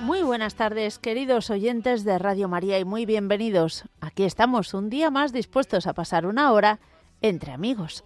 Muy 0.00 0.22
buenas 0.22 0.54
tardes, 0.54 0.98
queridos 0.98 1.50
oyentes 1.50 2.04
de 2.04 2.16
Radio 2.18 2.48
María, 2.48 2.78
y 2.78 2.84
muy 2.84 3.06
bienvenidos. 3.06 3.84
Aquí 4.00 4.22
estamos 4.22 4.72
un 4.72 4.88
día 4.88 5.10
más 5.10 5.32
dispuestos 5.32 5.86
a 5.88 5.94
pasar 5.94 6.26
una 6.26 6.52
hora 6.52 6.78
entre 7.22 7.50
amigos. 7.52 8.04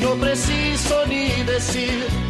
No 0.00 0.14
preciso 0.14 1.06
ni 1.06 1.28
decir 1.44 2.29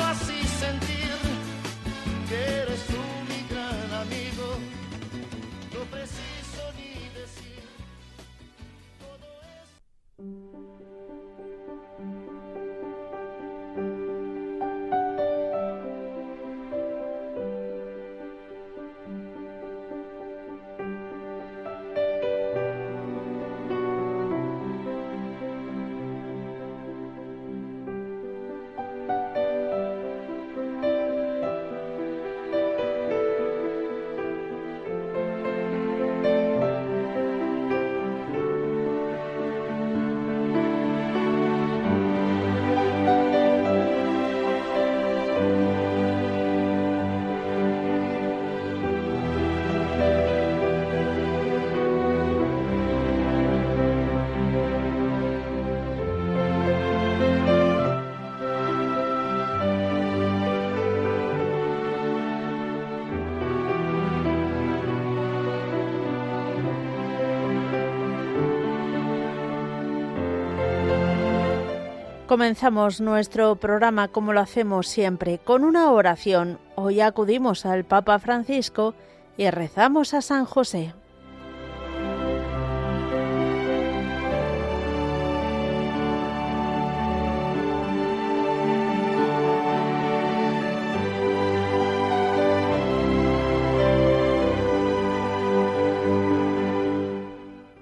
Comenzamos 72.31 73.01
nuestro 73.01 73.57
programa 73.57 74.07
como 74.07 74.31
lo 74.31 74.39
hacemos 74.39 74.87
siempre, 74.87 75.39
con 75.39 75.65
una 75.65 75.91
oración. 75.91 76.59
Hoy 76.75 77.01
acudimos 77.01 77.65
al 77.65 77.83
Papa 77.83 78.19
Francisco 78.19 78.95
y 79.35 79.49
rezamos 79.49 80.13
a 80.13 80.21
San 80.21 80.45
José. 80.45 80.93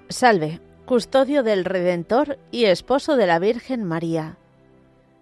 Salve, 0.08 0.60
custodio 0.86 1.44
del 1.44 1.64
Redentor 1.64 2.40
y 2.50 2.64
esposo 2.64 3.16
de 3.16 3.28
la 3.28 3.38
Virgen 3.38 3.84
María. 3.84 4.39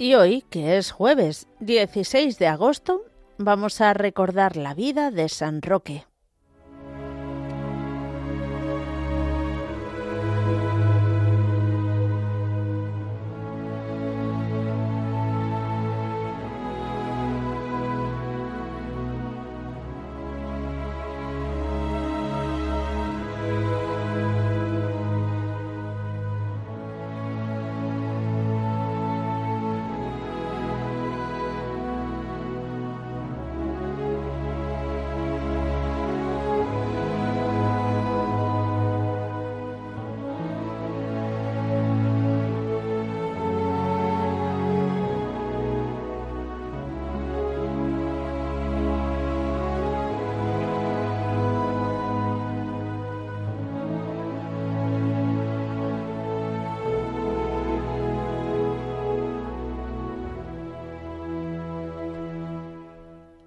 Y 0.00 0.14
hoy, 0.14 0.44
que 0.48 0.78
es 0.78 0.92
jueves 0.92 1.46
16 1.60 2.38
de 2.38 2.46
agosto, 2.46 3.04
vamos 3.36 3.82
a 3.82 3.92
recordar 3.92 4.56
la 4.56 4.72
vida 4.72 5.10
de 5.10 5.28
San 5.28 5.60
Roque. 5.60 6.06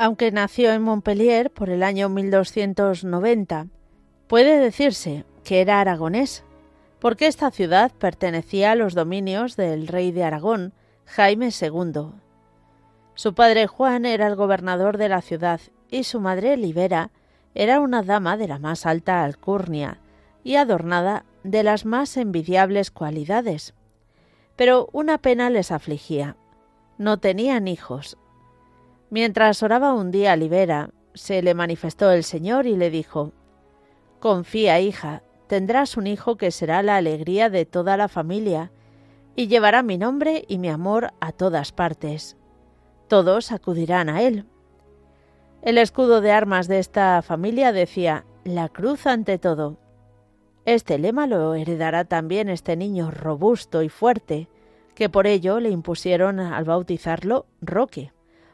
Aunque 0.03 0.33
nació 0.33 0.73
en 0.73 0.81
Montpellier 0.81 1.49
por 1.49 1.69
el 1.69 1.81
año 1.81 2.09
1290, 2.09 3.67
puede 4.27 4.59
decirse 4.59 5.23
que 5.45 5.61
era 5.61 5.79
aragonés, 5.79 6.43
porque 6.99 7.25
esta 7.25 7.51
ciudad 7.51 7.89
pertenecía 7.99 8.73
a 8.73 8.75
los 8.75 8.95
dominios 8.95 9.55
del 9.55 9.87
rey 9.87 10.11
de 10.11 10.25
Aragón, 10.25 10.73
Jaime 11.05 11.51
II. 11.57 12.09
Su 13.15 13.33
padre 13.33 13.65
Juan 13.67 14.05
era 14.05 14.27
el 14.27 14.35
gobernador 14.35 14.97
de 14.97 15.07
la 15.07 15.21
ciudad 15.21 15.61
y 15.89 16.03
su 16.03 16.19
madre 16.19 16.57
Libera 16.57 17.11
era 17.55 17.79
una 17.79 18.03
dama 18.03 18.35
de 18.35 18.49
la 18.49 18.59
más 18.59 18.85
alta 18.85 19.23
alcurnia 19.23 20.01
y 20.43 20.57
adornada 20.57 21.23
de 21.45 21.63
las 21.63 21.85
más 21.85 22.17
envidiables 22.17 22.91
cualidades. 22.91 23.73
Pero 24.57 24.89
una 24.91 25.17
pena 25.19 25.49
les 25.49 25.71
afligía. 25.71 26.35
No 26.97 27.19
tenían 27.19 27.69
hijos. 27.69 28.17
Mientras 29.13 29.61
oraba 29.61 29.93
un 29.93 30.09
día 30.09 30.35
Libera, 30.35 30.89
se 31.13 31.43
le 31.43 31.53
manifestó 31.53 32.09
el 32.09 32.23
Señor 32.23 32.65
y 32.65 32.75
le 32.75 32.89
dijo, 32.89 33.31
Confía, 34.19 34.79
hija, 34.79 35.21
tendrás 35.45 35.97
un 35.97 36.07
hijo 36.07 36.35
que 36.35 36.49
será 36.49 36.81
la 36.81 36.95
alegría 36.95 37.51
de 37.51 37.67
toda 37.67 37.95
la 37.95 38.07
familia, 38.07 38.71
y 39.35 39.45
llevará 39.45 39.83
mi 39.83 39.99
nombre 39.99 40.45
y 40.47 40.57
mi 40.57 40.67
amor 40.67 41.11
a 41.19 41.31
todas 41.31 41.71
partes. 41.71 42.37
Todos 43.07 43.51
acudirán 43.51 44.09
a 44.09 44.23
él. 44.23 44.47
El 45.61 45.77
escudo 45.77 46.19
de 46.19 46.31
armas 46.31 46.67
de 46.67 46.79
esta 46.79 47.21
familia 47.21 47.71
decía 47.71 48.25
La 48.43 48.67
cruz 48.67 49.05
ante 49.05 49.37
todo. 49.37 49.77
Este 50.65 50.97
lema 50.97 51.27
lo 51.27 51.53
heredará 51.53 52.05
también 52.05 52.49
este 52.49 52.75
niño 52.75 53.11
robusto 53.11 53.83
y 53.83 53.89
fuerte, 53.89 54.47
que 54.95 55.07
por 55.07 55.27
ello 55.27 55.59
le 55.59 55.69
impusieron 55.69 56.39
al 56.39 56.63
bautizarlo 56.63 57.45
Roque 57.61 58.11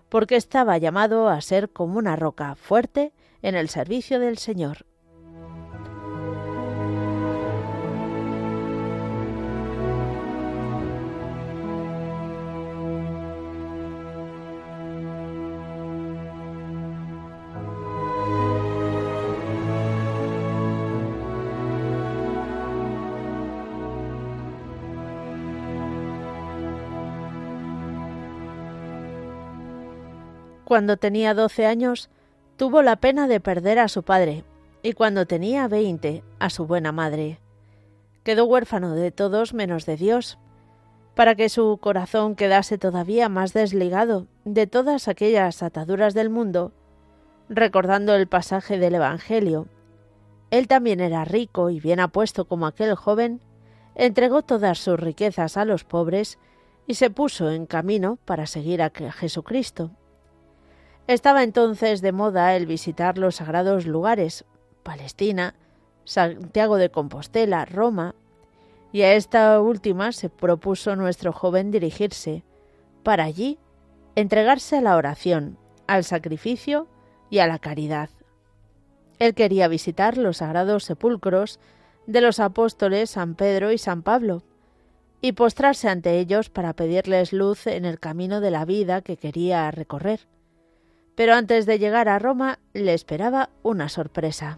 porque 0.09 0.35
estaba 0.35 0.77
llamado 0.77 1.29
a 1.29 1.39
ser 1.41 1.69
como 1.69 1.97
una 1.97 2.15
roca 2.15 2.55
fuerte 2.55 3.13
en 3.41 3.55
el 3.55 3.69
servicio 3.69 4.19
del 4.19 4.37
Señor. 4.37 4.85
Cuando 30.69 30.97
tenía 30.97 31.33
doce 31.33 31.65
años, 31.65 32.11
tuvo 32.55 32.83
la 32.83 32.97
pena 32.97 33.27
de 33.27 33.39
perder 33.39 33.79
a 33.79 33.87
su 33.87 34.03
padre, 34.03 34.43
y 34.83 34.93
cuando 34.93 35.25
tenía 35.25 35.67
veinte, 35.67 36.23
a 36.37 36.51
su 36.51 36.67
buena 36.67 36.91
madre. 36.91 37.39
Quedó 38.21 38.45
huérfano 38.45 38.93
de 38.93 39.09
todos 39.09 39.55
menos 39.55 39.87
de 39.87 39.97
Dios, 39.97 40.37
para 41.15 41.33
que 41.33 41.49
su 41.49 41.79
corazón 41.81 42.35
quedase 42.35 42.77
todavía 42.77 43.29
más 43.29 43.51
desligado 43.51 44.27
de 44.45 44.67
todas 44.67 45.07
aquellas 45.07 45.63
ataduras 45.63 46.13
del 46.13 46.29
mundo, 46.29 46.71
recordando 47.49 48.13
el 48.13 48.27
pasaje 48.27 48.77
del 48.77 48.93
Evangelio. 48.93 49.65
Él 50.51 50.67
también 50.67 50.99
era 50.99 51.25
rico 51.25 51.71
y 51.71 51.79
bien 51.79 51.99
apuesto 51.99 52.45
como 52.45 52.67
aquel 52.67 52.93
joven, 52.93 53.41
entregó 53.95 54.43
todas 54.43 54.77
sus 54.77 54.99
riquezas 54.99 55.57
a 55.57 55.65
los 55.65 55.83
pobres 55.83 56.37
y 56.85 56.93
se 56.93 57.09
puso 57.09 57.49
en 57.49 57.65
camino 57.65 58.19
para 58.23 58.45
seguir 58.45 58.83
a 58.83 58.91
Jesucristo. 58.91 59.89
Estaba 61.09 61.41
entonces 61.41 62.01
de 62.01 62.11
moda 62.11 62.55
el 62.55 62.67
visitar 62.67 63.17
los 63.17 63.37
sagrados 63.37 63.87
lugares, 63.87 64.45
Palestina, 64.83 65.55
Santiago 66.03 66.77
de 66.77 66.91
Compostela, 66.91 67.65
Roma, 67.65 68.13
y 68.91 69.01
a 69.01 69.15
esta 69.15 69.59
última 69.59 70.11
se 70.11 70.29
propuso 70.29 70.95
nuestro 70.95 71.33
joven 71.33 71.71
dirigirse, 71.71 72.43
para 73.01 73.23
allí 73.23 73.57
entregarse 74.13 74.77
a 74.77 74.81
la 74.81 74.97
oración, 74.97 75.57
al 75.87 76.03
sacrificio 76.03 76.85
y 77.31 77.39
a 77.39 77.47
la 77.47 77.57
caridad. 77.57 78.11
Él 79.17 79.33
quería 79.33 79.67
visitar 79.67 80.15
los 80.15 80.37
sagrados 80.37 80.83
sepulcros 80.83 81.59
de 82.05 82.21
los 82.21 82.39
apóstoles 82.39 83.09
San 83.09 83.33
Pedro 83.33 83.71
y 83.71 83.79
San 83.79 84.03
Pablo, 84.03 84.43
y 85.21 85.31
postrarse 85.31 85.89
ante 85.89 86.19
ellos 86.19 86.51
para 86.51 86.73
pedirles 86.73 87.33
luz 87.33 87.65
en 87.65 87.85
el 87.85 87.99
camino 87.99 88.41
de 88.41 88.51
la 88.51 88.63
vida 88.63 89.01
que 89.01 89.17
quería 89.17 89.71
recorrer 89.71 90.27
pero 91.19 91.33
antes 91.33 91.65
de 91.65 91.79
llegar 91.79 92.07
a 92.07 92.17
Roma 92.17 92.59
le 92.71 92.93
esperaba 92.93 93.49
una 93.61 93.89
sorpresa. 93.89 94.57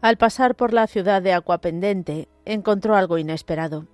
Al 0.00 0.16
pasar 0.16 0.54
por 0.54 0.72
la 0.72 0.86
ciudad 0.86 1.20
de 1.20 1.34
Acuapendente, 1.34 2.30
encontró 2.46 2.96
algo 2.96 3.18
inesperado. 3.18 3.84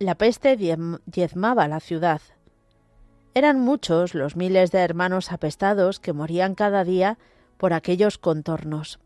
La 0.00 0.16
peste 0.16 0.56
diezmaba 0.56 1.68
la 1.68 1.78
ciudad. 1.78 2.20
Eran 3.34 3.60
muchos 3.60 4.16
los 4.16 4.34
miles 4.34 4.72
de 4.72 4.80
hermanos 4.80 5.30
apestados 5.30 6.00
que 6.00 6.12
morían 6.12 6.56
cada 6.56 6.82
día 6.82 7.16
por 7.58 7.74
aquellos 7.74 8.18
contornos. 8.18 8.98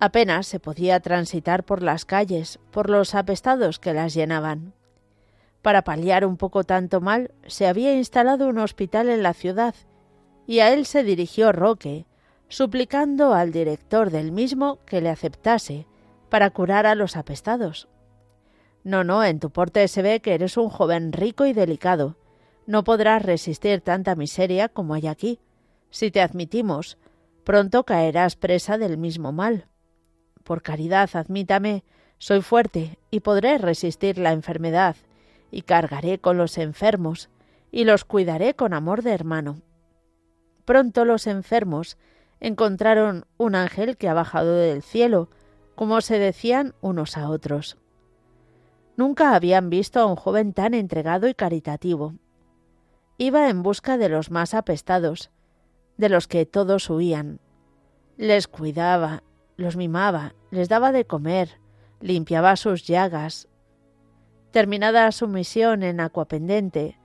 Apenas 0.00 0.46
se 0.46 0.60
podía 0.60 1.00
transitar 1.00 1.64
por 1.64 1.82
las 1.82 2.04
calles, 2.04 2.60
por 2.70 2.88
los 2.88 3.14
apestados 3.14 3.78
que 3.78 3.92
las 3.92 4.14
llenaban. 4.14 4.74
Para 5.60 5.82
paliar 5.82 6.24
un 6.24 6.36
poco 6.36 6.62
tanto 6.62 7.00
mal, 7.00 7.32
se 7.46 7.66
había 7.66 7.94
instalado 7.94 8.46
un 8.48 8.58
hospital 8.58 9.08
en 9.08 9.24
la 9.24 9.34
ciudad, 9.34 9.74
y 10.46 10.60
a 10.60 10.72
él 10.72 10.86
se 10.86 11.02
dirigió 11.02 11.50
Roque, 11.50 12.06
suplicando 12.48 13.34
al 13.34 13.50
director 13.50 14.10
del 14.10 14.30
mismo 14.30 14.78
que 14.86 15.00
le 15.00 15.10
aceptase 15.10 15.86
para 16.28 16.50
curar 16.50 16.86
a 16.86 16.94
los 16.94 17.16
apestados. 17.16 17.88
No, 18.84 19.02
no, 19.04 19.24
en 19.24 19.40
tu 19.40 19.50
porte 19.50 19.86
se 19.88 20.02
ve 20.02 20.20
que 20.20 20.34
eres 20.34 20.56
un 20.56 20.68
joven 20.68 21.12
rico 21.12 21.44
y 21.44 21.52
delicado. 21.52 22.16
No 22.66 22.84
podrás 22.84 23.22
resistir 23.22 23.80
tanta 23.80 24.14
miseria 24.14 24.68
como 24.68 24.94
hay 24.94 25.08
aquí. 25.08 25.40
Si 25.90 26.10
te 26.10 26.20
admitimos, 26.20 26.98
pronto 27.44 27.84
caerás 27.84 28.36
presa 28.36 28.78
del 28.78 28.96
mismo 28.96 29.32
mal. 29.32 29.66
Por 30.48 30.62
caridad, 30.62 31.10
admítame, 31.12 31.84
soy 32.16 32.40
fuerte 32.40 32.98
y 33.10 33.20
podré 33.20 33.58
resistir 33.58 34.16
la 34.16 34.32
enfermedad, 34.32 34.96
y 35.50 35.60
cargaré 35.60 36.20
con 36.20 36.38
los 36.38 36.56
enfermos, 36.56 37.28
y 37.70 37.84
los 37.84 38.06
cuidaré 38.06 38.54
con 38.54 38.72
amor 38.72 39.02
de 39.02 39.12
hermano. 39.12 39.60
Pronto 40.64 41.04
los 41.04 41.26
enfermos 41.26 41.98
encontraron 42.40 43.26
un 43.36 43.56
ángel 43.56 43.98
que 43.98 44.08
ha 44.08 44.14
bajado 44.14 44.56
del 44.56 44.82
cielo, 44.82 45.28
como 45.74 46.00
se 46.00 46.18
decían 46.18 46.74
unos 46.80 47.18
a 47.18 47.28
otros. 47.28 47.76
Nunca 48.96 49.34
habían 49.34 49.68
visto 49.68 50.00
a 50.00 50.06
un 50.06 50.16
joven 50.16 50.54
tan 50.54 50.72
entregado 50.72 51.28
y 51.28 51.34
caritativo. 51.34 52.14
Iba 53.18 53.50
en 53.50 53.62
busca 53.62 53.98
de 53.98 54.08
los 54.08 54.30
más 54.30 54.54
apestados, 54.54 55.30
de 55.98 56.08
los 56.08 56.26
que 56.26 56.46
todos 56.46 56.88
huían. 56.88 57.38
Les 58.16 58.48
cuidaba, 58.48 59.24
los 59.58 59.76
mimaba, 59.76 60.34
les 60.50 60.70
daba 60.70 60.92
de 60.92 61.04
comer, 61.04 61.60
limpiaba 62.00 62.56
sus 62.56 62.86
llagas. 62.86 63.48
Terminada 64.52 65.12
su 65.12 65.28
misión 65.28 65.82
en 65.82 66.00
Acuapendente, 66.00 66.96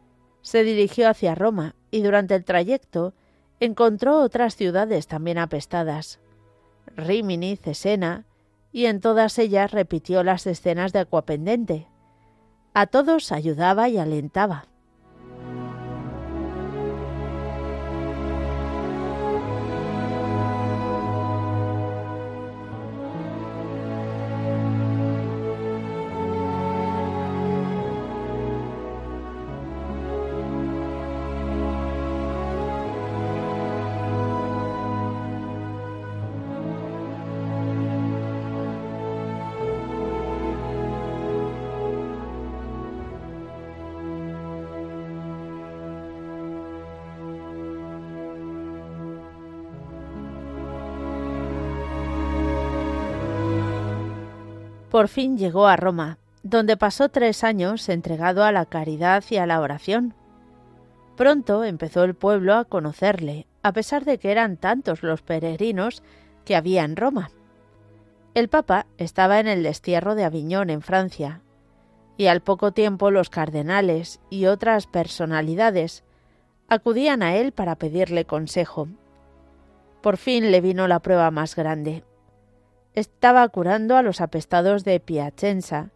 se 0.44 0.64
dirigió 0.64 1.10
hacia 1.10 1.36
Roma 1.36 1.76
y 1.90 2.02
durante 2.04 2.36
el 2.36 2.46
trayecto 2.46 3.14
encontró 3.60 4.22
otras 4.22 4.56
ciudades 4.56 5.08
también 5.08 5.40
apestadas, 5.40 6.20
Rimini, 6.96 7.56
Cesena, 7.58 8.26
y 8.72 8.86
en 8.86 9.02
todas 9.02 9.40
ellas 9.40 9.72
repitió 9.72 10.24
las 10.24 10.46
escenas 10.46 10.94
de 10.94 11.00
Acuapendente. 11.00 11.88
A 12.74 12.86
todos 12.88 13.32
ayudaba 13.32 13.90
y 13.90 13.98
alentaba. 13.98 14.68
Por 54.94 55.08
fin 55.08 55.40
llegó 55.40 55.66
a 55.66 55.76
Roma, 55.76 56.20
donde 56.44 56.78
pasó 56.78 57.10
tres 57.10 57.44
años 57.44 57.90
entregado 57.90 58.44
a 58.44 58.52
la 58.52 58.68
caridad 58.68 59.24
y 59.28 59.38
a 59.38 59.48
la 59.48 59.60
oración. 59.60 60.14
Pronto 61.18 61.64
empezó 61.64 62.04
el 62.04 62.14
pueblo 62.14 62.54
a 62.54 62.66
conocerle, 62.66 63.48
a 63.64 63.72
pesar 63.72 64.06
de 64.06 64.20
que 64.20 64.32
eran 64.32 64.56
tantos 64.56 65.02
los 65.02 65.24
peregrinos 65.24 66.04
que 66.46 66.56
había 66.56 66.84
en 66.84 66.96
Roma. 66.96 67.32
El 68.36 68.50
Papa 68.50 68.86
estaba 69.00 69.40
en 69.40 69.48
el 69.48 69.64
destierro 69.64 70.14
de 70.14 70.26
Aviñón, 70.26 70.70
en 70.70 70.84
Francia, 70.84 71.42
y 72.16 72.28
al 72.28 72.42
poco 72.42 72.72
tiempo 72.72 73.10
los 73.10 73.32
cardenales 73.32 74.22
y 74.30 74.46
otras 74.46 74.86
personalidades 74.86 76.04
acudían 76.68 77.24
a 77.24 77.36
él 77.36 77.52
para 77.52 77.78
pedirle 77.78 78.26
consejo. 78.26 78.90
Por 80.04 80.18
fin 80.18 80.52
le 80.52 80.62
vino 80.62 80.88
la 80.88 81.00
prueba 81.00 81.32
más 81.32 81.56
grande. 81.56 82.04
Estaba 82.96 83.48
curando 83.50 83.98
a 83.98 84.04
los 84.04 84.22
apestados 84.22 84.84
de 84.84 85.00
Piacenza, 85.00 85.90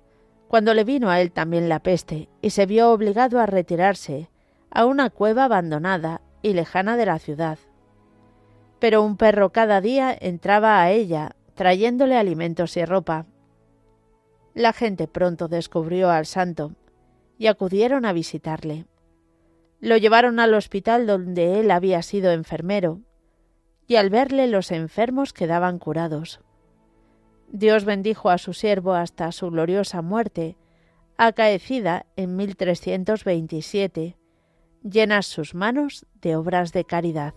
cuando 0.47 0.73
le 0.73 0.83
vino 0.83 1.11
a 1.11 1.21
él 1.21 1.31
también 1.31 1.69
la 1.69 1.79
peste, 1.79 2.27
y 2.41 2.49
se 2.49 2.65
vio 2.65 2.91
obligado 2.91 3.39
a 3.39 3.45
retirarse 3.45 4.29
a 4.71 4.85
una 4.85 5.11
cueva 5.11 5.45
abandonada 5.45 6.21
y 6.41 6.53
lejana 6.53 6.97
de 6.97 7.05
la 7.05 7.19
ciudad. 7.19 7.59
Pero 8.79 9.03
un 9.03 9.15
perro 9.15 9.51
cada 9.51 9.79
día 9.79 10.15
entraba 10.19 10.81
a 10.81 10.89
ella, 10.89 11.35
trayéndole 11.53 12.17
alimentos 12.17 12.75
y 12.77 12.85
ropa. 12.85 13.27
La 14.55 14.73
gente 14.73 15.07
pronto 15.07 15.47
descubrió 15.47 16.09
al 16.09 16.25
santo 16.25 16.73
y 17.37 17.45
acudieron 17.45 18.05
a 18.05 18.13
visitarle. 18.13 18.85
Lo 19.79 19.97
llevaron 19.97 20.39
al 20.39 20.55
hospital 20.55 21.05
donde 21.05 21.59
él 21.59 21.69
había 21.69 22.01
sido 22.01 22.31
enfermero, 22.31 23.01
y 23.85 23.97
al 23.97 24.09
verle 24.09 24.47
los 24.47 24.71
enfermos 24.71 25.31
quedaban 25.31 25.77
curados. 25.77 26.41
Dios 27.49 27.85
bendijo 27.85 28.29
a 28.29 28.37
su 28.37 28.53
siervo 28.53 28.93
hasta 28.93 29.31
su 29.31 29.49
gloriosa 29.49 30.01
muerte, 30.01 30.57
acaecida 31.17 32.05
en 32.15 32.35
1327, 32.35 34.17
llenas 34.83 35.25
sus 35.25 35.55
manos 35.55 36.05
de 36.21 36.35
obras 36.35 36.73
de 36.73 36.83
caridad. 36.83 37.33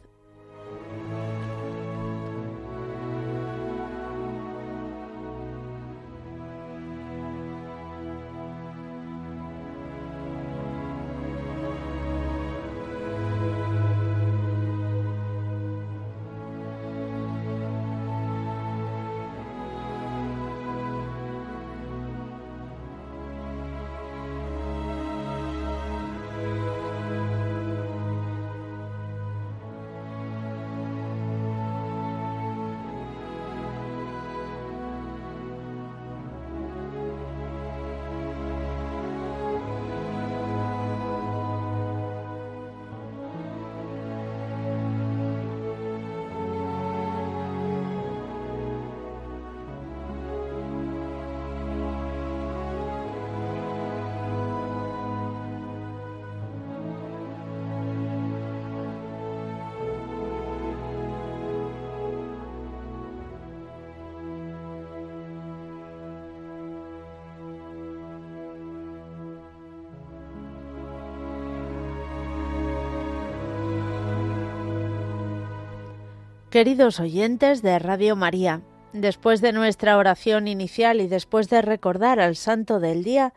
Queridos 76.50 76.98
oyentes 76.98 77.62
de 77.62 77.78
Radio 77.78 78.16
María, 78.16 78.62
después 78.92 79.40
de 79.40 79.52
nuestra 79.52 79.96
oración 79.96 80.48
inicial 80.48 81.00
y 81.00 81.06
después 81.06 81.48
de 81.48 81.62
recordar 81.62 82.18
al 82.18 82.34
Santo 82.34 82.80
del 82.80 83.04
Día, 83.04 83.34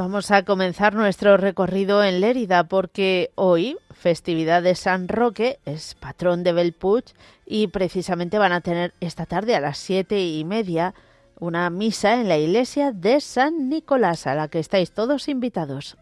Vamos 0.01 0.31
a 0.31 0.47
comenzar 0.47 0.95
nuestro 0.95 1.37
recorrido 1.37 2.03
en 2.03 2.23
Lérida 2.23 2.65
porque 2.65 3.33
hoy, 3.35 3.77
festividad 3.93 4.63
de 4.63 4.75
San 4.75 5.09
Roque, 5.09 5.59
es 5.67 5.95
patrón 5.95 6.43
de 6.43 6.55
Belpuig 6.55 7.05
y 7.45 7.67
precisamente 7.67 8.39
van 8.39 8.53
a 8.53 8.63
tener 8.63 8.95
esta 9.01 9.27
tarde 9.27 9.55
a 9.55 9.61
las 9.61 9.77
siete 9.77 10.25
y 10.25 10.43
media 10.43 10.95
una 11.39 11.69
misa 11.69 12.19
en 12.19 12.29
la 12.29 12.39
iglesia 12.39 12.93
de 12.93 13.21
San 13.21 13.69
Nicolás 13.69 14.27
a 14.27 14.35
la 14.35 14.49
que 14.49 14.59
estáis 14.59 14.91
todos 14.93 15.29
invitados. 15.29 15.99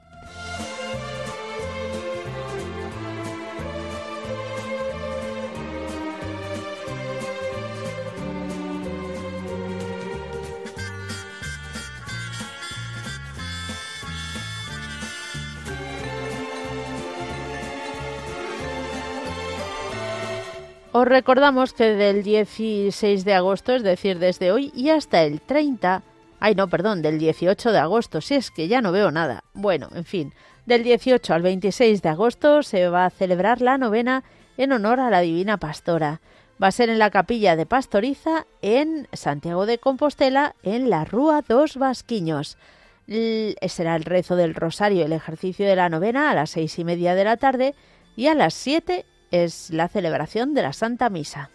Os 20.90 21.07
recordamos 21.07 21.75
que 21.75 21.92
del 21.92 22.23
16 22.23 23.25
de 23.26 23.35
agosto, 23.35 23.75
es 23.75 23.83
decir, 23.83 24.18
desde 24.18 24.52
hoy 24.52 24.73
y 24.75 24.88
hasta 24.88 25.23
el 25.23 25.42
30, 25.42 26.02
ay 26.40 26.54
no, 26.54 26.68
perdón, 26.68 27.02
del 27.02 27.18
18 27.18 27.73
de 27.73 27.78
agosto, 27.78 28.23
si 28.23 28.37
es 28.37 28.50
que 28.50 28.68
ya 28.68 28.80
no 28.80 28.90
veo 28.90 29.11
nada. 29.11 29.45
Bueno, 29.52 29.90
en 29.95 30.07
fin, 30.07 30.33
del 30.64 30.83
18 30.83 31.35
al 31.35 31.42
26 31.42 32.00
de 32.00 32.09
agosto 32.09 32.62
se 32.62 32.88
va 32.88 33.04
a 33.04 33.11
celebrar 33.11 33.61
la 33.61 33.76
novena 33.76 34.25
en 34.57 34.73
honor 34.73 34.99
a 35.00 35.11
la 35.11 35.21
Divina 35.21 35.59
Pastora. 35.59 36.23
Va 36.61 36.68
a 36.68 36.73
ser 36.73 36.88
en 36.88 36.99
la 36.99 37.11
capilla 37.11 37.54
de 37.54 37.66
Pastoriza 37.66 38.47
en 38.62 39.09
Santiago 39.12 39.66
de 39.66 39.78
Compostela, 39.78 40.57
en 40.62 40.88
la 40.88 41.04
Rúa 41.04 41.45
dos 41.47 41.76
Vasquiños. 41.76 42.57
será 43.07 43.95
el 43.95 44.04
rezo 44.04 44.37
del 44.37 44.54
rosario, 44.54 45.04
el 45.04 45.12
ejercicio 45.12 45.66
de 45.66 45.76
la 45.76 45.90
novena 45.90 46.30
a 46.30 46.35
las 46.35 46.50
seis 46.50 46.78
y 46.78 46.85
media 46.85 47.14
de 47.14 47.25
la 47.25 47.37
tarde 47.37 47.75
y 48.16 48.28
a 48.28 48.35
las 48.35 48.54
siete 48.54 49.04
es 49.31 49.71
la 49.71 49.89
celebración 49.89 50.55
de 50.55 50.63
la 50.63 50.73
Santa 50.73 51.11
Misa. 51.11 51.51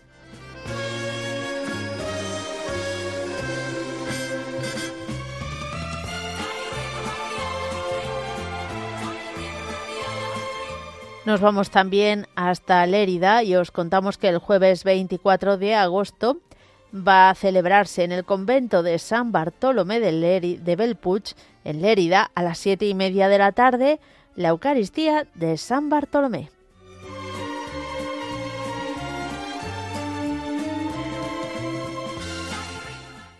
Nos 11.26 11.40
vamos 11.40 11.70
también 11.70 12.28
hasta 12.36 12.86
Lérida 12.86 13.44
y 13.44 13.56
os 13.56 13.72
contamos 13.72 14.18
que 14.18 14.28
el 14.28 14.40
jueves 14.40 14.84
24 14.84 15.58
de 15.58 15.74
agosto 15.74 16.40
va 16.94 17.30
a 17.30 17.36
celebrarse 17.36 18.04
en 18.04 18.12
el 18.12 18.26
convento 18.26 18.84
de 18.84 19.00
San 19.00 19.32
Bartolomé 19.32 20.02
de, 20.02 20.60
de 20.62 20.76
Belpuig, 20.76 21.24
en 21.64 21.82
Lérida, 21.82 22.30
a 22.36 22.44
las 22.44 22.58
siete 22.58 22.88
y 22.88 22.94
media 22.94 23.30
de 23.30 23.38
la 23.38 23.54
tarde, 23.54 24.02
la 24.36 24.50
Eucaristía 24.50 25.26
de 25.34 25.58
San 25.58 25.90
Bartolomé. 25.90 26.50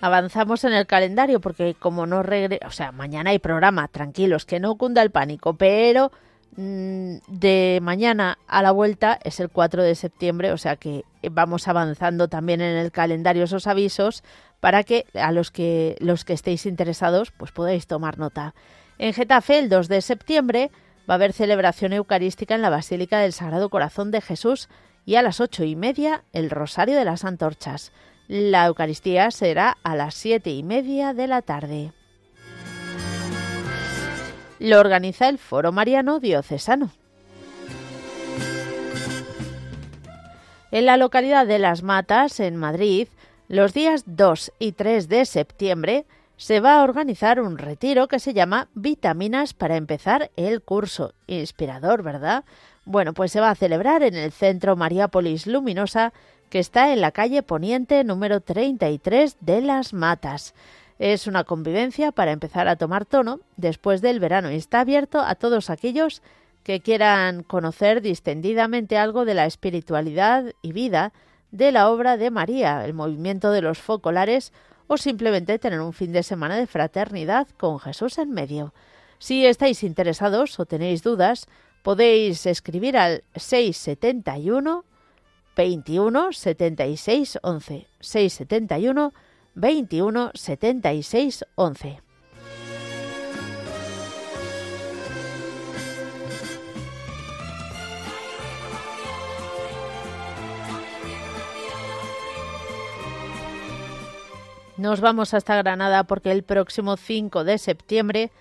Avanzamos 0.04 0.66
en 0.66 0.74
el 0.74 0.86
calendario 0.86 1.40
porque 1.40 1.76
como 1.80 2.06
no 2.06 2.24
regre... 2.24 2.60
o 2.68 2.72
sea, 2.72 2.92
mañana 2.92 3.30
hay 3.30 3.40
programa, 3.40 3.88
tranquilos, 3.88 4.44
que 4.44 4.60
no 4.60 4.76
cunda 4.76 5.02
el 5.02 5.12
pánico, 5.12 5.54
pero 5.54 6.12
mm, 6.58 7.16
de 7.30 7.80
mañana 7.82 8.38
a 8.46 8.62
la 8.62 8.72
vuelta 8.72 9.18
es 9.24 9.40
el 9.40 9.48
4 9.48 9.82
de 9.82 9.96
septiembre, 9.96 10.52
o 10.52 10.58
sea 10.58 10.76
que 10.76 11.06
vamos 11.32 11.70
avanzando 11.70 12.28
también 12.28 12.60
en 12.60 12.76
el 12.76 12.92
calendario 12.92 13.46
esos 13.46 13.66
avisos 13.66 14.26
para 14.60 14.84
que 14.84 15.06
a 15.14 15.32
los 15.32 15.52
que 15.52 15.96
los 16.02 16.26
que 16.26 16.34
estéis 16.34 16.66
interesados 16.66 17.32
pues 17.32 17.54
podáis 17.54 17.88
tomar 17.88 18.18
nota. 18.20 18.56
En 18.98 19.14
Getafe 19.14 19.58
el 19.58 19.70
2 19.70 19.88
de 19.88 20.02
septiembre 20.02 20.70
va 21.10 21.14
a 21.14 21.16
haber 21.16 21.32
celebración 21.32 21.94
eucarística 21.94 22.56
en 22.56 22.62
la 22.62 22.70
Basílica 22.70 23.20
del 23.20 23.32
Sagrado 23.32 23.70
Corazón 23.70 24.12
de 24.12 24.20
Jesús 24.20 24.68
y 25.06 25.16
a 25.16 25.22
las 25.22 25.40
ocho 25.40 25.64
y 25.64 25.78
media 25.78 26.26
el 26.34 26.50
Rosario 26.50 26.98
de 26.98 27.06
las 27.06 27.24
Antorchas. 27.24 27.94
La 28.28 28.66
Eucaristía 28.68 29.32
será 29.32 29.78
a 29.84 29.96
las 29.96 30.16
siete 30.16 30.50
y 30.52 30.64
media 30.64 31.14
de 31.14 31.28
la 31.28 31.42
tarde. 31.42 31.92
Lo 34.60 34.80
organiza 34.80 35.28
el 35.28 35.38
Foro 35.38 35.74
Mariano 35.74 36.20
Diocesano. 36.20 36.92
En 40.72 40.86
la 40.86 40.98
localidad 40.98 41.46
de 41.46 41.60
Las 41.60 41.84
Matas, 41.84 42.40
en 42.40 42.56
Madrid, 42.56 43.08
los 43.50 43.74
días 43.74 44.04
2 44.08 44.54
y 44.58 44.72
3 44.72 45.10
de 45.10 45.26
septiembre 45.26 46.06
se 46.38 46.62
va 46.62 46.80
a 46.80 46.84
organizar 46.84 47.40
un 47.40 47.58
retiro 47.58 48.08
que 48.08 48.20
se 48.20 48.34
llama 48.34 48.70
Vitaminas 48.74 49.54
para 49.54 49.76
empezar 49.76 50.32
el 50.36 50.62
curso. 50.62 51.14
Inspirador, 51.28 52.02
¿verdad? 52.02 52.44
Bueno, 52.86 53.14
pues 53.14 53.32
se 53.32 53.40
va 53.40 53.50
a 53.50 53.56
celebrar 53.56 54.02
en 54.02 54.16
el 54.16 54.32
Centro 54.32 54.76
Mariápolis 54.76 55.46
Luminosa, 55.46 56.12
que 56.54 56.60
está 56.60 56.94
en 56.94 57.02
la 57.02 57.12
calle 57.12 57.42
Poniente 57.42 58.04
número 58.04 58.40
33 58.40 59.38
de 59.40 59.62
Las 59.62 59.92
Matas. 59.92 60.54
Es 61.00 61.26
una 61.26 61.46
convivencia 61.46 62.12
para 62.12 62.32
empezar 62.32 62.68
a 62.68 62.76
tomar 62.76 63.06
tono 63.06 63.40
después 63.58 64.04
del 64.04 64.20
verano 64.20 64.52
y 64.52 64.58
está 64.58 64.82
abierto 64.82 65.20
a 65.20 65.34
todos 65.34 65.72
aquellos 65.72 66.22
que 66.62 66.80
quieran 66.80 67.42
conocer 67.42 68.04
distendidamente 68.04 69.00
algo 69.00 69.26
de 69.26 69.34
la 69.34 69.48
espiritualidad 69.48 70.54
y 70.62 70.74
vida 70.74 71.12
de 71.50 71.72
la 71.72 71.90
obra 71.90 72.18
de 72.18 72.30
María, 72.30 72.86
el 72.86 72.94
movimiento 72.94 73.50
de 73.50 73.64
los 73.64 73.80
focolares 73.80 74.54
o 74.86 74.98
simplemente 74.98 75.58
tener 75.58 75.82
un 75.82 75.92
fin 75.92 76.14
de 76.14 76.22
semana 76.22 76.56
de 76.56 76.68
fraternidad 76.68 77.48
con 77.58 77.80
Jesús 77.80 78.20
en 78.20 78.30
medio. 78.30 78.76
Si 79.18 79.44
estáis 79.48 79.82
interesados 79.82 80.60
o 80.60 80.68
tenéis 80.68 81.02
dudas, 81.02 81.48
podéis 81.82 82.46
escribir 82.46 82.96
al 82.96 83.24
671 83.36 84.86
21 85.56 86.34
76 86.34 87.40
11 87.42 87.88
671 88.00 89.14
21 89.56 90.32
76 90.34 91.46
11 91.56 92.02
Nos 104.76 105.02
vamos 105.02 105.34
hasta 105.34 105.56
Granada 105.56 106.04
porque 106.04 106.32
el 106.32 106.44
próximo 106.44 106.98
5 106.98 107.44
de 107.44 107.58
septiembre 107.58 108.32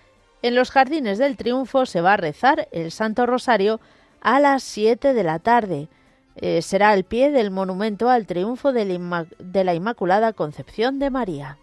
en 0.41 0.55
los 0.55 0.71
Jardines 0.71 1.17
del 1.17 1.37
Triunfo 1.37 1.85
se 1.85 2.01
va 2.01 2.13
a 2.13 2.17
rezar 2.17 2.67
el 2.71 2.91
Santo 2.91 3.25
Rosario 3.25 3.79
a 4.19 4.39
las 4.39 4.61
7 4.63 5.13
de 5.13 5.23
la 5.23 5.39
tarde. 5.39 5.87
Eh, 6.35 6.61
será 6.61 6.89
al 6.89 7.03
pie 7.03 7.31
del 7.31 7.51
monumento 7.51 8.09
al 8.09 8.25
triunfo 8.25 8.73
de 8.73 9.63
la 9.63 9.73
Inmaculada 9.73 10.33
Concepción 10.33 10.99
de 10.99 11.09
María. 11.09 11.57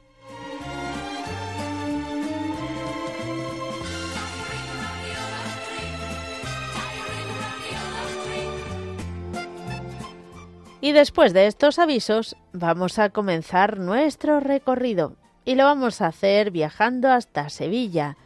Y 10.82 10.92
después 10.92 11.34
de 11.34 11.46
estos 11.46 11.78
avisos 11.78 12.36
vamos 12.52 12.98
a 12.98 13.10
comenzar 13.10 13.78
nuestro 13.78 14.40
recorrido 14.40 15.16
y 15.44 15.54
lo 15.54 15.64
vamos 15.64 16.00
a 16.00 16.06
hacer 16.06 16.50
viajando 16.50 17.10
hasta 17.10 17.50
Sevilla. 17.50 18.16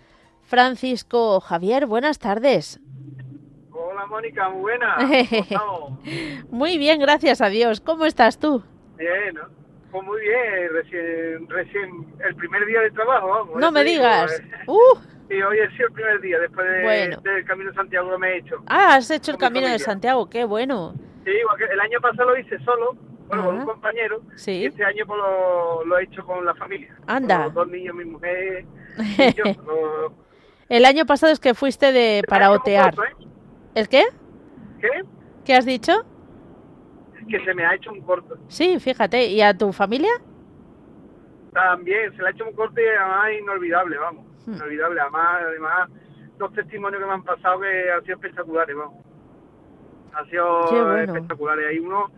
Francisco 0.42 1.40
Javier, 1.40 1.86
buenas 1.86 2.18
tardes. 2.18 2.78
Hola 3.94 4.06
Mónica, 4.06 4.48
muy 4.48 4.60
buena. 4.62 4.96
muy 6.50 6.78
bien, 6.78 6.98
gracias 6.98 7.40
a 7.40 7.48
Dios. 7.48 7.80
¿Cómo 7.80 8.06
estás 8.06 8.40
tú? 8.40 8.60
Bien, 8.98 9.38
pues 9.92 10.04
muy 10.04 10.20
bien, 10.20 10.72
recién, 10.72 11.48
recién 11.48 12.06
el 12.26 12.34
primer 12.34 12.66
día 12.66 12.80
de 12.80 12.90
trabajo, 12.90 13.28
vamos. 13.28 13.56
No 13.56 13.70
me 13.70 13.84
digas. 13.84 14.32
Eh. 14.32 14.64
Uh. 14.66 14.98
Y 15.30 15.40
hoy 15.40 15.60
ha 15.60 15.70
sido 15.76 15.86
el 15.86 15.92
primer 15.92 16.20
día 16.22 16.40
después 16.40 16.66
del 17.22 17.44
Camino 17.44 17.70
de 17.70 17.76
Santiago 17.76 18.10
que 18.10 18.18
me 18.18 18.32
he 18.32 18.38
hecho. 18.38 18.56
Ah, 18.66 18.96
has 18.96 19.08
hecho 19.12 19.30
el 19.30 19.38
Camino 19.38 19.68
de 19.68 19.78
Santiago, 19.78 20.28
qué 20.28 20.44
bueno. 20.44 20.94
Sí, 21.24 21.30
el 21.70 21.80
año 21.80 22.00
pasado 22.00 22.30
lo 22.30 22.36
hice 22.36 22.58
solo, 22.64 22.96
bueno, 23.28 23.44
con 23.44 23.58
un 23.60 23.64
compañero. 23.64 24.22
Sí. 24.34 24.54
Y 24.54 24.66
este 24.66 24.84
año 24.84 25.06
pues, 25.06 25.20
lo, 25.86 25.98
he 25.98 26.02
hecho 26.02 26.26
con 26.26 26.44
la 26.44 26.56
familia. 26.56 26.96
Anda. 27.06 27.44
los 27.44 27.54
dos 27.54 27.68
niños, 27.68 27.94
mi 27.94 28.06
mujer 28.06 28.64
y 28.98 29.34
yo. 29.34 30.12
El 30.68 30.84
año 30.84 31.06
pasado 31.06 31.32
es 31.32 31.38
que 31.38 31.54
fuiste 31.54 31.92
de 31.92 32.24
para 32.26 32.50
otear. 32.50 32.92
¿eh? 32.94 33.24
¿El 33.74 33.88
qué? 33.88 34.04
¿Qué? 34.80 34.90
¿Qué 35.44 35.54
has 35.54 35.66
dicho? 35.66 35.92
Que 37.28 37.42
se 37.44 37.54
me 37.54 37.64
ha 37.64 37.74
hecho 37.74 37.90
un 37.90 38.02
corto. 38.02 38.36
Sí, 38.48 38.78
fíjate. 38.78 39.26
¿Y 39.26 39.40
a 39.40 39.56
tu 39.56 39.72
familia? 39.72 40.10
También, 41.52 42.14
se 42.16 42.22
le 42.22 42.28
ha 42.28 42.30
hecho 42.32 42.44
un 42.44 42.52
corte 42.54 42.82
además 42.96 43.32
inolvidable, 43.40 43.96
vamos. 43.96 44.26
Hmm. 44.46 44.54
Inolvidable. 44.54 45.00
Además, 45.00 45.42
además, 45.48 45.90
dos 46.36 46.52
testimonios 46.52 47.00
que 47.00 47.06
me 47.06 47.14
han 47.14 47.24
pasado 47.24 47.60
que 47.60 47.90
han 47.90 48.02
sido 48.02 48.16
espectaculares, 48.16 48.76
vamos 48.76 49.04
ha 50.14 50.24
sido 50.26 50.96
espectacular. 50.98 51.58
Hay 51.58 51.78
uno, 51.78 52.10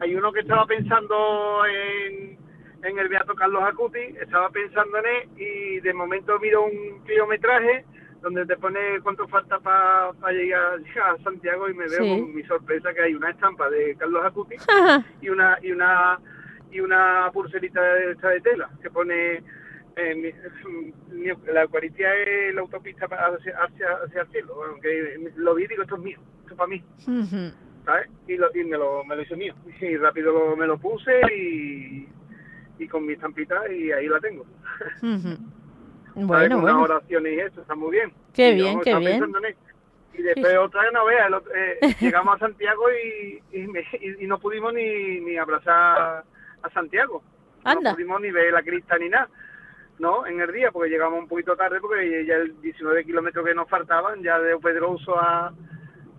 hay 0.00 0.14
uno 0.14 0.32
que 0.32 0.40
estaba 0.40 0.66
pensando 0.66 1.64
en, 1.66 2.38
en 2.82 2.98
el 2.98 3.08
Beato 3.08 3.34
Carlos 3.34 3.62
Acuti, 3.64 4.00
estaba 4.20 4.48
pensando 4.50 4.98
en 4.98 5.06
él 5.06 5.28
y 5.36 5.80
de 5.80 5.94
momento 5.94 6.38
miro 6.40 6.64
un 6.64 7.04
kilometraje 7.04 7.84
donde 8.22 8.46
te 8.46 8.56
pone 8.56 9.00
cuánto 9.02 9.26
falta 9.28 9.58
para 9.58 10.12
llegar, 10.32 10.80
a 11.04 11.22
Santiago 11.22 11.68
y 11.68 11.74
me 11.74 11.88
veo 11.88 12.20
con 12.20 12.34
mi 12.34 12.42
sorpresa 12.44 12.94
que 12.94 13.02
hay 13.02 13.14
una 13.14 13.30
estampa 13.30 13.68
de 13.68 13.96
Carlos 13.96 14.24
Acuti 14.24 14.56
y 15.20 15.28
una 15.28 15.58
y 15.60 15.72
una 15.72 16.18
y 16.70 16.80
una 16.80 17.30
pulserita 17.32 17.82
de, 17.82 18.14
de 18.14 18.40
tela 18.40 18.70
que 18.80 18.90
pone 18.90 19.42
eh, 19.96 20.34
la 21.52 21.62
Eucaristía 21.62 22.14
es 22.14 22.54
la 22.54 22.62
autopista 22.62 23.06
hacia, 23.06 23.58
hacia, 23.58 24.20
el 24.22 24.28
cielo, 24.28 24.64
aunque 24.64 25.32
lo 25.36 25.54
vi 25.54 25.66
digo 25.66 25.82
esto 25.82 25.96
es 25.96 26.02
mío 26.02 26.18
para 26.56 26.68
mí. 26.68 26.82
¿Sabes? 27.84 28.08
Y, 28.28 28.36
lo, 28.36 28.48
y 28.54 28.64
me, 28.64 28.78
lo, 28.78 29.04
me 29.04 29.16
lo 29.16 29.22
hizo 29.22 29.36
mío. 29.36 29.54
Y 29.80 29.96
rápido 29.96 30.56
me 30.56 30.66
lo 30.66 30.78
puse 30.78 31.12
y, 31.36 32.08
y 32.78 32.88
con 32.88 33.06
mi 33.06 33.14
estampita 33.14 33.70
y 33.72 33.90
ahí 33.90 34.06
la 34.06 34.20
tengo. 34.20 34.46
Bueno, 36.14 36.58
Una 36.58 36.80
oración 36.80 37.26
y 37.26 37.40
eso, 37.40 37.60
está 37.60 37.74
muy 37.74 37.92
bien. 37.92 38.12
Qué 38.34 38.52
bien, 38.52 38.80
qué 38.80 38.94
bien. 38.96 39.24
Y 40.14 40.22
después 40.22 40.58
otra 40.58 40.82
vez 40.82 40.92
no 40.92 41.06
veas, 41.06 41.30
eh, 41.54 41.96
llegamos 42.00 42.36
a 42.36 42.38
Santiago 42.38 42.82
y, 42.90 43.42
y, 43.52 44.26
no 44.26 44.38
pudimos 44.38 44.74
ni, 44.74 45.20
ni 45.20 45.38
abrazar 45.38 46.24
a 46.62 46.70
Santiago. 46.74 47.22
No 47.64 47.94
pudimos 47.94 48.20
ni 48.20 48.30
ver 48.30 48.52
la 48.52 48.62
crista 48.62 48.98
ni 48.98 49.08
nada. 49.08 49.28
¿no? 49.98 50.26
En 50.26 50.40
el 50.40 50.52
día, 50.52 50.70
porque 50.70 50.90
llegamos 50.90 51.20
un 51.20 51.28
poquito 51.28 51.56
tarde, 51.56 51.80
porque 51.80 52.26
ya 52.26 52.34
el 52.34 52.60
19 52.60 53.04
kilómetros 53.04 53.46
que 53.46 53.54
nos 53.54 53.68
faltaban, 53.68 54.22
ya 54.22 54.38
de 54.38 54.58
Pedroso 54.58 55.16
a, 55.16 55.52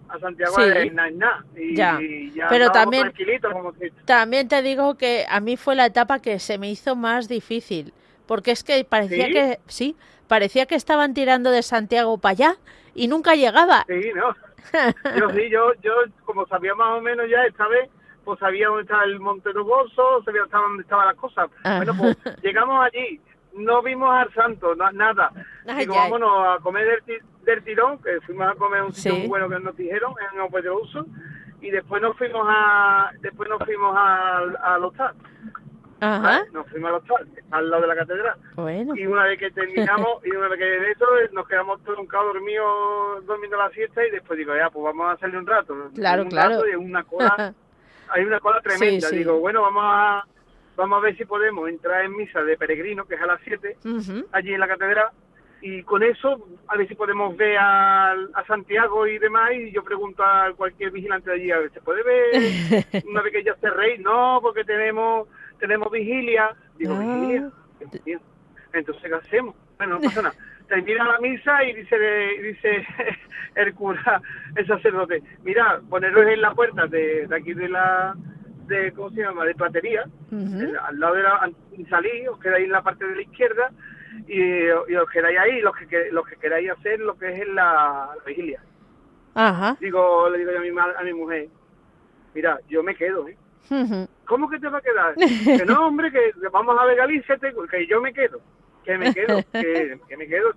a 0.09 0.19
Santiago 0.19 0.55
sí. 0.55 0.89
nada, 0.91 1.43
Y, 1.55 1.75
ya. 1.75 2.47
Pero 2.49 2.71
también, 2.71 3.11
también 4.05 4.47
te 4.47 4.61
digo 4.61 4.95
que 4.95 5.25
a 5.29 5.39
mí 5.39 5.57
fue 5.57 5.75
la 5.75 5.87
etapa 5.87 6.19
que 6.19 6.39
se 6.39 6.57
me 6.57 6.69
hizo 6.69 6.95
más 6.95 7.27
difícil, 7.27 7.93
porque 8.25 8.51
es 8.51 8.63
que 8.63 8.83
parecía 8.83 9.27
que, 9.27 9.59
sí, 9.67 9.95
parecía 10.27 10.65
que 10.65 10.75
estaban 10.75 11.13
tirando 11.13 11.51
de 11.51 11.61
Santiago 11.61 12.17
para 12.17 12.31
allá 12.31 12.55
y 12.95 13.07
nunca 13.07 13.35
llegaba. 13.35 13.85
Sí, 13.87 14.11
no. 14.15 14.35
Yo 15.19 15.29
sí, 15.29 15.49
yo, 15.49 15.73
yo 15.81 15.91
como 16.25 16.47
sabía 16.47 16.73
más 16.73 16.97
o 16.97 17.01
menos 17.01 17.25
ya 17.29 17.43
esta 17.45 17.67
vez, 17.67 17.89
pues 18.23 18.39
sabía 18.39 18.67
dónde 18.67 18.83
estaba 18.83 19.03
el 19.03 19.19
Monte 19.19 19.51
Bolso, 19.51 20.23
sabía 20.23 20.43
dónde 20.49 20.83
estaban 20.83 21.07
las 21.07 21.15
cosas. 21.15 21.49
Ah. 21.63 21.77
Bueno, 21.77 21.93
pues 21.97 22.17
llegamos 22.41 22.83
allí, 22.85 23.19
no 23.53 23.81
vimos 23.81 24.09
al 24.09 24.33
santo, 24.33 24.75
nada. 24.75 25.31
Digo, 25.77 25.95
vámonos 25.95 26.29
a 26.47 26.61
comer 26.61 27.03
del, 27.05 27.21
del, 27.43 27.63
tirón, 27.63 27.99
que 28.01 28.19
fuimos 28.21 28.47
a 28.47 28.55
comer 28.55 28.83
un 28.83 28.93
sitio 28.93 29.19
muy 29.19 29.27
bueno 29.27 29.49
que 29.49 29.59
nos 29.59 29.75
dijeron 29.75 30.13
en 30.33 30.71
Uso, 30.71 31.05
y 31.61 31.69
después 31.69 32.01
nos 32.01 32.17
fuimos 32.17 32.45
a 32.49 33.11
después 33.21 33.49
nos 33.49 33.63
fuimos 33.63 33.95
al, 33.97 34.57
al 34.61 34.83
hostal. 34.83 35.13
Ajá. 36.03 36.45
Nos 36.51 36.67
fuimos 36.69 36.89
al 36.89 36.95
hostal, 36.95 37.29
al 37.51 37.69
lado 37.69 37.81
de 37.83 37.87
la 37.87 37.95
catedral. 37.95 38.35
Bueno. 38.55 38.93
Y 38.95 39.05
una 39.05 39.23
vez 39.23 39.39
que 39.39 39.51
terminamos, 39.51 40.19
y 40.25 40.31
una 40.31 40.49
vez 40.49 40.59
que 40.59 40.65
de 40.65 40.91
eso, 40.91 41.05
nos 41.31 41.47
quedamos 41.47 41.79
cabo 42.09 42.33
dormidos, 42.33 43.25
durmiendo 43.25 43.57
la 43.57 43.69
siesta, 43.69 44.05
y 44.05 44.11
después 44.11 44.37
digo, 44.37 44.53
ya, 44.55 44.69
pues 44.69 44.83
vamos 44.83 45.13
a 45.13 45.17
salir 45.17 45.37
un 45.37 45.47
rato. 45.47 45.73
Claro, 45.95 46.23
un 46.23 46.29
claro. 46.29 46.55
Rato 46.55 46.67
y 46.67 46.75
una 46.75 47.03
cola, 47.03 47.53
hay 48.09 48.23
una 48.25 48.39
cola 48.41 48.59
tremenda. 48.61 49.09
Digo, 49.09 49.39
bueno, 49.39 49.61
vamos 49.61 49.83
a 49.85 50.25
vamos 50.75 50.97
a 50.97 51.01
ver 51.01 51.15
si 51.15 51.25
podemos 51.25 51.69
entrar 51.69 52.03
en 52.03 52.17
misa 52.17 52.41
de 52.43 52.57
peregrino, 52.57 53.05
que 53.05 53.15
es 53.15 53.21
a 53.21 53.27
las 53.27 53.39
7, 53.43 53.77
allí 54.31 54.53
en 54.53 54.59
la 54.59 54.67
catedral, 54.67 55.09
y 55.61 55.81
con 55.83 56.03
eso 56.03 56.45
a 56.67 56.75
ver 56.75 56.87
si 56.87 56.95
podemos 56.95 57.37
ver 57.37 57.57
a, 57.57 58.11
a, 58.11 58.45
Santiago 58.45 59.07
y 59.07 59.17
demás 59.17 59.51
y 59.53 59.71
yo 59.71 59.81
pregunto 59.81 60.21
a 60.21 60.51
cualquier 60.57 60.91
vigilante 60.91 61.29
de 61.29 61.35
allí 61.37 61.51
a 61.51 61.59
ver 61.59 61.71
se 61.71 61.79
puede 61.79 62.03
ver 62.03 62.85
una 63.09 63.21
vez 63.21 63.31
que 63.31 63.43
ya 63.45 63.55
rey 63.69 63.97
no 63.99 64.39
porque 64.41 64.65
tenemos 64.65 65.29
tenemos 65.59 65.91
vigilia 65.91 66.55
digo 66.77 66.95
ah. 66.95 66.99
vigilia 66.99 67.51
entonces 68.73 69.03
qué 69.03 69.15
hacemos 69.15 69.55
bueno 69.77 69.95
no 69.95 70.01
pasa 70.01 70.21
nada 70.21 70.35
termina 70.67 71.03
la 71.05 71.19
misa 71.19 71.63
y 71.63 71.73
dice 71.73 71.97
dice 72.41 72.85
el 73.55 73.73
cura 73.73 74.21
el 74.55 74.67
sacerdote 74.67 75.21
mira 75.43 75.81
poneros 75.89 76.27
en 76.27 76.41
la 76.41 76.53
puerta 76.53 76.87
de, 76.87 77.27
de 77.27 77.35
aquí 77.35 77.53
de 77.53 77.69
la 77.69 78.15
de 78.67 78.91
cómo 78.93 79.09
se 79.11 79.21
llama 79.21 79.45
de 79.45 79.55
platería 79.55 80.05
al 80.31 80.99
lado 80.99 81.15
de 81.15 81.23
la 81.23 81.51
salí 81.89 82.27
os 82.27 82.39
quedáis 82.39 82.65
en 82.65 82.71
la 82.71 82.81
parte 82.81 83.05
de 83.05 83.15
la 83.15 83.21
izquierda 83.21 83.71
y, 84.27 84.69
os 84.69 85.09
quedáis 85.09 85.39
ahí 85.39 85.61
los 85.61 85.75
que 85.75 86.11
los 86.11 86.25
que 86.27 86.35
queráis 86.37 86.71
hacer 86.71 86.99
lo 86.99 87.17
que 87.17 87.29
es 87.29 87.47
la, 87.49 88.09
vigilia. 88.25 88.61
Ajá. 89.33 89.77
Digo, 89.79 90.29
le 90.29 90.39
digo 90.39 90.51
yo 90.51 90.57
a 90.59 90.61
mi, 90.61 90.69
a 90.69 91.03
mi 91.03 91.13
mujer, 91.13 91.47
mira, 92.33 92.59
yo 92.69 92.83
me 92.83 92.95
quedo, 92.95 93.27
¿eh? 93.27 93.37
¿Cómo 94.25 94.49
que 94.49 94.59
te 94.59 94.69
va 94.69 94.77
a 94.77 94.81
quedar? 94.81 95.15
que 95.15 95.65
no, 95.65 95.87
hombre, 95.87 96.11
que 96.11 96.33
vamos 96.51 96.77
a 96.79 96.85
ver 96.85 96.97
Galicia, 96.97 97.37
que 97.37 97.87
yo 97.87 98.01
me 98.01 98.13
quedo, 98.13 98.39
que 98.83 98.97
me 98.97 99.13
quedo, 99.13 99.37
que, 99.51 99.99
que, 100.07 100.17
me 100.17 100.27
quedo, 100.27 100.53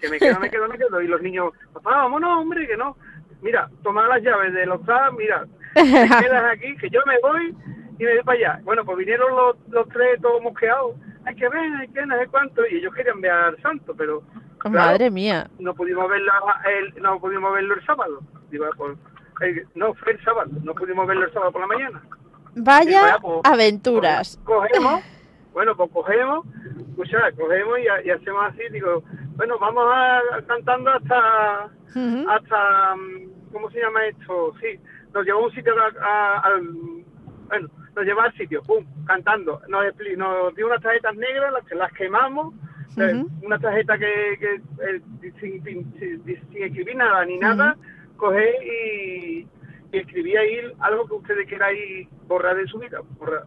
que 0.00 0.08
me 0.08 0.18
quedo, 0.18 0.40
me 0.40 0.50
quedo, 0.50 0.68
me 0.68 0.78
quedo. 0.78 1.02
Y 1.02 1.08
los 1.08 1.22
niños, 1.22 1.52
papá, 1.72 1.96
vámonos, 1.96 2.38
hombre, 2.38 2.66
que 2.66 2.76
no. 2.76 2.96
Mira, 3.42 3.68
toma 3.82 4.06
las 4.08 4.22
llaves 4.22 4.52
de 4.54 4.66
los 4.66 4.80
mira, 5.16 5.46
te 5.74 5.82
quedas 6.24 6.44
aquí, 6.52 6.76
que 6.76 6.88
yo 6.90 7.00
me 7.06 7.18
voy 7.20 7.54
y 7.98 8.04
me 8.04 8.14
voy 8.14 8.24
para 8.24 8.38
allá. 8.38 8.60
Bueno, 8.64 8.84
pues 8.84 8.98
vinieron 8.98 9.30
los, 9.34 9.56
los 9.68 9.88
tres 9.88 10.20
todos 10.20 10.42
mosqueados 10.42 10.96
hay 11.26 11.34
que 11.34 11.48
ver, 11.48 11.74
hay 11.74 11.88
que 11.88 12.06
no 12.06 12.16
sé 12.18 12.26
cuánto, 12.28 12.66
y 12.66 12.76
ellos 12.76 12.94
querían 12.94 13.20
ver 13.20 13.32
al 13.32 13.60
santo, 13.60 13.94
pero... 13.96 14.22
Madre 14.70 15.10
mía. 15.10 15.48
No 15.58 15.74
pudimos 15.74 16.08
verlo 16.08 16.32
el, 16.64 17.02
no 17.02 17.20
pudimos 17.20 17.52
verlo 17.52 17.74
el 17.74 17.84
sábado. 17.84 18.20
no, 19.74 19.94
fue 19.94 20.12
el 20.12 20.24
sábado, 20.24 20.50
no 20.62 20.74
pudimos 20.74 21.06
verlo 21.06 21.26
el 21.26 21.32
sábado 21.32 21.52
por 21.52 21.60
la 21.60 21.66
mañana. 21.66 22.02
Vaya 22.56 23.18
pues, 23.20 23.40
aventuras. 23.44 24.40
cogemos, 24.44 25.02
bueno, 25.52 25.76
pues 25.76 25.90
cogemos, 25.92 26.46
escucha, 26.88 27.30
cogemos 27.32 27.78
y, 28.04 28.10
hacemos 28.10 28.44
así, 28.46 28.62
digo, 28.72 29.02
bueno, 29.36 29.58
vamos 29.58 29.84
a 29.92 30.20
cantando 30.46 30.90
hasta, 30.90 31.64
hasta, 32.28 32.96
mm, 32.96 33.52
¿cómo 33.52 33.70
se 33.70 33.80
llama 33.80 34.06
esto? 34.06 34.54
Sí, 34.60 34.80
nos 35.12 35.26
llevó 35.26 35.40
a 35.40 35.46
un 35.46 35.52
sitio 35.52 35.74
al, 35.78 36.62
bueno, 37.48 37.68
nos 37.94 38.04
lleva 38.04 38.24
al 38.24 38.34
sitio, 38.34 38.62
pum, 38.62 38.84
cantando. 39.06 39.60
Nos, 39.68 39.84
nos 40.16 40.54
dio 40.54 40.66
unas 40.66 40.82
tarjetas 40.82 41.14
negras, 41.14 41.52
las, 41.52 41.78
las 41.78 41.92
quemamos, 41.92 42.54
eh, 42.96 43.24
una 43.42 43.58
tarjeta 43.58 43.98
que, 43.98 44.38
que 44.40 44.54
eh, 44.54 45.02
sin, 45.40 45.62
sin, 45.62 46.22
escribir 46.54 46.96
nada 46.96 47.22
ni 47.26 47.36
nada, 47.36 47.76
coge 48.16 48.50
y, 48.64 49.46
y 49.92 49.98
escribí 49.98 50.36
ahí 50.36 50.72
algo 50.80 51.06
que 51.06 51.14
ustedes 51.14 51.48
queráis 51.48 52.08
borrar 52.26 52.56
de 52.56 52.66
su 52.66 52.78
vida, 52.78 53.00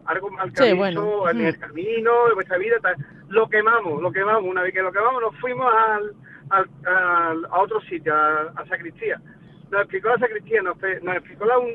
algo 0.06 0.30
mal 0.30 0.52
que 0.52 0.70
en 0.70 1.40
el 1.40 1.58
camino, 1.58 2.28
de 2.28 2.34
vuestra 2.34 2.58
vida, 2.58 2.76
lo 3.28 3.48
quemamos, 3.48 4.00
lo 4.00 4.10
quemamos. 4.10 4.44
Una 4.44 4.62
vez 4.62 4.72
que 4.72 4.82
lo 4.82 4.92
quemamos, 4.92 5.20
nos 5.20 5.36
fuimos 5.38 5.72
al, 5.72 6.14
al, 6.50 7.44
a 7.44 7.60
otro 7.60 7.80
sitio, 7.82 8.14
a, 8.14 8.52
a 8.56 8.66
Sacristía. 8.66 9.20
Nos 9.70 9.82
explicó 9.82 10.08
la 10.08 10.18
sacristía, 10.18 10.62
nos, 10.62 10.76
explicó 10.82 11.44
la, 11.44 11.56
un, 11.58 11.70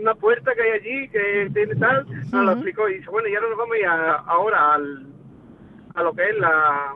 una 0.00 0.14
puerta 0.14 0.54
que 0.54 0.62
hay 0.62 0.70
allí, 0.70 1.08
que 1.08 1.50
tiene 1.52 1.74
tal, 1.74 2.06
nos 2.30 2.44
lo 2.44 2.52
explicó 2.52 2.88
y 2.88 2.98
dice, 2.98 3.10
bueno, 3.10 3.28
y 3.28 3.34
ahora 3.34 3.48
nos 3.48 3.58
vamos 3.58 3.74
a 3.74 3.78
ir 3.78 3.86
ahora 3.86 4.74
al, 4.74 5.06
a 5.96 6.02
lo 6.04 6.12
que 6.12 6.28
es 6.30 6.38
la 6.38 6.94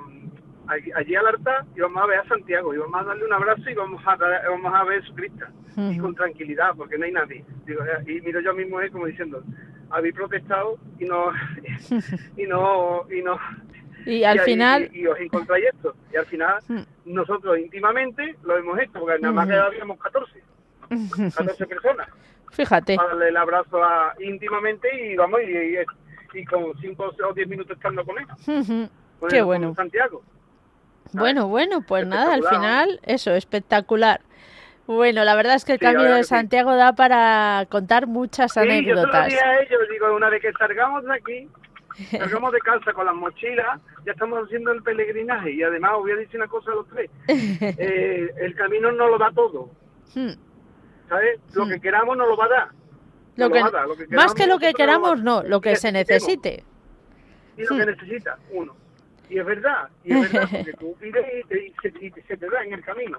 allí 0.69 1.15
al 1.15 1.27
altar 1.27 1.65
y 1.75 1.81
vamos 1.81 2.03
a 2.03 2.07
ver 2.07 2.19
a 2.21 2.29
Santiago 2.29 2.75
y 2.75 2.79
vamos 2.79 3.01
a 3.01 3.05
darle 3.05 3.25
un 3.25 3.33
abrazo 3.33 3.71
y 3.71 3.75
vamos 3.75 4.03
a 4.07 4.17
vamos 4.17 4.75
a 4.75 4.85
ver 4.85 4.99
a 4.99 5.03
Jesucristo 5.03 5.47
y 5.77 5.99
con 5.99 6.15
tranquilidad 6.15 6.75
porque 6.77 6.99
no 6.99 7.05
hay 7.05 7.13
nadie 7.13 7.45
Digo, 7.67 7.83
y 8.07 8.21
miro 8.23 8.41
yo 8.41 8.51
a 8.51 8.55
mi 8.55 8.65
mujer 8.65 8.91
como 8.91 9.07
diciendo 9.07 9.43
habéis 9.91 10.15
protestado 10.15 10.79
y 10.99 11.05
no 11.05 11.31
y 12.37 12.47
no 12.47 13.07
y 13.11 13.23
no 13.23 13.39
y 14.07 14.23
al 14.23 14.41
final... 14.41 14.89
Y, 14.93 15.07
os 15.07 15.19
encontráis 15.19 15.67
esto. 15.75 15.95
Y 16.13 16.17
al 16.17 16.27
final 16.27 16.59
nosotros 17.05 17.59
íntimamente 17.59 18.37
lo 18.45 18.57
hemos 18.57 18.79
hecho, 18.79 18.93
porque 19.01 19.19
nada 19.19 19.35
más 19.35 19.49
que 19.49 19.55
habíamos 19.55 19.99
14. 19.99 20.43
14 21.37 21.67
personas. 21.67 22.09
Fíjate. 22.53 22.97
Para 22.97 23.09
darle 23.09 23.29
el 23.29 23.37
abrazo 23.37 23.83
a, 23.83 24.15
íntimamente 24.21 24.89
y 25.05 25.17
vamos, 25.17 25.41
y, 25.43 26.39
y, 26.39 26.45
con 26.45 26.73
5 26.81 27.15
o 27.29 27.33
10 27.35 27.49
minutos 27.49 27.77
estando 27.77 28.05
con 28.05 28.17
él. 28.19 28.89
Qué 29.29 29.43
bueno. 29.43 29.75
Santiago. 29.75 30.23
Bueno, 31.21 31.49
bueno, 31.49 31.83
pues 31.83 32.07
nada, 32.07 32.35
al 32.35 32.45
final, 32.45 33.01
eso, 33.05 33.35
espectacular. 33.35 34.21
Bueno, 34.87 35.25
la 35.25 35.35
verdad 35.35 35.55
es 35.55 35.65
que 35.65 35.73
el 35.73 35.79
Camino 35.79 36.15
de 36.15 36.23
Santiago 36.23 36.77
da 36.77 36.95
para 36.95 37.67
contar 37.69 38.07
muchas 38.07 38.53
sí, 38.53 38.61
anécdotas. 38.61 39.33
Yo 39.33 39.39
a 39.41 39.61
ellos, 39.61 39.81
digo, 39.91 40.15
una 40.15 40.31
vez 40.31 40.41
que 40.41 40.53
salgamos 40.53 41.05
de 41.05 41.15
aquí, 41.15 41.49
Salgamos 42.11 42.53
de 42.53 42.59
casa 42.61 42.93
con 42.93 43.07
las 43.07 43.15
mochilas, 43.15 43.81
ya 44.05 44.13
estamos 44.13 44.45
haciendo 44.45 44.71
el 44.73 44.83
peregrinaje 44.83 45.53
y 45.53 45.63
además 45.63 45.93
os 45.95 46.01
voy 46.01 46.13
a 46.13 46.17
decir 46.17 46.37
una 46.37 46.49
cosa 46.49 46.71
a 46.73 46.75
los 46.75 46.89
tres. 46.89 47.11
Eh, 47.79 48.31
el 48.39 48.55
camino 48.55 48.93
no 48.93 49.09
lo 49.09 49.19
da 49.19 49.31
todo. 49.33 49.71
Hmm. 50.15 50.33
¿Sabes? 51.09 51.41
Lo 51.55 51.65
hmm. 51.65 51.71
que 51.71 51.81
queramos 51.81 52.17
no 52.17 52.27
lo 52.27 52.37
va 52.37 52.45
a 52.45 52.49
dar. 52.49 52.69
Lo 53.37 53.51
que, 53.51 53.63
más 54.15 54.35
que 54.35 54.47
lo 54.47 54.59
que 54.59 54.73
queramos, 54.73 55.23
no, 55.23 55.43
lo 55.43 55.61
que 55.61 55.77
se 55.77 55.93
necesite. 55.93 56.65
Y 57.57 57.63
lo 57.63 57.69
que 57.69 57.75
hmm. 57.75 57.89
necesita, 57.89 58.39
uno. 58.51 58.75
Y 59.29 59.39
es 59.39 59.45
verdad, 59.45 59.89
y 60.05 60.13
es 60.13 60.33
verdad, 60.33 60.49
porque 60.51 60.73
tú 60.79 60.95
pides 61.01 61.27
y, 61.51 62.11
se, 62.23 62.37
te 62.37 62.47
da 62.49 62.65
en 62.65 62.75
el 62.75 62.85
camino. 62.85 63.19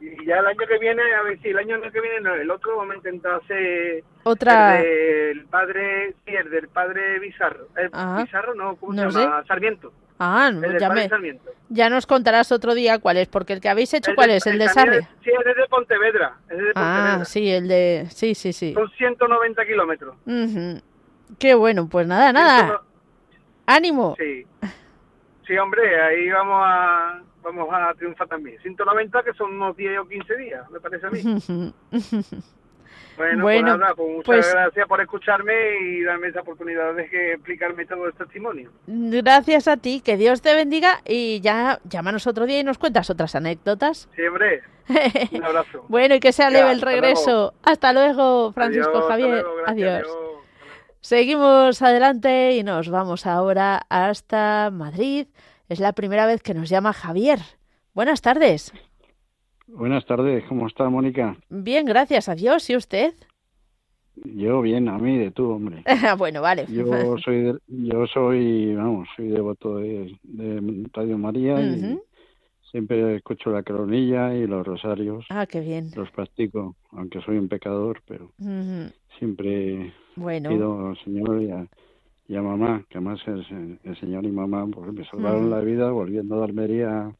Y 0.00 0.24
ya 0.26 0.38
el 0.38 0.46
año 0.46 0.66
que 0.66 0.78
viene, 0.78 1.02
a 1.14 1.22
ver 1.22 1.38
si 1.40 1.48
el 1.48 1.58
año 1.58 1.80
que 1.80 2.00
viene, 2.00 2.20
no, 2.20 2.34
el 2.34 2.50
otro 2.50 2.76
vamos 2.76 2.94
a 2.94 2.96
intentar 2.96 3.40
hacer 3.42 4.02
otra. 4.22 4.80
El, 4.80 5.44
padre, 5.46 6.14
sí, 6.24 6.34
el 6.34 6.50
del 6.50 6.68
padre 6.68 7.18
Bizarro. 7.18 7.68
El 7.76 7.90
Bizarro, 8.24 8.54
no, 8.54 8.76
¿cómo 8.76 8.94
se 8.94 9.20
llama? 9.20 9.44
Sarmiento. 9.46 9.92
Ah, 10.18 10.50
no, 10.50 10.78
ya, 10.78 10.88
me, 10.88 11.10
ya 11.68 11.90
nos 11.90 12.06
contarás 12.06 12.50
otro 12.50 12.74
día 12.74 12.98
cuál 12.98 13.18
es, 13.18 13.28
porque 13.28 13.52
el 13.52 13.60
que 13.60 13.68
habéis 13.68 13.92
hecho, 13.92 14.12
¿cuál 14.14 14.30
es? 14.30 14.46
¿El, 14.46 14.58
de 14.58 14.68
Sarre? 14.68 15.02
Sí, 15.22 15.30
es 15.30 15.56
de 15.56 15.66
Pontevedra. 15.68 16.38
Es 16.48 16.56
de 16.56 16.72
Ah, 16.74 17.22
sí, 17.26 17.50
el 17.50 17.68
de... 17.68 18.06
Sí, 18.08 18.34
sí, 18.34 18.54
sí. 18.54 18.72
Son 18.72 18.90
190 18.92 19.66
kilómetros. 19.66 20.16
Qué 21.38 21.54
bueno, 21.54 21.88
pues 21.90 22.06
nada, 22.06 22.32
nada. 22.32 22.80
¡Ánimo! 23.66 24.16
Sí. 24.18 24.46
Sí, 25.46 25.56
hombre, 25.58 26.00
ahí 26.00 26.28
vamos 26.30 26.60
a 26.64 27.20
vamos 27.42 27.68
a 27.72 27.94
triunfar 27.94 28.28
también. 28.28 28.58
190 28.60 29.22
que 29.22 29.32
son 29.34 29.54
unos 29.54 29.76
10 29.76 30.00
o 30.00 30.08
15 30.08 30.36
días, 30.36 30.70
me 30.70 30.80
parece 30.80 31.06
a 31.06 31.10
mí. 31.10 31.22
bueno, 33.16 33.42
pues 33.42 33.62
nada, 33.62 33.94
pues 33.94 34.08
muchas 34.08 34.24
pues 34.24 34.52
gracias 34.52 34.88
por 34.88 35.00
escucharme 35.00 35.52
y 35.80 36.02
darme 36.02 36.28
esa 36.28 36.40
oportunidad 36.40 36.94
de 36.94 37.04
explicarme 37.34 37.86
todo 37.86 38.06
el 38.06 38.14
testimonio. 38.14 38.72
Gracias 38.86 39.68
a 39.68 39.76
ti, 39.76 40.00
que 40.04 40.16
Dios 40.16 40.42
te 40.42 40.54
bendiga 40.54 41.00
y 41.04 41.40
ya 41.40 41.78
llámanos 41.84 42.26
otro 42.26 42.46
día 42.46 42.58
y 42.60 42.64
nos 42.64 42.78
cuentas 42.78 43.08
otras 43.10 43.36
anécdotas. 43.36 44.08
Sí, 44.16 44.22
hombre. 44.22 44.62
Un 45.32 45.44
abrazo. 45.44 45.84
bueno, 45.88 46.14
y 46.16 46.20
que 46.20 46.32
sea 46.32 46.50
leve 46.50 46.72
el 46.72 46.80
regreso. 46.80 47.54
Hasta 47.62 47.92
luego, 47.92 48.52
Francisco 48.52 49.02
Javier. 49.02 49.44
adiós. 49.66 50.25
Seguimos 51.06 51.82
adelante 51.82 52.56
y 52.56 52.64
nos 52.64 52.88
vamos 52.90 53.26
ahora 53.26 53.82
hasta 53.88 54.72
Madrid. 54.72 55.28
Es 55.68 55.78
la 55.78 55.92
primera 55.92 56.26
vez 56.26 56.42
que 56.42 56.52
nos 56.52 56.68
llama 56.68 56.92
Javier. 56.92 57.38
Buenas 57.94 58.22
tardes. 58.22 58.72
Buenas 59.68 60.04
tardes, 60.04 60.42
¿cómo 60.48 60.66
está 60.66 60.88
Mónica? 60.88 61.36
Bien, 61.48 61.86
gracias 61.86 62.28
a 62.28 62.34
Dios. 62.34 62.68
¿Y 62.70 62.74
usted? 62.74 63.14
Yo 64.16 64.60
bien, 64.62 64.88
a 64.88 64.98
mí 64.98 65.16
de 65.16 65.30
tú, 65.30 65.48
hombre. 65.48 65.84
bueno, 66.18 66.42
vale. 66.42 66.66
Yo 66.68 67.16
soy, 67.18 67.56
yo 67.68 68.06
soy, 68.08 68.74
vamos, 68.74 69.08
soy 69.14 69.28
devoto 69.28 69.76
de, 69.76 70.12
de 70.24 70.88
Radio 70.92 71.18
María 71.18 71.60
y 71.60 72.00
siempre 72.72 73.14
escucho 73.14 73.50
la 73.50 73.62
coronilla 73.62 74.34
y 74.34 74.48
los 74.48 74.66
rosarios. 74.66 75.24
Ah, 75.30 75.46
qué 75.46 75.60
bien. 75.60 75.88
Los 75.94 76.10
practico, 76.10 76.74
aunque 76.90 77.20
soy 77.20 77.38
un 77.38 77.46
pecador, 77.46 78.02
pero 78.08 78.32
siempre 79.20 79.94
bueno. 80.16 80.50
pido 80.50 80.88
al 80.88 80.98
Señor 80.98 81.42
y 82.28 82.34
a, 82.36 82.42
mamá, 82.42 82.84
que 82.88 82.98
además 82.98 83.20
el, 83.26 83.78
el 83.84 83.96
Señor 84.00 84.24
y 84.24 84.30
mamá 84.32 84.66
porque 84.66 84.92
me 84.92 85.04
salvaron 85.06 85.50
la 85.50 85.60
vida 85.60 85.90
volviendo 85.90 86.40
a 86.40 86.44
Almería 86.44 87.12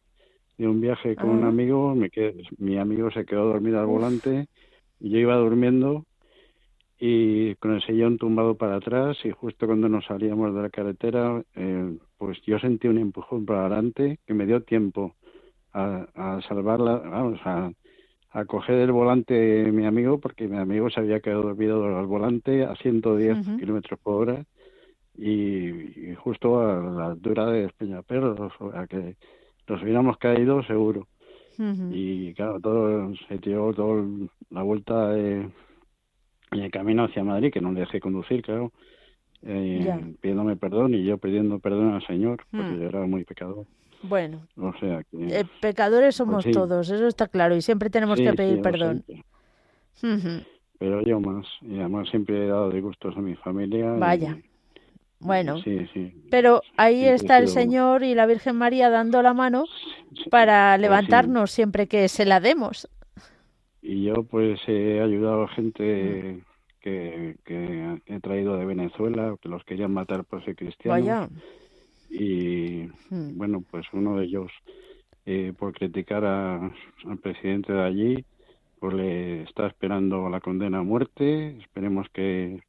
de 0.59 0.68
un 0.68 0.80
viaje 0.80 1.16
con 1.16 1.30
un 1.30 1.44
ah. 1.44 1.48
amigo, 1.48 1.94
me 1.94 2.11
quedé, 2.11 2.42
mi 2.59 2.78
amigo 2.78 3.11
se 3.11 3.24
quedó 3.24 3.46
dormido 3.46 3.78
al 3.78 3.87
volante 3.87 4.48
y 5.00 5.11
yo 5.11 5.18
iba 5.18 5.37
durmiendo 5.37 6.04
y 6.98 7.54
con 7.56 7.72
el 7.74 7.82
sillón 7.82 8.16
tumbado 8.16 8.54
para 8.54 8.76
atrás 8.76 9.18
y 9.24 9.30
justo 9.30 9.66
cuando 9.66 9.88
nos 9.88 10.06
salíamos 10.06 10.54
de 10.54 10.62
la 10.62 10.70
carretera 10.70 11.42
eh, 11.54 11.98
pues 12.16 12.40
yo 12.46 12.59
sentí 12.59 12.88
un 12.88 12.98
empujón 12.98 13.44
para 13.44 13.66
adelante 13.66 14.18
que 14.26 14.32
me 14.32 14.46
dio 14.46 14.62
tiempo 14.62 15.14
a, 15.74 16.06
a 16.14 16.40
salvarla, 16.48 16.96
vamos, 16.96 17.38
a, 17.44 17.70
a 18.37 18.44
coger 18.44 18.77
el 18.81 18.92
volante 18.92 19.72
mi 19.72 19.87
amigo, 19.87 20.20
porque 20.20 20.46
mi 20.46 20.59
amigo 20.59 20.90
se 20.90 21.01
había 21.01 21.20
quedado 21.20 21.42
dormido 21.42 21.99
al 21.99 22.07
volante 22.07 22.64
a 22.64 22.77
110 22.77 23.57
kilómetros 23.59 23.99
por 24.01 24.29
hora. 24.29 24.44
y, 25.16 26.14
justo 26.16 26.61
a 26.61 26.83
la 26.83 27.07
altura 27.07 27.46
de 27.46 27.70
Peñaperros, 27.79 28.53
a 28.75 28.87
que 28.87 29.16
nos 29.66 29.83
hubiéramos 29.83 30.18
caído 30.18 30.62
seguro. 30.64 31.09
Y 31.90 32.35
claro, 32.35 32.61
todo 32.61 33.14
se 33.27 33.38
tiró 33.38 33.72
toda 33.72 34.05
la 34.51 34.62
vuelta 34.62 35.09
de, 35.12 35.49
en 36.51 36.59
el 36.59 36.70
camino 36.70 37.05
hacia 37.05 37.25
Madrid, 37.25 37.51
que 37.51 37.62
no 37.62 37.72
le 37.72 37.81
dejé 37.81 38.01
conducir, 38.01 38.42
claro, 38.42 38.70
eh, 39.42 40.14
pidiéndome 40.20 40.57
perdón 40.57 40.92
y 40.92 41.05
yo 41.05 41.16
pidiendo 41.16 41.59
perdón 41.59 41.94
al 41.94 42.07
Señor, 42.07 42.44
porque 42.51 42.66
hmm. 42.66 42.81
yo 42.81 42.88
era 42.88 43.07
muy 43.07 43.25
pecador. 43.25 43.64
Bueno, 44.09 44.47
o 44.57 44.73
sea 44.79 45.03
eh, 45.12 45.45
pecadores 45.61 46.16
somos 46.16 46.45
pues 46.45 46.55
todos, 46.55 46.90
eso 46.90 47.07
está 47.07 47.29
claro, 47.29 47.57
y 47.57 47.62
siempre 47.62 47.90
tenemos 47.90 48.19
que 48.19 48.33
pedir 48.33 48.62
perdón. 48.62 49.05
Pero 50.79 51.03
yo 51.03 51.21
más, 51.21 51.47
y 51.62 51.79
además 51.79 52.09
siempre 52.11 52.45
he 52.45 52.49
dado 52.49 52.71
disgustos 52.71 53.16
a 53.16 53.21
mi 53.21 53.35
familia. 53.37 53.92
Vaya. 53.92 54.37
Bueno, 55.19 55.59
sí, 55.62 55.87
sí. 55.95 56.12
pero 56.31 56.61
ahí 56.77 57.07
está 57.07 57.38
el 57.38 57.49
Señor 57.49 58.03
y 58.03 58.14
la 58.14 58.27
Virgen 58.27 58.57
María 58.57 58.90
dando 58.90 59.23
la 59.23 59.33
mano 59.33 59.64
para 60.31 60.77
levantarnos 60.77 61.51
siempre 61.51 61.87
que 61.87 62.09
se 62.09 62.27
la 62.27 62.38
demos. 62.38 62.87
Y 63.81 64.05
yo 64.05 64.25
pues 64.25 64.61
he 64.66 65.01
ayudado 65.01 65.45
a 65.45 65.49
gente 65.49 66.45
que, 66.81 67.37
que 67.45 68.01
he 68.07 68.21
traído 68.21 68.57
de 68.59 68.66
Venezuela, 68.66 69.35
que 69.40 69.49
los 69.49 69.64
querían 69.64 69.92
matar 69.92 70.25
por 70.25 70.45
ser 70.45 70.55
cristianos. 70.55 71.01
Vaya. 71.01 71.29
Y 72.18 72.88
bueno, 73.11 73.62
pues 73.70 73.87
uno 73.92 74.16
de 74.16 74.24
ellos, 74.24 74.50
eh, 75.26 75.52
por 75.59 75.74
criticar 75.74 76.24
al 76.24 77.18
presidente 77.22 77.72
de 77.72 77.83
allí, 77.83 78.24
pues 78.81 78.94
le 78.94 79.42
está 79.42 79.66
esperando 79.66 80.29
la 80.31 80.40
condena 80.40 80.79
a 80.79 80.83
muerte. 80.83 81.59
Esperemos 81.59 82.07
que 82.14 82.62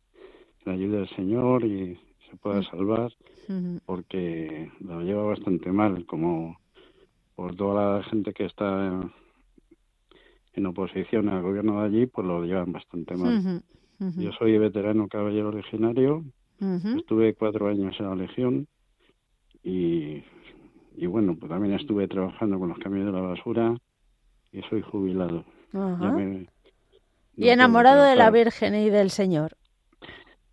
le 0.66 0.72
ayude 0.72 1.00
el 1.00 1.10
Señor 1.16 1.64
y 1.64 1.98
se 2.30 2.36
pueda 2.38 2.60
mm. 2.60 2.64
salvar 2.64 3.12
porque 3.86 4.70
lo 4.82 5.02
lleva 5.02 5.24
bastante 5.24 5.72
mal, 5.72 6.06
como 6.06 6.60
por 7.36 7.56
toda 7.56 8.00
la 8.00 8.04
gente 8.04 8.34
que 8.34 8.46
está 8.46 9.00
en 10.54 10.66
oposición 10.66 11.30
al 11.30 11.42
gobierno 11.42 11.80
de 11.80 11.88
allí, 11.88 12.06
pues 12.08 12.28
lo 12.28 12.44
llevan 12.44 12.74
bastante 12.74 13.16
mal. 13.16 13.64
Yo 14.18 14.32
soy 14.34 14.58
veterano 14.58 15.08
caballero 15.08 15.54
legionario, 15.54 16.26
estuve 16.98 17.36
cuatro 17.36 17.70
años 17.70 17.96
en 18.00 18.06
la 18.06 18.16
legión 18.16 18.68
y, 19.68 20.24
y 20.96 21.06
bueno, 21.08 21.36
pues 21.38 21.50
también 21.50 21.74
estuve 21.76 22.08
trabajando 22.08 22.58
con 22.58 22.70
los 22.70 22.80
camiones 22.80 23.08
de 23.08 23.20
la 23.20 23.28
basura 23.28 23.76
y 24.54 24.62
soy 24.70 24.82
jubilado. 24.82 25.44
y 27.36 27.50
enamorado 27.50 28.06
de 28.06 28.16
la 28.16 28.32
Virgen 28.32 28.76
y 28.76 28.90
del 28.90 29.10
Señor. 29.10 29.58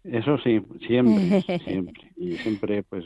Eso 0.03 0.37
sí, 0.39 0.61
siempre, 0.87 1.43
siempre. 1.65 2.13
Y 2.17 2.33
siempre, 2.39 2.83
pues, 2.83 3.05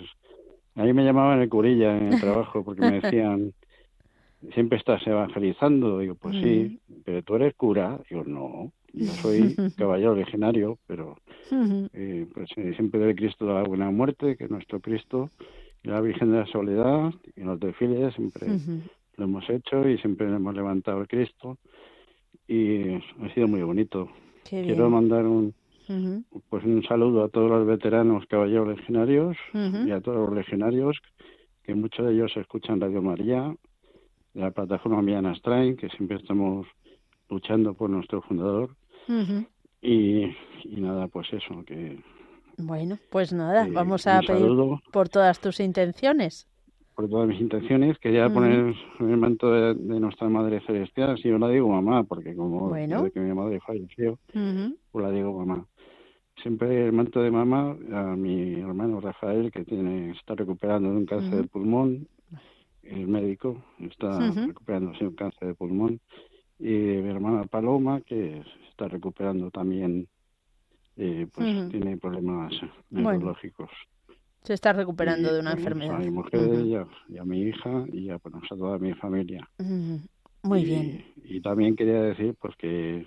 a 0.74 0.82
mí 0.82 0.92
me 0.94 1.04
llamaban 1.04 1.40
el 1.40 1.48
curilla 1.50 1.96
en 1.96 2.14
el 2.14 2.20
trabajo 2.20 2.64
porque 2.64 2.80
me 2.80 3.00
decían, 3.00 3.52
siempre 4.54 4.78
estás 4.78 5.06
evangelizando. 5.06 5.98
Digo, 5.98 6.14
pues 6.14 6.36
sí, 6.36 6.80
pero 7.04 7.22
tú 7.22 7.36
eres 7.36 7.54
cura. 7.54 8.00
Digo, 8.08 8.24
no, 8.24 8.72
yo 8.94 9.12
soy 9.12 9.54
caballero 9.76 10.14
legionario, 10.14 10.78
pero 10.86 11.18
eh, 11.92 12.26
pues 12.32 12.48
eh, 12.56 12.72
siempre 12.76 13.00
de 13.00 13.14
Cristo 13.14 13.46
la 13.46 13.62
buena 13.62 13.90
muerte, 13.90 14.36
que 14.36 14.48
nuestro 14.48 14.80
Cristo 14.80 15.30
y 15.88 15.90
la 15.90 16.00
Virgen 16.02 16.32
de 16.32 16.38
la 16.40 16.46
Soledad 16.46 17.14
y 17.34 17.40
los 17.40 17.58
desfiles 17.58 18.14
siempre 18.14 18.46
lo 19.16 19.24
hemos 19.24 19.48
hecho 19.48 19.88
y 19.88 19.96
siempre 19.98 20.26
hemos 20.26 20.54
levantado 20.54 21.00
a 21.00 21.06
Cristo 21.06 21.56
y 22.46 22.94
ha 22.94 23.34
sido 23.34 23.48
muy 23.48 23.62
bonito. 23.62 24.08
Quiero 24.48 24.90
mandar 24.90 25.26
un, 25.26 25.54
pues 26.48 26.64
un 26.64 26.82
saludo 26.84 27.24
a 27.24 27.28
todos 27.28 27.50
los 27.50 27.66
veteranos 27.66 28.26
caballeros 28.26 28.68
legionarios 28.68 29.36
y 29.54 29.90
a 29.90 30.00
todos 30.00 30.28
los 30.28 30.34
legionarios, 30.34 30.98
que 31.62 31.74
muchos 31.74 32.06
de 32.06 32.12
ellos 32.12 32.36
escuchan 32.36 32.80
Radio 32.80 33.02
María, 33.02 33.54
de 34.34 34.40
la 34.40 34.50
plataforma 34.50 35.02
Miana 35.02 35.34
Strain, 35.36 35.76
que 35.76 35.88
siempre 35.90 36.18
estamos 36.18 36.66
luchando 37.30 37.74
por 37.74 37.88
nuestro 37.90 38.22
fundador. 38.22 38.76
y, 39.80 40.34
nada, 40.76 41.08
pues 41.08 41.32
eso, 41.32 41.64
que... 41.64 41.98
Bueno, 42.58 42.98
pues 43.10 43.32
nada, 43.32 43.66
vamos 43.70 44.06
a 44.06 44.20
pedir 44.20 44.50
por 44.92 45.08
todas 45.08 45.40
tus 45.40 45.60
intenciones. 45.60 46.48
Por 46.96 47.08
todas 47.08 47.28
mis 47.28 47.40
intenciones. 47.40 47.96
Quería 47.98 48.28
poner 48.28 48.74
el 48.98 49.16
manto 49.16 49.52
de, 49.52 49.74
nuestra 50.00 50.28
Madre 50.28 50.60
Celestial, 50.66 51.16
si 51.18 51.28
yo 51.28 51.38
la 51.38 51.48
digo 51.48 51.68
mamá, 51.68 52.02
porque 52.02 52.34
como 52.34 52.72
desde 52.74 53.12
que 53.12 53.20
mi 53.20 53.32
madre 53.32 53.60
falleció, 53.60 54.18
pues 54.32 55.04
la 55.04 55.10
digo 55.12 55.32
mamá. 55.38 55.64
Siempre 56.42 56.86
el 56.86 56.92
manto 56.92 57.20
de 57.20 57.30
mamá 57.30 57.76
a 57.92 58.16
mi 58.16 58.54
hermano 58.60 59.00
Rafael, 59.00 59.50
que 59.52 59.64
tiene 59.64 60.10
está 60.10 60.34
recuperando 60.34 60.90
de 60.90 60.96
un 60.96 61.06
cáncer 61.06 61.42
de 61.42 61.48
pulmón, 61.48 62.08
el 62.82 63.06
médico 63.06 63.62
está 63.78 64.18
recuperando 64.18 64.92
de 64.98 65.06
un 65.06 65.14
cáncer 65.14 65.48
de 65.48 65.54
pulmón, 65.54 66.00
y 66.58 66.70
mi 66.70 67.08
hermana 67.08 67.44
Paloma, 67.44 68.00
que 68.00 68.42
está 68.70 68.88
recuperando 68.88 69.50
también, 69.50 70.08
eh, 70.98 71.26
pues 71.32 71.70
tiene 71.70 71.96
problemas 71.96 72.52
neurológicos. 72.90 73.70
Se 74.42 74.54
está 74.54 74.72
recuperando 74.72 75.32
de 75.32 75.40
una 75.40 75.52
enfermedad. 75.52 75.96
A 75.96 75.98
mi 75.98 76.10
mujer 76.10 76.40
y, 76.64 76.74
a, 76.74 77.24
mi 77.24 77.42
hija 77.42 77.84
y 77.92 78.10
a, 78.10 78.18
pues, 78.18 78.34
a 78.50 78.56
toda 78.56 78.78
mi 78.78 78.92
familia. 78.94 79.48
Muy 80.42 80.64
bien. 80.64 81.04
Y 81.24 81.40
también 81.40 81.76
quería 81.76 82.02
decir 82.02 82.34
pues 82.40 82.54
que 82.56 83.06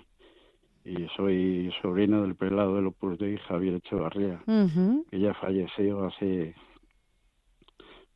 y 0.84 1.06
soy 1.16 1.72
sobrino 1.80 2.22
del 2.22 2.34
pelado 2.34 2.80
de 2.80 2.86
Opus 2.86 3.18
Dei 3.18 3.38
Javier 3.38 3.74
Echevarría, 3.74 4.42
que 5.10 5.20
ya 5.20 5.32
falleció 5.34 6.06
hace 6.06 6.54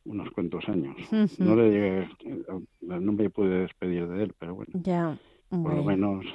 unos 0.03 0.29
cuantos 0.31 0.67
años. 0.67 0.95
No 1.39 1.55
le 1.55 1.71
llegué, 1.71 2.09
no 2.81 3.11
me 3.13 3.29
pude 3.29 3.61
despedir 3.61 4.07
de 4.07 4.23
él, 4.23 4.35
pero 4.37 4.55
bueno. 4.55 4.71
Ya, 4.83 5.17
por 5.49 5.75
lo 5.75 5.83
menos. 5.83 6.25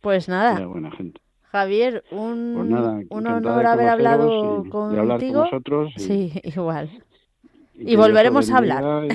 Pues 0.00 0.28
nada. 0.28 0.56
Era 0.56 0.66
buena 0.66 0.90
gente. 0.90 1.20
Javier, 1.52 2.02
un, 2.10 2.54
pues 2.56 3.06
un 3.10 3.26
honor 3.26 3.66
haber 3.66 3.88
hablado 3.88 4.64
contigo. 4.70 5.44
Sí, 5.96 6.32
igual. 6.44 6.88
Y, 7.74 7.94
volveremos 7.94 8.50
a 8.50 8.56
hablar. 8.56 9.06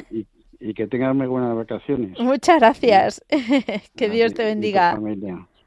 Y, 0.60 0.74
que 0.76 0.86
tengas 0.86 1.16
buenas 1.16 1.56
vacaciones. 1.56 2.20
Muchas 2.20 2.60
gracias. 2.60 3.26
que 3.96 4.10
Dios 4.10 4.36
te 4.36 4.44
bendiga. 4.44 5.00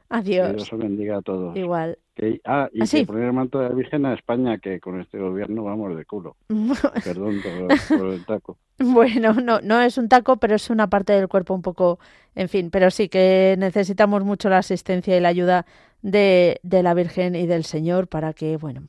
Adiós. 0.07 0.47
Que 0.47 0.53
Dios 0.53 0.73
os 0.73 0.79
bendiga 0.79 1.17
a 1.17 1.21
todos. 1.21 1.57
Igual. 1.57 1.97
ah, 2.45 2.69
y 2.71 2.81
¿Ah, 2.81 3.05
poner 3.05 3.23
el 3.23 3.33
manto 3.33 3.59
de 3.59 3.67
la 3.67 3.75
Virgen 3.75 4.05
a 4.05 4.13
España, 4.13 4.57
que 4.57 4.79
con 4.79 5.01
este 5.01 5.17
gobierno 5.19 5.65
vamos 5.65 5.97
de 5.97 6.05
culo. 6.05 6.37
Perdón 7.03 7.41
por, 7.89 8.07
el 8.13 8.25
taco. 8.25 8.57
Bueno, 8.79 9.33
no, 9.33 9.59
no 9.59 9.81
es 9.81 9.97
un 9.97 10.07
taco, 10.07 10.37
pero 10.37 10.55
es 10.55 10.69
una 10.69 10.89
parte 10.89 11.11
del 11.11 11.27
cuerpo 11.27 11.53
un 11.53 11.61
poco, 11.61 11.99
en 12.33 12.47
fin, 12.47 12.69
pero 12.71 12.91
sí 12.91 13.09
que 13.09 13.55
necesitamos 13.59 14.23
mucho 14.23 14.47
la 14.47 14.59
asistencia 14.59 15.17
y 15.17 15.19
la 15.19 15.29
ayuda 15.29 15.65
de, 16.01 16.59
de 16.63 16.83
la 16.83 16.93
Virgen 16.93 17.35
y 17.35 17.45
del 17.45 17.63
Señor 17.63 18.07
para 18.07 18.33
que, 18.33 18.57
bueno, 18.57 18.83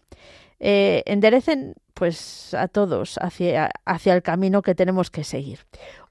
eh, 0.60 1.02
enderecen 1.06 1.74
pues 1.92 2.54
a 2.54 2.68
todos 2.68 3.18
hacia, 3.18 3.70
hacia 3.84 4.14
el 4.14 4.22
camino 4.22 4.62
que 4.62 4.74
tenemos 4.74 5.10
que 5.10 5.24
seguir. 5.24 5.60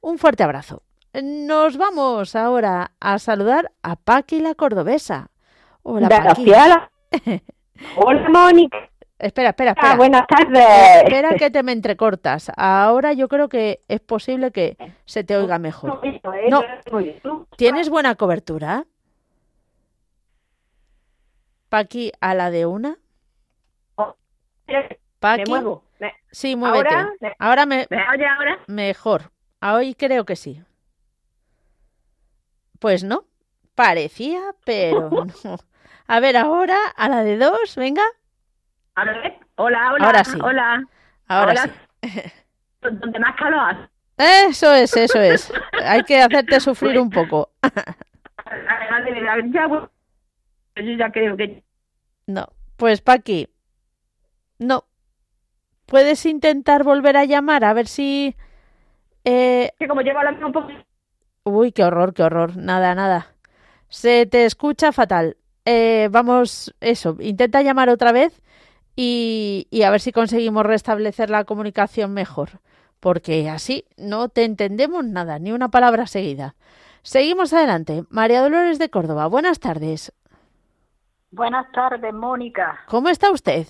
Un 0.01 0.17
fuerte 0.17 0.43
abrazo. 0.43 0.83
Nos 1.13 1.77
vamos 1.77 2.35
ahora 2.35 2.91
a 2.99 3.19
saludar 3.19 3.71
a 3.81 3.95
Paqui 3.95 4.39
la 4.39 4.55
cordobesa. 4.55 5.29
Hola, 5.83 6.09
Paqui. 6.09 6.51
Hola, 7.97 8.29
Mónica. 8.29 8.77
Espera, 9.17 9.49
espera, 9.49 9.71
espera. 9.71 9.91
Ah, 9.91 9.95
buenas 9.95 10.25
tardes. 10.27 10.65
Espera 11.03 11.35
que 11.35 11.51
te 11.51 11.61
me 11.63 11.73
entrecortas. 11.73 12.51
Ahora 12.57 13.13
yo 13.13 13.27
creo 13.27 13.49
que 13.49 13.81
es 13.87 13.99
posible 13.99 14.51
que 14.51 14.77
se 15.05 15.23
te 15.23 15.37
oiga 15.37 15.59
mejor. 15.59 16.01
No. 16.49 16.63
¿Tienes 17.55 17.89
buena 17.89 18.15
cobertura? 18.15 18.85
Paqui, 21.71 22.12
a 22.19 22.34
la 22.34 22.51
de 22.51 22.65
una. 22.65 22.97
Paqui. 25.21 25.53
Sí, 26.29 26.57
muévete. 26.57 26.93
Ahora, 27.39 27.65
me... 27.65 27.88
¿Me 27.89 28.10
oye 28.10 28.27
ahora? 28.27 28.60
Mejor. 28.67 29.31
Hoy 29.62 29.95
creo 29.95 30.25
que 30.25 30.36
sí. 30.36 30.62
Pues 32.79 33.05
no, 33.05 33.23
parecía, 33.73 34.41
pero 34.65 35.10
no. 35.45 35.57
A 36.07 36.19
ver, 36.19 36.36
ahora 36.36 36.75
a 36.97 37.07
la 37.07 37.23
de 37.23 37.38
dos, 37.38 37.77
venga. 37.77 38.03
A 38.95 39.05
ver, 39.05 39.39
hola, 39.55 39.93
hola. 39.93 40.05
Ahora 40.05 40.23
sí. 40.25 40.39
Hola. 40.43 40.84
Ahora 41.29 41.55
sí. 41.55 41.71
Donde 42.81 43.17
más 43.17 43.38
calor. 43.38 43.89
Eso 44.17 44.73
es, 44.73 44.97
eso 44.97 45.21
es. 45.21 45.53
Hay 45.86 46.03
que 46.03 46.21
hacerte 46.21 46.60
sufrir 46.60 46.99
un 46.99 47.10
poco. 47.10 47.49
Yo 50.75 50.97
ya 50.97 51.12
creo 51.12 51.36
que... 51.38 51.63
No, 52.27 52.47
pues 52.77 53.01
Paqui, 53.01 53.49
no. 54.60 54.86
¿Puedes 55.86 56.25
intentar 56.25 56.84
volver 56.84 57.17
a 57.17 57.25
llamar 57.25 57.65
a 57.65 57.73
ver 57.73 57.88
si... 57.88 58.36
Eh... 59.25 59.71
Que 59.77 59.88
como 59.88 60.01
llevo 60.01 60.21
la 60.23 60.31
un 60.31 60.51
poco 60.51 60.69
Uy, 61.43 61.71
qué 61.71 61.84
horror, 61.84 62.13
qué 62.13 62.23
horror. 62.23 62.55
Nada, 62.55 62.93
nada. 62.95 63.36
Se 63.89 64.25
te 64.25 64.45
escucha 64.45 64.91
fatal. 64.91 65.38
Eh, 65.65 66.10
vamos, 66.12 66.73
eso, 66.79 67.17
intenta 67.19 67.62
llamar 67.62 67.89
otra 67.89 68.12
vez 68.12 68.41
y, 68.95 69.67
y 69.69 69.84
a 69.84 69.89
ver 69.89 69.99
si 69.99 70.12
conseguimos 70.12 70.65
restablecer 70.65 71.29
la 71.29 71.43
comunicación 71.43 72.13
mejor, 72.13 72.62
porque 72.99 73.49
así 73.49 73.86
no 73.97 74.29
te 74.29 74.43
entendemos 74.43 75.05
nada, 75.05 75.39
ni 75.39 75.51
una 75.51 75.69
palabra 75.69 76.07
seguida. 76.07 76.55
Seguimos 77.03 77.53
adelante. 77.53 78.03
María 78.10 78.41
Dolores 78.41 78.79
de 78.79 78.89
Córdoba, 78.89 79.27
buenas 79.27 79.60
tardes. 79.60 80.13
Buenas 81.32 81.72
tardes, 81.72 82.13
Mónica. 82.13 82.82
¿Cómo 82.88 83.08
está 83.08 83.32
usted? 83.32 83.65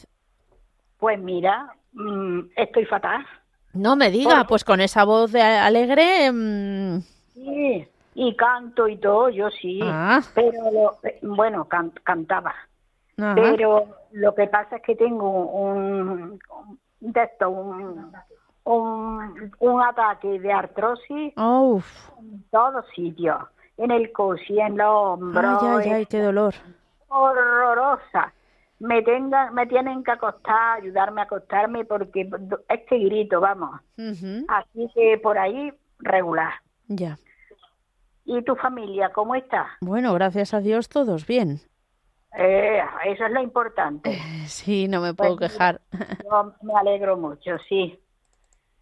Pues 0.98 1.20
mira, 1.20 1.74
mm, 1.94 2.40
estoy 2.56 2.86
fatal. 2.86 3.26
No 3.74 3.96
me 3.96 4.10
diga, 4.10 4.46
pues 4.48 4.64
con 4.64 4.82
esa 4.82 5.06
voz 5.06 5.32
de 5.32 5.42
alegre. 5.42 6.32
Mm. 6.32 7.02
Sí, 7.34 7.88
y 8.16 8.36
canto 8.36 8.88
y 8.88 8.98
todo, 8.98 9.30
yo 9.30 9.50
sí. 9.52 9.80
Ah. 9.84 10.22
Pero 10.34 10.98
eh, 11.04 11.20
bueno, 11.22 11.68
cantaba. 12.04 12.54
Pero 13.16 13.86
lo 14.12 14.34
que 14.34 14.48
pasa 14.48 14.78
es 14.78 14.82
que 14.82 14.96
tengo 14.96 15.30
un, 15.30 16.40
de 17.00 17.24
esto, 17.24 17.50
un, 17.52 18.12
un, 18.64 19.82
ataque 19.82 20.40
de 20.40 20.52
artrosis 20.52 21.34
en 21.38 22.44
todos 22.50 22.86
sitios, 22.96 23.38
en 23.78 23.92
el 23.92 24.12
coxi, 24.12 24.60
en 24.60 24.78
los 24.78 24.88
hombros. 24.90 25.62
Ay, 25.62 25.84
ay, 25.86 25.92
ay, 25.92 26.06
qué 26.08 26.20
dolor. 26.20 26.56
Horrorosa. 27.12 28.34
Me, 28.80 29.04
tengan, 29.04 29.54
me 29.54 29.68
tienen 29.68 30.04
que 30.04 30.12
acostar, 30.12 30.80
ayudarme 30.80 31.22
a 31.22 31.26
acostarme 31.26 31.86
porque 31.86 32.28
es 32.70 32.80
que 32.90 32.98
grito, 32.98 33.40
vamos. 33.40 33.80
Así 34.48 34.90
que 34.96 35.20
por 35.22 35.38
ahí, 35.38 35.72
regular. 36.00 36.54
Ya. 36.88 37.18
¿Y 38.26 38.42
tu 38.44 38.56
familia 38.56 39.12
cómo 39.14 39.36
está? 39.36 39.68
Bueno, 39.82 40.14
gracias 40.14 40.54
a 40.54 40.62
Dios, 40.62 40.90
todos 40.90 41.28
bien. 41.28 41.60
Eh, 42.38 42.82
eso 43.06 43.26
es 43.26 43.32
lo 43.32 43.42
importante. 43.42 44.18
Sí, 44.48 44.88
no 44.88 45.02
me 45.02 45.14
puedo 45.14 45.36
pues 45.36 45.52
quejar. 45.52 45.82
Yo 46.24 46.54
me 46.62 46.74
alegro 46.74 47.18
mucho, 47.18 47.58
sí. 47.70 48.00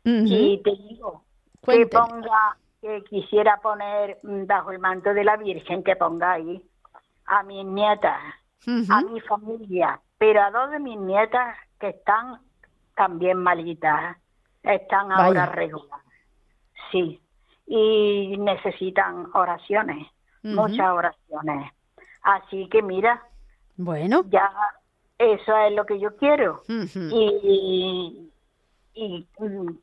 Y 0.03 0.61
te 0.63 0.71
digo 0.71 1.23
que 1.63 1.85
ponga, 1.87 2.57
que 2.81 3.03
quisiera 3.09 3.57
poner 3.57 4.19
bajo 4.23 4.71
el 4.71 4.79
manto 4.79 5.13
de 5.13 5.23
la 5.23 5.35
Virgen, 5.35 5.83
que 5.83 5.95
ponga 5.95 6.33
ahí 6.33 6.63
a 7.29 7.43
mis 7.43 7.63
nietas, 7.65 8.19
a 8.89 9.01
mi 9.01 9.21
familia, 9.21 9.99
pero 10.17 10.41
a 10.41 10.51
dos 10.51 10.71
de 10.71 10.79
mis 10.79 10.99
nietas 10.99 11.55
que 11.79 11.89
están 11.89 12.39
también 12.95 13.37
malitas, 13.37 14.17
están 14.63 15.11
ahora 15.11 15.45
regulares. 15.45 16.05
Sí, 16.91 17.21
y 17.67 18.35
necesitan 18.39 19.27
oraciones, 19.33 20.07
muchas 20.43 20.89
oraciones. 20.89 21.71
Así 22.23 22.67
que 22.69 22.81
mira, 22.81 23.23
bueno, 23.77 24.23
ya 24.29 24.51
eso 25.17 25.55
es 25.57 25.73
lo 25.73 25.85
que 25.85 25.99
yo 25.99 26.15
quiero. 26.17 26.63
y, 26.67 28.31
y 28.93 29.27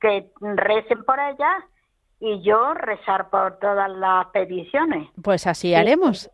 que 0.00 0.30
recen 0.40 1.04
por 1.04 1.18
ella 1.20 1.64
y 2.18 2.42
yo 2.42 2.74
rezar 2.74 3.30
por 3.30 3.58
todas 3.58 3.90
las 3.90 4.26
peticiones. 4.26 5.08
Pues 5.22 5.46
así 5.46 5.74
haremos. 5.74 6.30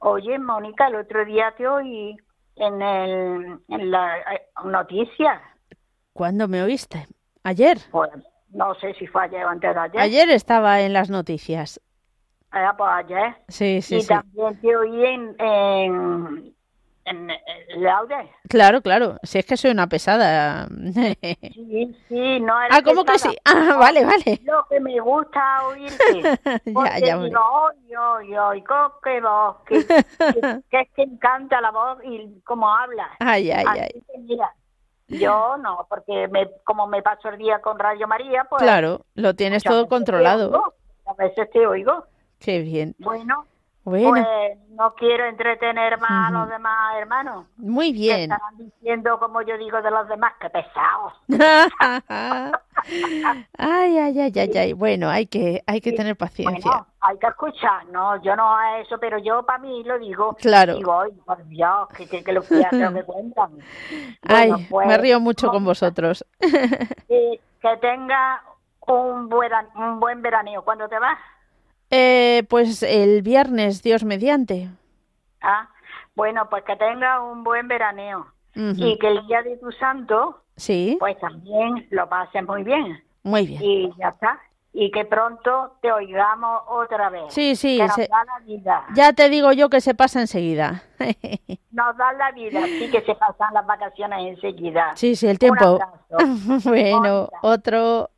Oye, 0.00 0.38
Mónica, 0.38 0.88
el 0.88 0.96
otro 0.96 1.24
día 1.24 1.54
te 1.56 1.66
oí 1.66 2.16
en, 2.56 2.82
el, 2.82 3.60
en 3.68 3.90
la 3.90 4.18
eh, 4.18 4.42
noticia. 4.64 5.40
¿Cuándo 6.12 6.48
me 6.48 6.62
oíste? 6.62 7.06
¿Ayer? 7.44 7.78
Pues 7.90 8.10
no 8.50 8.74
sé 8.74 8.94
si 8.94 9.06
fue 9.06 9.24
ayer 9.24 9.44
o 9.44 9.48
antes 9.48 9.74
de 9.74 9.80
ayer. 9.80 10.00
Ayer 10.00 10.30
estaba 10.30 10.80
en 10.82 10.92
las 10.92 11.08
noticias. 11.08 11.80
Ah, 12.50 12.74
pues 12.76 12.90
ayer. 12.92 13.36
Sí, 13.48 13.80
sí, 13.80 13.98
y 13.98 14.06
también 14.06 14.60
te 14.60 14.76
oí 14.76 15.04
en, 15.04 15.36
en, 15.38 16.54
en, 17.04 17.28
Laude. 17.76 18.30
Claro, 18.48 18.82
claro. 18.82 19.16
Si 19.22 19.38
es 19.38 19.46
que 19.46 19.56
soy 19.56 19.70
una 19.70 19.88
pesada. 19.88 20.68
Sí, 21.70 21.96
sí, 22.08 22.40
no 22.40 22.54
Ah, 22.54 22.82
¿cómo 22.84 23.04
que 23.04 23.18
sí? 23.18 23.28
Ah, 23.44 23.76
vale, 23.78 24.04
vale. 24.04 24.40
Lo 24.42 24.66
que 24.68 24.80
me 24.80 24.98
gusta 25.00 25.66
oírte. 25.68 26.22
ya, 26.66 26.98
ya. 26.98 27.18
Digo, 27.18 27.40
oy, 27.40 27.96
oy, 27.96 28.36
oy, 28.36 28.64
qué 29.02 29.20
voz. 29.20 29.56
Que, 29.66 29.86
que, 30.70 30.80
es 30.80 30.88
que 30.94 31.02
encanta 31.02 31.60
la 31.60 31.70
voz 31.70 31.98
y 32.04 32.40
cómo 32.44 32.72
habla. 32.72 33.10
Ay, 33.20 33.50
ay, 33.50 33.64
ay. 33.68 34.02
mira, 34.18 34.52
yo 35.08 35.56
no, 35.58 35.86
porque 35.88 36.28
me, 36.28 36.50
como 36.64 36.86
me 36.86 37.02
paso 37.02 37.28
el 37.28 37.38
día 37.38 37.60
con 37.60 37.78
Radio 37.78 38.06
María, 38.06 38.46
pues... 38.48 38.62
Claro, 38.62 39.06
lo 39.14 39.34
tienes 39.34 39.62
todo 39.62 39.88
controlado. 39.88 40.74
a 41.06 41.14
veces 41.14 41.50
te 41.50 41.66
oigo. 41.66 42.04
Qué 42.38 42.60
bien. 42.60 42.94
Bueno, 42.98 43.46
bueno. 43.90 44.10
Pues 44.12 44.58
no 44.70 44.94
quiero 44.94 45.26
entretener 45.26 46.00
más 46.00 46.28
a 46.28 46.30
los 46.30 46.48
demás 46.48 46.96
hermanos. 46.96 47.46
Muy 47.56 47.92
bien. 47.92 48.16
Que 48.16 48.22
estarán 48.34 48.56
diciendo, 48.56 49.18
como 49.18 49.42
yo 49.42 49.58
digo 49.58 49.82
de 49.82 49.90
los 49.90 50.08
demás, 50.08 50.32
que 50.40 50.48
pesados. 50.48 51.12
ay, 53.58 53.98
ay, 53.98 54.20
ay, 54.20 54.32
ay, 54.34 54.58
ay. 54.58 54.72
Bueno, 54.72 55.10
hay 55.10 55.26
que, 55.26 55.62
hay 55.66 55.80
que 55.80 55.92
tener 55.92 56.16
paciencia. 56.16 56.70
Bueno, 56.70 56.86
hay 57.00 57.18
que 57.18 57.26
escuchar, 57.26 57.86
no, 57.86 58.22
yo 58.22 58.34
no 58.36 58.56
a 58.56 58.78
eso, 58.78 58.96
pero 58.98 59.18
yo 59.18 59.44
para 59.44 59.58
mí 59.58 59.84
lo 59.84 59.98
digo. 59.98 60.34
Claro. 60.40 60.76
Digo, 60.76 61.00
ay, 61.00 61.10
por 61.26 61.44
Dios, 61.48 61.88
que, 61.96 62.08
que, 62.08 62.24
que 62.24 62.32
lo 62.32 62.42
que 62.42 62.54
me 62.92 63.04
cuentan. 63.04 63.58
ay, 64.22 64.52
me 64.52 64.66
pues, 64.70 65.00
río 65.00 65.20
mucho 65.20 65.48
con 65.50 65.64
vosotros. 65.64 66.24
que, 66.38 67.40
que 67.60 67.76
tenga 67.82 68.42
un 68.86 69.28
buen, 69.28 69.52
un 69.74 70.00
buen 70.00 70.22
veraneo. 70.22 70.62
¿Cuándo 70.62 70.88
te 70.88 70.98
vas? 70.98 71.18
Eh, 71.90 72.44
pues 72.48 72.82
el 72.82 73.22
viernes, 73.22 73.82
Dios 73.82 74.04
mediante. 74.04 74.68
Ah, 75.42 75.68
bueno, 76.14 76.48
pues 76.48 76.64
que 76.64 76.76
tenga 76.76 77.20
un 77.20 77.42
buen 77.42 77.66
veraneo 77.66 78.26
y 78.54 78.98
que 78.98 79.08
el 79.08 79.26
día 79.26 79.42
de 79.42 79.56
tu 79.56 79.70
santo, 79.72 80.42
sí, 80.56 80.96
pues 80.98 81.18
también 81.18 81.86
lo 81.90 82.08
pases 82.08 82.46
muy 82.46 82.62
bien. 82.62 83.02
Muy 83.22 83.46
bien. 83.46 83.62
Y 83.62 83.92
ya 83.98 84.08
está. 84.08 84.40
Y 84.72 84.90
que 84.92 85.04
pronto 85.04 85.76
te 85.82 85.90
oigamos 85.90 86.62
otra 86.68 87.10
vez. 87.10 87.24
Sí, 87.28 87.56
sí. 87.56 87.78
Que 87.78 87.86
nos 87.86 87.96
da 87.96 88.24
la 88.24 88.38
vida. 88.44 88.86
Ya 88.94 89.12
te 89.12 89.28
digo 89.28 89.52
yo 89.52 89.68
que 89.68 89.80
se 89.80 89.94
pasa 89.94 90.20
enseguida. 90.20 90.84
nos 91.72 91.96
da 91.96 92.12
la 92.12 92.30
vida, 92.30 92.60
sí 92.66 92.88
que 92.90 93.02
se 93.02 93.14
pasan 93.16 93.52
las 93.52 93.66
vacaciones 93.66 94.20
enseguida. 94.36 94.92
Sí, 94.94 95.16
sí, 95.16 95.26
el 95.26 95.38
tiempo. 95.38 95.80
bueno, 96.64 97.28
otro. 97.42 98.10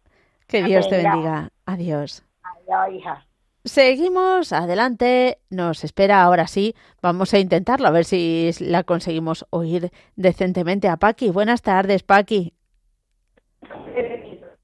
Que 0.46 0.62
Dios 0.62 0.86
te 0.88 1.02
bendiga. 1.02 1.48
Adiós. 1.64 2.22
Adiós, 2.42 2.94
hija. 2.94 3.24
Seguimos 3.64 4.52
adelante, 4.52 5.38
nos 5.48 5.84
espera 5.84 6.24
ahora 6.24 6.48
sí, 6.48 6.74
vamos 7.00 7.32
a 7.32 7.38
intentarlo, 7.38 7.86
a 7.86 7.92
ver 7.92 8.04
si 8.04 8.50
la 8.58 8.82
conseguimos 8.82 9.46
oír 9.50 9.92
decentemente 10.16 10.88
a 10.88 10.96
Paqui. 10.96 11.30
Buenas 11.30 11.62
tardes, 11.62 12.02
Paqui. 12.02 12.54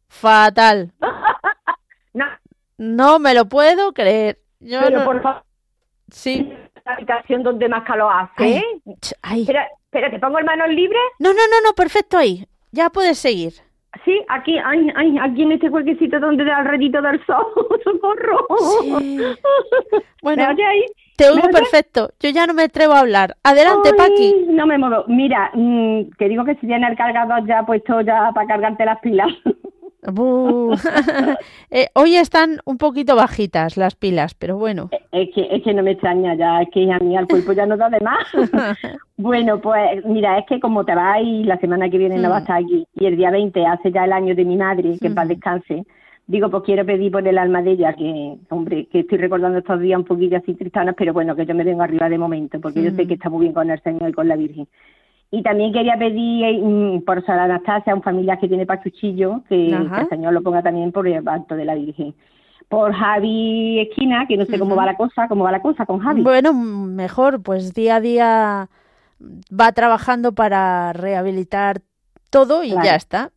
Fatal. 0.08 0.92
no. 2.12 2.26
no 2.76 3.18
me 3.20 3.34
lo 3.34 3.48
puedo 3.48 3.92
creer. 3.92 4.40
Yo 4.58 4.80
Pero 4.82 5.04
por 5.04 5.22
favor. 5.22 5.44
Sí. 6.10 6.52
La 6.84 6.94
habitación 6.94 7.44
donde 7.44 7.68
más 7.68 7.84
calor 7.84 8.10
hace. 8.12 8.64
Ay, 9.22 9.42
Espera, 9.42 9.68
espera, 9.84 10.10
¿te 10.10 10.18
pongo 10.18 10.38
el 10.40 10.44
manos 10.44 10.70
libres? 10.70 11.00
No, 11.20 11.32
no, 11.32 11.40
no, 11.48 11.60
no, 11.64 11.72
perfecto 11.74 12.18
ahí. 12.18 12.48
Ya 12.72 12.90
puedes 12.90 13.18
seguir. 13.18 13.52
Sí, 14.04 14.20
aquí, 14.28 14.58
ay, 14.58 14.88
ay, 14.94 15.16
aquí 15.18 15.42
en 15.42 15.52
este 15.52 15.70
huequecito 15.70 16.20
donde 16.20 16.44
da 16.44 16.60
el 16.60 16.66
redito 16.66 17.00
del 17.00 17.24
sol, 17.24 17.46
socorro. 17.84 18.46
Sí. 18.82 19.18
Bueno, 20.22 20.44
ahí? 20.46 20.84
te 21.16 21.30
oigo 21.30 21.48
perfecto. 21.48 22.10
Yo 22.20 22.30
ya 22.30 22.46
no 22.46 22.54
me 22.54 22.64
atrevo 22.64 22.92
a 22.92 23.00
hablar. 23.00 23.36
Adelante, 23.42 23.94
Paqui. 23.94 24.46
No 24.48 24.66
me 24.66 24.78
muevo. 24.78 25.04
Mira, 25.08 25.50
mm, 25.54 26.10
que 26.18 26.28
digo 26.28 26.44
que 26.44 26.54
si 26.56 26.66
tiene 26.66 26.86
el 26.86 26.96
cargador 26.96 27.46
ya 27.46 27.64
puesto 27.64 28.00
ya 28.02 28.30
para 28.34 28.46
cargarte 28.46 28.84
las 28.84 29.00
pilas. 29.00 29.28
eh, 31.70 31.88
hoy 31.94 32.16
están 32.16 32.58
un 32.64 32.78
poquito 32.78 33.16
bajitas 33.16 33.76
las 33.76 33.96
pilas, 33.96 34.34
pero 34.34 34.56
bueno. 34.56 34.90
Es 35.10 35.28
que, 35.34 35.48
es 35.50 35.62
que 35.62 35.74
no 35.74 35.82
me 35.82 35.92
extraña 35.92 36.34
ya, 36.34 36.62
es 36.62 36.68
que 36.70 36.90
a 36.92 36.98
mí 36.98 37.16
al 37.16 37.26
cuerpo 37.26 37.52
ya 37.52 37.66
no 37.66 37.76
da 37.76 37.88
de 37.88 37.98
más. 38.00 38.26
bueno, 39.16 39.60
pues 39.60 40.04
mira, 40.04 40.38
es 40.38 40.46
que 40.46 40.60
como 40.60 40.84
te 40.84 40.94
vas 40.94 41.18
y 41.22 41.44
la 41.44 41.58
semana 41.58 41.90
que 41.90 41.98
viene 41.98 42.18
no 42.18 42.30
vas 42.30 42.38
a 42.38 42.40
estar 42.42 42.56
aquí, 42.62 42.86
y 42.94 43.06
el 43.06 43.16
día 43.16 43.30
20 43.30 43.66
hace 43.66 43.90
ya 43.90 44.04
el 44.04 44.12
año 44.12 44.34
de 44.34 44.44
mi 44.44 44.56
madre, 44.56 44.96
que 45.00 45.08
en 45.08 45.14
paz 45.14 45.28
descanse, 45.28 45.84
digo, 46.28 46.48
pues 46.50 46.62
quiero 46.62 46.86
pedir 46.86 47.10
por 47.10 47.26
el 47.26 47.38
alma 47.38 47.62
de 47.62 47.72
ella, 47.72 47.94
que, 47.94 48.36
hombre, 48.50 48.86
que 48.92 49.00
estoy 49.00 49.18
recordando 49.18 49.58
estos 49.58 49.80
días 49.80 49.98
un 49.98 50.04
poquillo 50.04 50.36
así 50.36 50.54
tristanas, 50.54 50.94
pero 50.96 51.12
bueno, 51.12 51.34
que 51.34 51.44
yo 51.44 51.54
me 51.54 51.64
vengo 51.64 51.82
arriba 51.82 52.08
de 52.08 52.18
momento, 52.18 52.60
porque 52.60 52.82
yo 52.82 52.90
sé 52.92 53.06
que 53.06 53.14
está 53.14 53.30
muy 53.30 53.40
bien 53.40 53.54
con 53.54 53.68
el 53.68 53.80
Señor 53.82 54.10
y 54.10 54.12
con 54.12 54.28
la 54.28 54.36
Virgen. 54.36 54.68
Y 55.30 55.42
también 55.42 55.72
quería 55.72 55.98
pedir 55.98 56.62
mm, 56.62 57.02
por 57.02 57.24
Sara 57.24 57.44
Anastasia, 57.44 57.94
un 57.94 58.02
familiar 58.02 58.38
que 58.40 58.48
tiene 58.48 58.64
pachuchillo, 58.64 59.42
que, 59.48 59.68
el 59.68 60.08
Señor 60.08 60.32
lo 60.32 60.42
ponga 60.42 60.62
también 60.62 60.90
por 60.90 61.06
el 61.06 61.26
acto 61.28 61.54
de 61.54 61.64
la 61.64 61.74
Virgen. 61.74 62.14
Por 62.68 62.92
Javi 62.92 63.80
Esquina, 63.80 64.26
que 64.26 64.36
no 64.36 64.44
sé 64.44 64.58
cómo 64.58 64.76
va 64.76 64.86
la 64.86 64.96
cosa, 64.96 65.28
cómo 65.28 65.44
va 65.44 65.52
la 65.52 65.62
cosa 65.62 65.86
con 65.86 66.00
Javi. 66.00 66.22
Bueno, 66.22 66.52
mejor, 66.52 67.42
pues 67.42 67.74
día 67.74 67.96
a 67.96 68.00
día 68.00 68.68
va 69.20 69.72
trabajando 69.72 70.32
para 70.32 70.92
rehabilitar 70.92 71.82
todo 72.30 72.64
y 72.64 72.70
ya 72.70 72.94
está. 72.94 73.30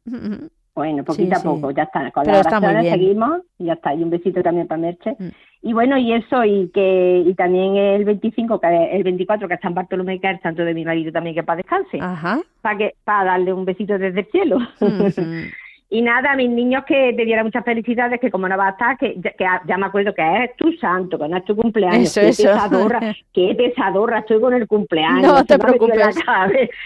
Bueno, 0.81 1.03
poquito 1.03 1.37
a 1.37 1.43
poco, 1.43 1.69
ya 1.69 1.83
está. 1.83 2.09
Con 2.09 2.25
las 2.25 2.47
oraciones 2.47 2.89
seguimos, 2.91 3.41
ya 3.59 3.73
está. 3.73 3.93
Y 3.93 4.01
un 4.01 4.09
besito 4.09 4.41
también 4.41 4.67
para 4.67 4.81
Merche. 4.81 5.15
Mm. 5.19 5.27
Y 5.61 5.73
bueno, 5.73 5.95
y 5.95 6.11
eso, 6.11 6.43
y 6.43 6.71
que 6.73 7.23
y 7.23 7.35
también 7.35 7.75
el 7.75 8.03
25, 8.03 8.59
que 8.59 8.95
el 8.95 9.03
24, 9.03 9.47
que 9.47 9.53
es 9.53 9.61
San 9.61 9.75
Bartolomé, 9.75 10.19
que 10.19 10.27
es 10.27 10.37
el 10.37 10.41
santo 10.41 10.65
de 10.65 10.73
mi 10.73 10.83
marido 10.83 11.11
también, 11.11 11.35
que 11.35 11.43
para 11.43 11.57
descanse. 11.57 11.99
Ajá. 12.01 12.41
Para 12.63 12.77
que 12.79 12.95
para 13.03 13.25
darle 13.25 13.53
un 13.53 13.63
besito 13.63 13.95
desde 13.99 14.21
el 14.21 14.31
cielo. 14.31 14.57
Y 15.93 16.01
nada, 16.01 16.37
mis 16.37 16.49
niños 16.49 16.85
que 16.87 17.13
te 17.17 17.25
diera 17.25 17.43
muchas 17.43 17.65
felicidades, 17.65 18.17
que 18.21 18.31
como 18.31 18.47
no 18.47 18.57
va 18.57 18.69
a 18.69 18.71
estar, 18.71 18.97
que, 18.97 19.19
ya 19.67 19.77
me 19.77 19.87
acuerdo 19.87 20.13
que 20.13 20.45
es 20.45 20.55
tu 20.55 20.71
santo, 20.77 21.19
que 21.19 21.27
no 21.27 21.35
es 21.35 21.43
tu 21.43 21.53
cumpleaños. 21.53 22.15
Eso, 22.15 22.21
qué 22.21 22.47
pesadorra, 22.47 22.99
qué 23.33 23.55
pesadorra, 23.57 24.19
estoy 24.19 24.39
con 24.39 24.53
el 24.53 24.67
cumpleaños. 24.69 25.21
No 25.21 25.45
te 25.45 25.59
preocupes. 25.59 26.15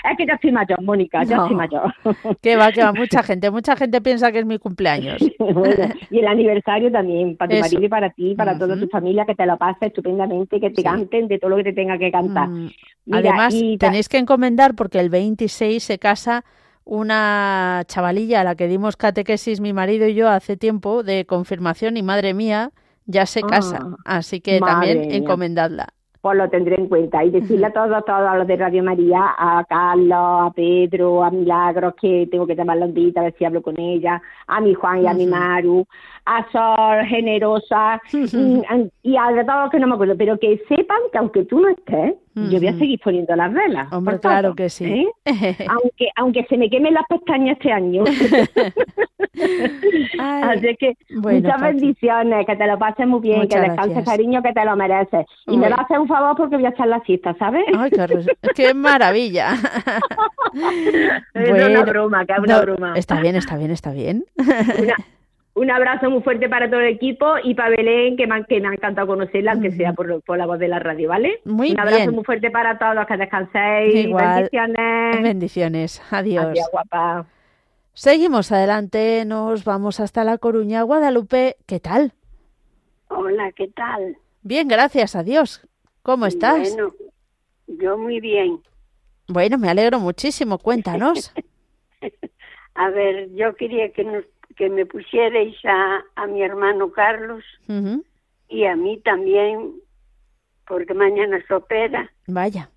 Es 0.09 0.17
que 0.17 0.25
ya 0.25 0.33
estoy 0.33 0.51
mayor, 0.51 0.81
Mónica, 0.81 1.23
ya 1.23 1.37
estoy 1.37 1.55
mayor. 1.55 1.93
Que 2.41 2.55
va, 2.55 2.71
que 2.71 2.81
va, 2.81 2.93
mucha 2.93 3.21
gente, 3.21 3.51
mucha 3.51 3.75
gente 3.75 4.01
piensa 4.01 4.31
que 4.31 4.39
es 4.39 4.45
mi 4.45 4.57
cumpleaños. 4.57 5.21
y 6.09 6.19
el 6.19 6.27
aniversario 6.27 6.91
también, 6.91 7.37
para 7.37 7.53
tu 7.53 7.61
marido 7.61 7.83
y 7.83 7.89
para 7.89 8.09
ti, 8.09 8.33
para 8.33 8.57
toda 8.57 8.75
tu 8.75 8.87
familia, 8.87 9.23
que 9.25 9.35
te 9.35 9.45
lo 9.45 9.55
pases 9.57 9.83
estupendamente, 9.83 10.59
que 10.59 10.71
te 10.71 10.81
canten 10.81 11.27
de 11.27 11.37
todo 11.37 11.51
lo 11.51 11.57
que 11.57 11.65
te 11.65 11.73
tenga 11.73 11.99
que 11.99 12.11
cantar. 12.11 12.47
Mm. 12.47 12.69
Además, 13.11 13.55
tenéis 13.77 14.09
que 14.09 14.17
encomendar 14.17 14.73
porque 14.73 14.99
el 14.99 15.11
26 15.11 15.83
se 15.83 15.99
casa 15.99 16.43
una 16.85 17.83
chavalilla 17.87 18.41
a 18.41 18.43
la 18.43 18.55
que 18.55 18.67
dimos 18.67 18.95
catequesis 18.95 19.59
mi 19.59 19.73
marido 19.73 20.07
y 20.07 20.13
yo 20.13 20.29
hace 20.29 20.55
tiempo 20.55 21.03
de 21.03 21.25
confirmación 21.25 21.97
y 21.97 22.03
madre 22.03 22.33
mía 22.33 22.71
ya 23.05 23.25
se 23.25 23.41
casa, 23.41 23.79
ah, 23.81 24.17
así 24.17 24.41
que 24.41 24.59
también 24.59 25.11
encomendadla. 25.11 25.89
Pues 26.21 26.37
lo 26.39 26.49
tendré 26.49 26.75
en 26.79 26.87
cuenta. 26.87 27.23
Y 27.23 27.29
decirle 27.29 27.67
a 27.67 27.69
todos, 27.73 27.91
a 27.95 28.01
todos 28.01 28.35
los 28.35 28.47
de 28.47 28.55
Radio 28.55 28.83
María, 28.83 29.35
a 29.37 29.63
Carlos, 29.69 30.49
a 30.49 30.51
Pedro, 30.55 31.23
a 31.23 31.29
Milagros, 31.29 31.93
que 32.01 32.27
tengo 32.31 32.47
que 32.47 32.55
llamar 32.55 32.77
la 32.77 32.85
ondita, 32.85 33.21
a 33.21 33.25
ver 33.25 33.35
si 33.37 33.45
hablo 33.45 33.61
con 33.61 33.79
ella, 33.79 34.21
a 34.47 34.59
mi 34.59 34.73
Juan 34.73 35.03
y 35.03 35.07
a 35.07 35.13
mi 35.13 35.27
Maru, 35.27 35.85
a 36.25 36.45
Sol, 36.51 37.05
Generosa, 37.07 38.01
mm, 38.13 38.61
y 39.03 39.15
a 39.17 39.45
todos 39.45 39.63
los 39.63 39.71
que 39.71 39.79
no 39.79 39.87
me 39.87 39.93
acuerdo, 39.93 40.15
pero 40.17 40.37
que 40.39 40.61
sepan 40.67 40.97
que 41.11 41.17
aunque 41.17 41.45
tú 41.45 41.59
no 41.59 41.69
estés, 41.69 42.15
yo 42.35 42.59
voy 42.59 42.67
a 42.67 42.77
seguir 42.77 42.99
poniendo 43.01 43.33
las 43.33 43.53
velas. 43.53 43.91
Hombre, 43.93 44.19
claro 44.19 44.53
que 44.55 44.69
sí. 44.69 44.85
¿eh? 44.85 45.07
aunque, 45.69 46.09
aunque 46.17 46.45
se 46.49 46.57
me 46.57 46.69
quemen 46.69 46.93
las 46.93 47.05
pestañas 47.07 47.57
este 47.57 47.71
año. 47.71 48.03
Así 50.19 50.75
que 50.77 50.97
muchas 51.11 51.61
bendiciones, 51.61 52.45
que 52.45 52.57
te 52.57 52.67
lo 52.67 52.77
pases 52.77 53.07
muy 53.07 53.21
bien, 53.21 53.47
que 53.47 53.57
descanses 53.57 54.03
cariño, 54.03 54.41
que 54.41 54.51
te 54.51 54.65
lo 54.65 54.75
mereces. 54.75 55.25
Y 55.47 55.55
me 55.55 55.69
vas 55.69 55.79
a 55.79 55.83
hacer 55.83 55.97
un 55.99 56.09
favor 56.09 56.35
porque 56.35 56.57
voy 56.57 56.65
a 56.65 56.69
echar 56.69 56.87
la 56.87 56.99
cista, 57.05 57.33
¿sabes? 57.35 57.63
Ay, 57.77 57.89
qué, 58.53 58.73
maravilla. 58.73 59.53
es 61.33 61.69
una 61.69 61.83
broma, 61.83 62.25
que 62.25 62.33
es 62.33 62.39
una 62.39 62.59
broma. 62.59 62.93
Está 62.97 63.21
bien, 63.21 63.37
está 63.37 63.55
bien, 63.55 63.71
está 63.71 63.93
bien. 63.93 64.25
Un 65.55 65.71
abrazo 65.71 66.09
muy 66.09 66.21
fuerte 66.21 66.49
para 66.49 66.69
todo 66.69 66.81
el 66.81 66.87
equipo 66.87 67.35
y 67.41 67.55
para 67.55 67.69
Belén, 67.69 68.17
que 68.17 68.27
me, 68.27 68.45
que 68.45 68.59
me 68.59 68.67
ha 68.67 68.73
encantado 68.73 69.07
conocerla, 69.07 69.53
aunque 69.53 69.71
sea 69.71 69.93
por, 69.93 70.21
por, 70.21 70.37
la 70.37 70.45
voz 70.45 70.59
de 70.59 70.67
la 70.67 70.79
radio, 70.79 71.09
¿vale? 71.09 71.39
Muy 71.45 71.71
un 71.71 71.79
abrazo 71.79 72.11
muy 72.11 72.25
fuerte 72.25 72.51
para 72.51 72.77
todos, 72.77 73.07
que 73.07 73.17
descanséis. 73.17 74.13
Bendiciones. 74.13 75.23
Bendiciones. 75.23 76.01
Adiós. 76.11 76.45
Adiós, 76.45 76.67
guapa. 76.71 77.25
Seguimos 77.93 78.51
adelante, 78.51 79.23
nos 79.25 79.63
vamos 79.63 80.01
hasta 80.01 80.25
La 80.25 80.37
Coruña. 80.37 80.81
Guadalupe, 80.81 81.55
¿qué 81.65 81.79
tal? 81.79 82.11
Hola, 83.07 83.53
¿qué 83.53 83.69
tal? 83.69 84.17
Bien, 84.41 84.67
gracias 84.67 85.15
a 85.15 85.23
Dios. 85.23 85.65
¿Cómo 86.01 86.25
estás? 86.25 86.75
Bueno, 86.75 86.93
yo 87.67 87.97
muy 87.97 88.19
bien. 88.19 88.59
Bueno, 89.29 89.57
me 89.57 89.69
alegro 89.69 90.01
muchísimo. 90.01 90.57
Cuéntanos. 90.57 91.33
a 92.75 92.89
ver, 92.89 93.33
yo 93.33 93.55
quería 93.55 93.89
que 93.93 94.03
nos 94.03 94.25
que 94.55 94.69
me 94.69 94.85
pusierais 94.85 95.55
a, 95.65 96.03
a 96.15 96.27
mi 96.27 96.41
hermano 96.41 96.91
Carlos 96.91 97.43
y 98.47 98.65
a 98.65 98.75
mí 98.75 98.99
también, 98.99 99.73
porque 100.67 100.93
mañana 100.93 101.43
se 101.47 101.53
opera. 101.53 102.11
Vaya. 102.27 102.69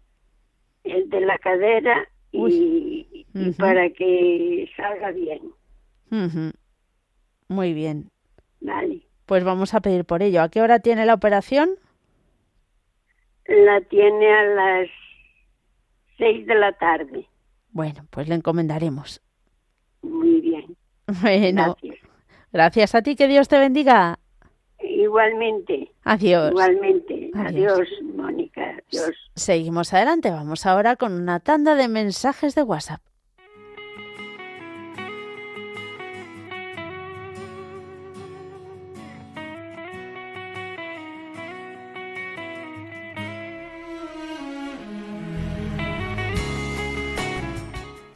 El 0.84 1.08
de 1.10 1.20
la 1.20 1.38
cadera 1.38 2.08
y, 2.32 3.26
para 3.58 3.90
que 3.90 4.70
salga 4.76 5.12
bien. 5.12 5.52
Muy 7.48 7.72
bien. 7.72 8.10
Vale. 8.60 9.02
Pues 9.26 9.44
vamos 9.44 9.74
a 9.74 9.80
pedir 9.80 10.04
por 10.04 10.22
ello. 10.22 10.42
¿A 10.42 10.48
qué 10.48 10.62
hora 10.62 10.80
tiene 10.80 11.04
la 11.06 11.14
operación? 11.14 11.70
La 13.46 13.80
tiene 13.82 14.32
a 14.32 14.42
las 14.42 14.88
seis 16.16 16.46
de 16.46 16.54
la 16.54 16.72
tarde. 16.72 17.26
Bueno, 17.70 18.06
pues 18.10 18.28
le 18.28 18.34
encomendaremos. 18.34 19.22
Muy 20.02 20.40
bien. 20.40 20.77
Bueno, 21.22 21.76
gracias. 22.52 22.94
a 22.94 23.02
ti, 23.02 23.16
que 23.16 23.28
Dios 23.28 23.48
te 23.48 23.58
bendiga. 23.58 24.18
Igualmente. 24.80 25.90
Adiós. 26.04 26.50
Igualmente. 26.50 27.30
Adiós, 27.34 27.88
Mónica. 28.14 28.62
Adiós. 28.62 29.16
Seguimos 29.34 29.92
adelante. 29.94 30.30
Vamos 30.30 30.66
ahora 30.66 30.96
con 30.96 31.12
una 31.14 31.40
tanda 31.40 31.74
de 31.74 31.88
mensajes 31.88 32.54
de 32.54 32.62
WhatsApp. 32.62 33.00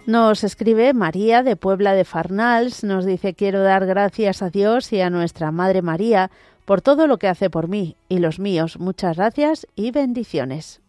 Nos 0.07 0.43
escribe 0.43 0.93
María 0.95 1.45
de 1.45 1.55
Puebla 1.55 1.95
de 1.95 2.05
Farnals, 2.05 2.83
nos 2.83 3.05
dice 3.05 3.35
quiero 3.35 3.63
dar 3.63 3.87
gracias 3.87 4.43
a 4.43 4.51
Dios 4.51 4.93
y 4.93 5.01
a 5.01 5.11
nuestra 5.11 5.53
Madre 5.53 5.81
María 5.81 6.29
por 6.65 6.83
todo 6.83 7.07
lo 7.07 7.19
que 7.19 7.29
hace 7.29 7.51
por 7.51 7.69
mí 7.69 7.97
y 8.09 8.19
los 8.19 8.41
míos. 8.41 8.81
Muchas 8.81 9.17
gracias 9.17 9.69
y 9.77 9.93
bendiciones. 9.93 10.81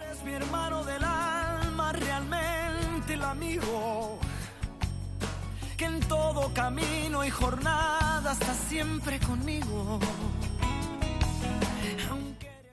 Eres 0.00 0.24
mi 0.24 0.32
hermano 0.32 0.82
del 0.82 1.04
alma, 1.04 1.92
realmente 1.92 3.12
el 3.12 3.22
amigo, 3.22 4.18
que 5.76 5.84
en 5.84 6.00
todo 6.00 6.50
camino 6.54 7.22
y 7.22 7.28
jornada 7.28 8.32
está 8.32 8.54
siempre 8.54 9.18
conmigo. 9.20 10.00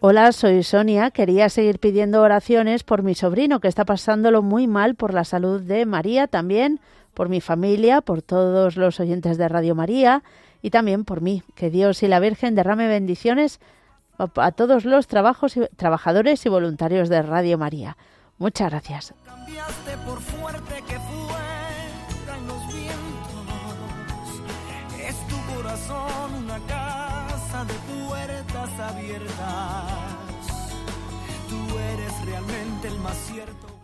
Hola, 0.04 0.32
soy 0.32 0.64
Sonia. 0.64 1.12
Quería 1.12 1.48
seguir 1.48 1.78
pidiendo 1.78 2.24
oraciones 2.24 2.82
por 2.82 3.04
mi 3.04 3.14
sobrino 3.14 3.60
que 3.60 3.68
está 3.68 3.86
pasándolo 3.86 4.42
muy 4.42 4.66
mal 4.66 4.96
por 4.96 5.14
la 5.14 5.24
salud 5.24 5.62
de 5.62 5.86
María, 5.86 6.26
también 6.26 6.80
por 7.14 7.30
mi 7.30 7.40
familia, 7.40 8.02
por 8.02 8.24
todos 8.24 8.78
los 8.78 9.00
oyentes 9.00 9.38
de 9.38 9.48
Radio 9.48 9.76
María 9.76 10.24
y 10.64 10.72
también 10.72 11.06
por 11.06 11.22
mí. 11.22 11.44
Que 11.54 11.70
Dios 11.70 12.02
y 12.02 12.08
la 12.08 12.20
Virgen 12.20 12.56
derrame 12.56 12.88
bendiciones 12.88 13.60
a 14.18 14.52
todos 14.54 14.86
los 14.86 15.06
trabajos 15.06 15.54
trabajadores 15.76 16.44
y 16.48 16.50
voluntarios 16.50 17.08
de 17.08 17.22
Radio 17.22 17.60
María. 17.60 17.96
Muchas 18.40 18.72
gracias. 18.72 19.14
por 20.04 20.20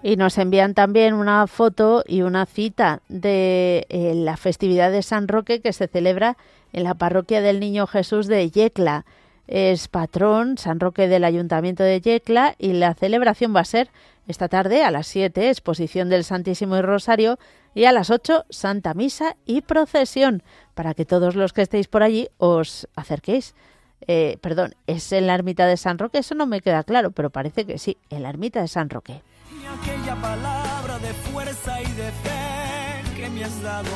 Y 0.03 0.15
nos 0.15 0.37
envían 0.37 0.73
también 0.73 1.13
una 1.13 1.47
foto 1.47 2.03
y 2.07 2.21
una 2.21 2.45
cita 2.45 3.01
de 3.09 3.85
eh, 3.89 4.13
la 4.15 4.37
festividad 4.37 4.91
de 4.91 5.01
San 5.01 5.27
Roque 5.27 5.59
que 5.61 5.73
se 5.73 5.87
celebra 5.87 6.37
en 6.71 6.83
la 6.83 6.93
parroquia 6.93 7.41
del 7.41 7.59
Niño 7.59 7.87
Jesús 7.87 8.27
de 8.27 8.49
Yecla. 8.49 9.05
Es 9.47 9.87
patrón 9.87 10.57
San 10.57 10.79
Roque 10.79 11.07
del 11.07 11.23
Ayuntamiento 11.23 11.83
de 11.83 12.01
Yecla 12.01 12.55
y 12.57 12.73
la 12.73 12.93
celebración 12.93 13.55
va 13.55 13.61
a 13.61 13.65
ser 13.65 13.89
esta 14.27 14.49
tarde 14.49 14.83
a 14.83 14.91
las 14.91 15.07
7, 15.07 15.49
exposición 15.49 16.09
del 16.09 16.23
Santísimo 16.25 16.77
y 16.77 16.81
Rosario, 16.81 17.39
y 17.73 17.85
a 17.85 17.93
las 17.93 18.09
8, 18.09 18.45
Santa 18.49 18.93
Misa 18.93 19.37
y 19.45 19.61
procesión, 19.61 20.43
para 20.73 20.93
que 20.93 21.05
todos 21.05 21.35
los 21.35 21.53
que 21.53 21.61
estéis 21.61 21.87
por 21.87 22.03
allí 22.03 22.27
os 22.37 22.87
acerquéis. 22.95 23.55
Eh, 24.01 24.37
perdón, 24.41 24.75
¿es 24.85 25.11
en 25.11 25.27
la 25.27 25.35
ermita 25.35 25.65
de 25.65 25.77
San 25.77 25.97
Roque? 25.97 26.19
Eso 26.19 26.35
no 26.35 26.45
me 26.45 26.61
queda 26.61 26.83
claro, 26.83 27.11
pero 27.11 27.29
parece 27.29 27.65
que 27.65 27.77
sí, 27.77 27.97
en 28.09 28.23
la 28.23 28.29
ermita 28.29 28.61
de 28.61 28.67
San 28.67 28.89
Roque. 28.89 29.21
Y 29.51 29.65
aquella 29.65 30.15
palabra 30.15 30.99
de 30.99 31.13
fuerza 31.13 31.81
y 31.81 31.91
de 31.91 32.11
fe 32.11 33.15
que 33.15 33.29
me 33.29 33.43
has 33.43 33.61
dado 33.61 33.89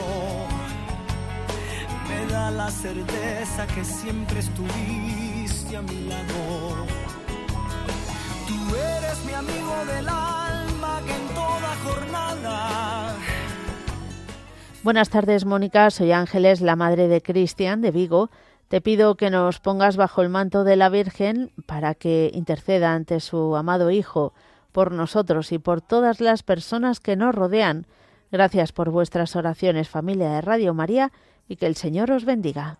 me 2.07 2.25
da 2.31 2.51
la 2.51 2.69
certeza 2.69 3.67
que 3.67 3.85
siempre 3.85 4.39
estuviste 4.39 5.77
a 5.77 5.81
mi 5.81 6.07
lado. 6.07 6.85
Tú 8.47 8.75
eres 8.75 9.25
mi 9.25 9.33
amigo 9.33 9.85
del 9.85 10.09
alma 10.09 11.01
que 11.05 11.13
en 11.13 11.27
toda 11.29 11.75
jornada. 11.85 13.15
Buenas 14.83 15.09
tardes, 15.09 15.45
Mónica. 15.45 15.91
Soy 15.91 16.11
Ángeles, 16.11 16.59
la 16.59 16.75
madre 16.75 17.07
de 17.07 17.21
Cristian 17.21 17.81
de 17.81 17.91
Vigo 17.91 18.31
te 18.71 18.79
pido 18.79 19.15
que 19.15 19.29
nos 19.29 19.59
pongas 19.59 19.97
bajo 19.97 20.21
el 20.21 20.29
manto 20.29 20.63
de 20.63 20.77
la 20.77 20.87
Virgen 20.87 21.51
para 21.65 21.93
que 21.93 22.31
interceda 22.33 22.93
ante 22.93 23.19
su 23.19 23.57
amado 23.57 23.91
Hijo 23.91 24.31
por 24.71 24.93
nosotros 24.93 25.51
y 25.51 25.59
por 25.59 25.81
todas 25.81 26.21
las 26.21 26.41
personas 26.41 27.01
que 27.01 27.17
nos 27.17 27.35
rodean. 27.35 27.85
Gracias 28.31 28.71
por 28.71 28.89
vuestras 28.89 29.35
oraciones, 29.35 29.89
familia 29.89 30.29
de 30.29 30.39
Radio 30.39 30.73
María, 30.73 31.11
y 31.49 31.57
que 31.57 31.65
el 31.65 31.75
Señor 31.75 32.11
os 32.11 32.23
bendiga. 32.23 32.77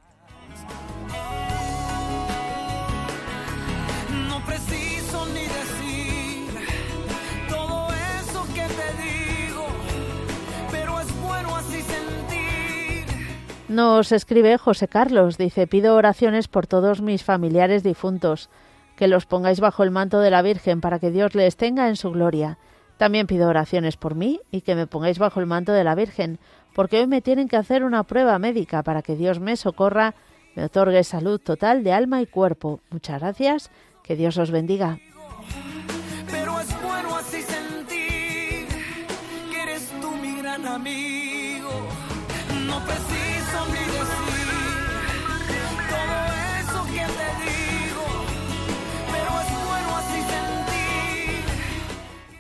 Nos 13.71 14.11
escribe 14.11 14.57
José 14.57 14.89
Carlos, 14.89 15.37
dice, 15.37 15.65
pido 15.65 15.95
oraciones 15.95 16.49
por 16.49 16.67
todos 16.67 17.01
mis 17.01 17.23
familiares 17.23 17.83
difuntos, 17.83 18.49
que 18.97 19.07
los 19.07 19.25
pongáis 19.25 19.61
bajo 19.61 19.83
el 19.83 19.91
manto 19.91 20.19
de 20.19 20.29
la 20.29 20.41
Virgen 20.41 20.81
para 20.81 20.99
que 20.99 21.09
Dios 21.09 21.35
les 21.35 21.55
tenga 21.55 21.87
en 21.87 21.95
su 21.95 22.11
gloria. 22.11 22.57
También 22.97 23.27
pido 23.27 23.47
oraciones 23.47 23.95
por 23.95 24.13
mí 24.13 24.41
y 24.51 24.59
que 24.59 24.75
me 24.75 24.87
pongáis 24.87 25.19
bajo 25.19 25.39
el 25.39 25.45
manto 25.45 25.71
de 25.71 25.85
la 25.85 25.95
Virgen, 25.95 26.37
porque 26.75 26.99
hoy 26.99 27.07
me 27.07 27.21
tienen 27.21 27.47
que 27.47 27.55
hacer 27.55 27.85
una 27.85 28.03
prueba 28.03 28.37
médica 28.39 28.83
para 28.83 29.01
que 29.01 29.15
Dios 29.15 29.39
me 29.39 29.55
socorra, 29.55 30.15
me 30.53 30.65
otorgue 30.65 31.05
salud 31.05 31.39
total 31.39 31.85
de 31.85 31.93
alma 31.93 32.21
y 32.21 32.25
cuerpo. 32.25 32.81
Muchas 32.89 33.21
gracias, 33.21 33.71
que 34.03 34.17
Dios 34.17 34.37
os 34.37 34.51
bendiga. 34.51 34.99
Pero 36.29 36.59
es 36.59 36.81
bueno 36.81 37.15
así 37.15 37.41
sentir 37.41 38.67
que 39.49 39.63
eres 39.63 39.93
gran 40.41 40.67
amigo. 40.67 41.20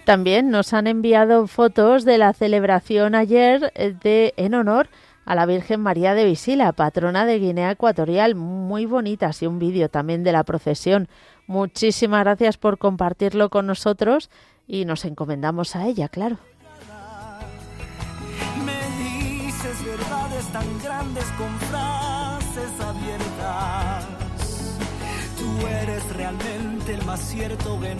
También 0.05 0.49
nos 0.49 0.73
han 0.73 0.87
enviado 0.87 1.45
fotos 1.47 2.05
de 2.05 2.17
la 2.17 2.33
celebración 2.33 3.13
ayer 3.13 3.71
eh, 3.75 3.93
de 4.01 4.33
en 4.37 4.55
honor 4.55 4.89
a 5.25 5.35
la 5.35 5.45
Virgen 5.45 5.79
María 5.79 6.15
de 6.15 6.25
Visila, 6.25 6.71
patrona 6.71 7.25
de 7.25 7.37
Guinea 7.37 7.71
Ecuatorial, 7.71 8.33
muy 8.33 8.85
bonitas 8.85 9.41
y 9.43 9.47
un 9.47 9.59
vídeo 9.59 9.89
también 9.89 10.23
de 10.23 10.31
la 10.31 10.43
procesión. 10.43 11.07
Muchísimas 11.45 12.23
gracias 12.23 12.57
por 12.57 12.79
compartirlo 12.79 13.49
con 13.49 13.67
nosotros 13.67 14.31
y 14.67 14.85
nos 14.85 15.05
encomendamos 15.05 15.75
a 15.75 15.85
ella, 15.85 16.09
claro. 16.09 16.37
Me 18.65 18.81
dices 19.03 19.85
verdades 19.85 20.45
tan 20.51 20.83
grandes 20.83 21.25
con 21.37 21.59
frases 21.69 22.71
abiertas. 22.81 24.07
Tú 25.37 25.67
eres 25.67 26.15
realmente 26.15 26.93
el 26.93 27.05
más 27.05 27.19
cierto 27.19 27.79
que 27.79 27.95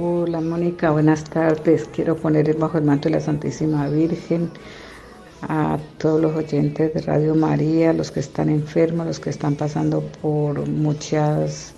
Hola 0.00 0.40
Mónica, 0.40 0.92
buenas 0.92 1.24
tardes. 1.24 1.88
Quiero 1.92 2.14
poner 2.14 2.56
bajo 2.56 2.78
el 2.78 2.84
manto 2.84 3.08
de 3.08 3.16
la 3.16 3.20
Santísima 3.20 3.88
Virgen 3.88 4.48
a 5.42 5.76
todos 5.98 6.20
los 6.20 6.36
oyentes 6.36 6.94
de 6.94 7.00
Radio 7.00 7.34
María, 7.34 7.92
los 7.92 8.12
que 8.12 8.20
están 8.20 8.48
enfermos, 8.48 9.08
los 9.08 9.18
que 9.18 9.30
están 9.30 9.56
pasando 9.56 10.02
por 10.22 10.68
muchas 10.68 11.74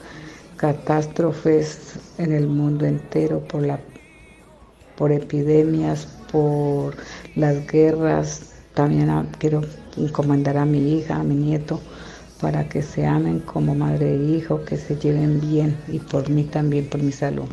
catástrofes 0.58 1.98
en 2.18 2.32
el 2.32 2.46
mundo 2.46 2.84
entero, 2.84 3.40
por, 3.48 3.62
la, 3.62 3.80
por 4.98 5.12
epidemias, 5.12 6.06
por 6.30 6.96
las 7.36 7.66
guerras. 7.68 8.52
También 8.74 9.10
quiero 9.38 9.62
encomendar 9.96 10.58
a 10.58 10.66
mi 10.66 10.98
hija, 10.98 11.16
a 11.16 11.22
mi 11.22 11.36
nieto, 11.36 11.80
para 12.38 12.68
que 12.68 12.82
se 12.82 13.06
amen 13.06 13.40
como 13.40 13.74
madre 13.74 14.12
e 14.12 14.22
hijo, 14.36 14.62
que 14.66 14.76
se 14.76 14.96
lleven 14.96 15.40
bien 15.40 15.74
y 15.88 16.00
por 16.00 16.28
mí 16.28 16.44
también, 16.44 16.86
por 16.86 17.02
mi 17.02 17.12
salud. 17.12 17.48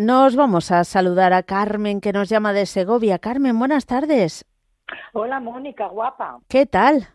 Nos 0.00 0.34
vamos 0.34 0.70
a 0.70 0.82
saludar 0.84 1.34
a 1.34 1.42
Carmen, 1.42 2.00
que 2.00 2.14
nos 2.14 2.30
llama 2.30 2.54
de 2.54 2.64
Segovia. 2.64 3.18
Carmen, 3.18 3.58
buenas 3.58 3.84
tardes. 3.84 4.46
Hola, 5.12 5.40
Mónica, 5.40 5.88
guapa. 5.88 6.40
¿Qué 6.48 6.64
tal? 6.64 7.06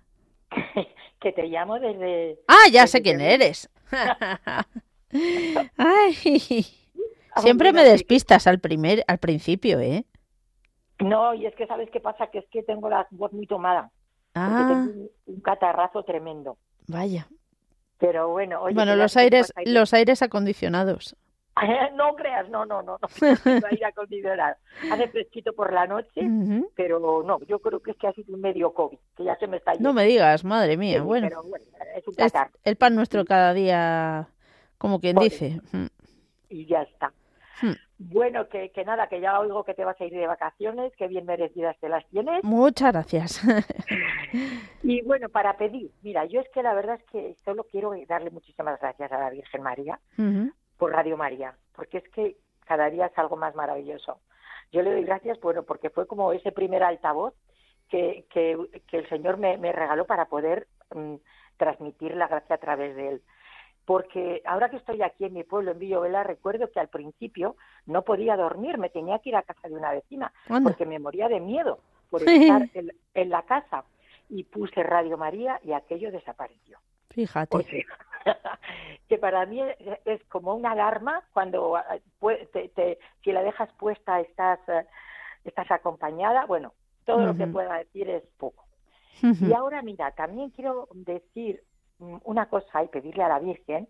que 1.19 1.31
te 1.31 1.47
llamo 1.47 1.79
desde... 1.79 2.37
Ah, 2.47 2.69
ya 2.71 2.85
sé 2.85 3.01
quién 3.01 3.21
eres. 3.21 3.71
Ay, 5.77 6.13
siempre 7.37 7.73
me 7.73 7.83
despistas 7.83 8.45
al 8.45 8.59
primer, 8.59 9.03
al 9.07 9.17
principio, 9.17 9.79
¿eh? 9.79 10.05
No, 10.99 11.33
y 11.33 11.47
es 11.47 11.55
que 11.55 11.65
sabes 11.65 11.89
qué 11.89 11.99
pasa, 11.99 12.27
que 12.27 12.37
es 12.37 12.45
que 12.51 12.61
tengo 12.61 12.87
la 12.87 13.07
voz 13.09 13.33
muy 13.33 13.47
tomada. 13.47 13.89
Ah. 14.35 14.67
Tengo 14.69 15.09
un 15.25 15.41
catarrazo 15.41 16.03
tremendo. 16.03 16.59
Vaya. 16.85 17.27
Pero 17.97 18.29
bueno, 18.29 18.61
oye, 18.61 18.75
bueno, 18.75 18.95
los 18.95 19.17
aires, 19.17 19.51
los 19.65 19.91
aires 19.95 20.21
acondicionados. 20.21 21.15
No 21.95 22.15
creas, 22.15 22.49
no, 22.49 22.65
no, 22.65 22.81
no, 22.81 22.97
no. 23.01 23.07
aire 23.69 23.85
acondicionado. 23.85 24.55
Hace 24.91 25.07
fresquito 25.07 25.53
por 25.53 25.71
la 25.71 25.87
noche, 25.87 26.21
pero 26.75 26.99
no, 26.99 27.39
yo 27.45 27.59
creo 27.59 27.79
que 27.79 27.91
es 27.91 27.97
que 27.97 28.07
ha 28.07 28.13
sido 28.13 28.35
un 28.35 28.41
medio 28.41 28.73
COVID, 28.73 28.97
que 29.15 29.23
ya 29.23 29.35
se 29.37 29.47
me 29.47 29.57
está 29.57 29.73
yendo. 29.73 29.89
No 29.89 29.93
me 29.93 30.05
digas, 30.05 30.43
madre 30.43 30.77
mía, 30.77 31.01
bueno. 31.01 31.27
es, 31.95 32.07
un 32.07 32.15
el 32.63 32.75
pan 32.75 32.95
nuestro 32.95 33.25
cada 33.25 33.53
día, 33.53 34.27
como 34.77 34.99
quien 34.99 35.15
dice. 35.17 35.61
Y 36.49 36.65
ya 36.65 36.81
está. 36.81 37.13
Bueno, 37.97 38.49
que, 38.49 38.71
que 38.71 38.83
nada, 38.83 39.07
que 39.07 39.21
ya 39.21 39.39
oigo 39.39 39.63
que 39.63 39.73
te 39.73 39.85
vas 39.85 39.99
a 39.99 40.03
ir 40.03 40.11
de 40.11 40.27
vacaciones, 40.27 40.91
que 40.97 41.07
bien 41.07 41.25
merecidas 41.25 41.77
te 41.79 41.87
las 41.87 42.05
tienes. 42.09 42.43
Muchas 42.43 42.91
gracias. 42.91 43.41
y 44.83 45.01
bueno, 45.03 45.29
para 45.29 45.55
pedir, 45.55 45.91
mira, 46.03 46.25
yo 46.25 46.41
es 46.41 46.49
que 46.53 46.61
la 46.61 46.73
verdad 46.73 46.99
es 46.99 47.03
que 47.09 47.35
solo 47.45 47.63
quiero 47.63 47.93
darle 48.09 48.31
muchísimas 48.31 48.77
gracias 48.81 49.09
a 49.13 49.19
la 49.19 49.29
Virgen 49.29 49.63
María 49.63 49.97
por 50.77 50.91
Radio 50.91 51.17
María, 51.17 51.55
porque 51.75 51.99
es 51.99 52.09
que 52.09 52.37
cada 52.65 52.89
día 52.89 53.07
es 53.07 53.17
algo 53.17 53.35
más 53.35 53.55
maravilloso. 53.55 54.19
Yo 54.71 54.81
le 54.81 54.91
doy 54.91 55.03
gracias, 55.03 55.39
bueno, 55.39 55.63
porque 55.63 55.89
fue 55.89 56.07
como 56.07 56.33
ese 56.33 56.51
primer 56.51 56.83
altavoz 56.83 57.33
que, 57.89 58.25
que, 58.29 58.57
el 58.91 59.09
Señor 59.09 59.37
me, 59.37 59.57
regaló 59.71 60.05
para 60.05 60.25
poder 60.25 60.67
mm, 60.93 61.15
transmitir 61.57 62.15
la 62.15 62.27
gracia 62.27 62.55
a 62.55 62.59
través 62.59 62.95
de 62.95 63.09
él. 63.09 63.21
Porque 63.85 64.41
ahora 64.45 64.69
que 64.69 64.77
estoy 64.77 65.03
aquí 65.03 65.25
en 65.25 65.33
mi 65.33 65.43
pueblo, 65.43 65.71
en 65.71 65.79
Villovela, 65.79 66.23
recuerdo 66.23 66.71
que 66.71 66.79
al 66.79 66.87
principio 66.89 67.55
no 67.85 68.01
podía 68.01 68.35
dormir, 68.35 68.79
me 68.79 68.89
tenía 68.89 69.19
que 69.19 69.29
ir 69.29 69.35
a 69.35 69.43
casa 69.43 69.67
de 69.67 69.75
una 69.75 69.91
vecina, 69.91 70.33
porque 70.63 70.87
me 70.87 70.97
moría 70.97 71.29
de 71.29 71.39
miedo 71.39 71.79
por 72.09 72.27
estar 72.27 72.67
en, 73.13 73.29
la 73.29 73.43
casa. 73.43 73.85
Y 74.27 74.43
puse 74.43 74.81
Radio 74.81 75.17
María 75.17 75.59
y 75.63 75.73
aquello 75.73 76.11
desapareció. 76.11 76.79
Fíjate. 77.11 77.85
que 79.09 79.17
para 79.17 79.45
mí 79.45 79.61
es 80.05 80.23
como 80.25 80.55
una 80.55 80.71
alarma 80.71 81.23
cuando 81.33 81.75
ah, 81.75 81.97
te, 82.51 82.99
si 83.23 83.31
la 83.31 83.43
dejas 83.43 83.69
puesta 83.73 84.19
estás, 84.19 84.59
eh, 84.67 84.85
estás 85.43 85.69
acompañada. 85.71 86.45
Bueno, 86.45 86.73
todo 87.05 87.25
lo 87.25 87.35
que 87.35 87.47
pueda 87.47 87.77
decir 87.77 88.09
es 88.09 88.23
poco. 88.37 88.65
Y 89.21 89.53
ahora, 89.53 89.81
mira, 89.81 90.11
también 90.11 90.49
quiero 90.49 90.89
decir 90.93 91.63
mm, 91.99 92.17
una 92.23 92.47
cosa 92.47 92.83
y 92.83 92.87
pedirle 92.87 93.23
a 93.23 93.29
la 93.29 93.39
Virgen. 93.39 93.87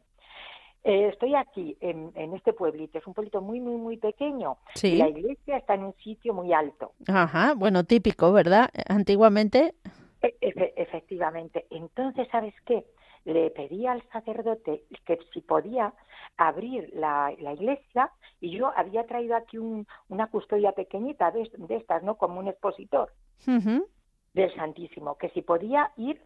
Eh, 0.83 1.07
estoy 1.07 1.33
aquí 1.33 1.75
en, 1.79 2.11
en, 2.13 2.35
este 2.35 2.53
pueblito, 2.53 2.99
es 2.99 3.07
un 3.07 3.15
pueblito 3.15 3.41
muy, 3.41 3.59
muy, 3.59 3.75
muy 3.75 3.97
pequeño. 3.97 4.57
Sí. 4.75 4.97
la 4.97 5.09
iglesia 5.09 5.57
está 5.57 5.73
en 5.73 5.85
un 5.85 5.95
sitio 5.95 6.31
muy 6.31 6.53
alto. 6.53 6.91
Ajá, 7.07 7.55
bueno, 7.55 7.85
típico, 7.85 8.31
¿verdad? 8.31 8.69
Antiguamente. 8.87 9.73
E, 10.21 10.35
efectivamente. 10.75 11.65
Entonces, 11.71 12.27
¿sabes 12.31 12.53
qué? 12.65 12.85
Le 13.25 13.49
pedí 13.49 13.87
al 13.87 14.01
sacerdote 14.11 14.83
que 15.05 15.19
si 15.33 15.41
podía 15.41 15.93
abrir 16.37 16.89
la, 16.93 17.31
iglesia 17.31 18.11
y 18.39 18.57
yo 18.57 18.71
había 18.75 19.05
traído 19.05 19.35
aquí 19.35 19.57
una 19.57 20.27
custodia 20.27 20.71
pequeñita 20.73 21.31
de, 21.31 21.49
estas, 21.69 22.03
¿no? 22.03 22.15
Como 22.15 22.39
un 22.39 22.47
expositor 22.47 23.11
del 23.45 24.55
Santísimo, 24.55 25.17
que 25.17 25.29
si 25.29 25.41
podía 25.41 25.91
ir 25.97 26.21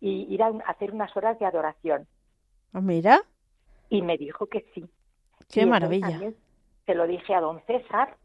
y 0.00 0.32
ir 0.32 0.42
a, 0.42 0.48
hacer 0.66 0.92
unas 0.92 1.14
horas 1.16 1.38
de 1.38 1.46
adoración. 1.46 2.06
Ah, 2.72 2.80
mira. 2.80 3.22
Y 3.88 4.02
me 4.02 4.16
dijo 4.16 4.46
que 4.46 4.66
sí. 4.74 4.88
Qué 5.52 5.66
maravilla. 5.66 6.32
se 6.86 6.94
lo 6.94 7.06
dije 7.06 7.34
a 7.34 7.40
don 7.40 7.60
César 7.66 8.16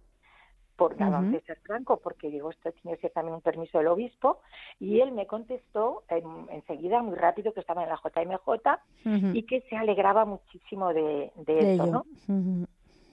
por 0.76 0.94
uh 0.94 0.98
-huh. 0.98 1.32
César 1.32 1.58
Franco, 1.64 1.98
porque 1.98 2.30
digo, 2.30 2.50
esto 2.50 2.72
tiene 2.72 2.98
que 2.98 3.02
ser 3.02 3.12
también 3.12 3.36
un 3.36 3.42
permiso 3.42 3.78
del 3.78 3.88
obispo, 3.88 4.40
y 4.80 5.00
él 5.02 5.12
me 5.12 5.28
contestó 5.28 6.04
enseguida, 6.50 7.02
muy 7.02 7.16
rápido, 7.16 7.54
que 7.54 7.60
estaba 7.60 7.84
en 7.84 7.90
la 7.90 8.00
JMJ 8.04 9.34
y 9.34 9.44
que 9.44 9.62
se 9.62 9.76
alegraba 9.76 10.26
muchísimo 10.26 10.94
de, 10.94 11.32
de, 11.36 11.74
esto, 11.74 11.86
¿no? 11.86 12.06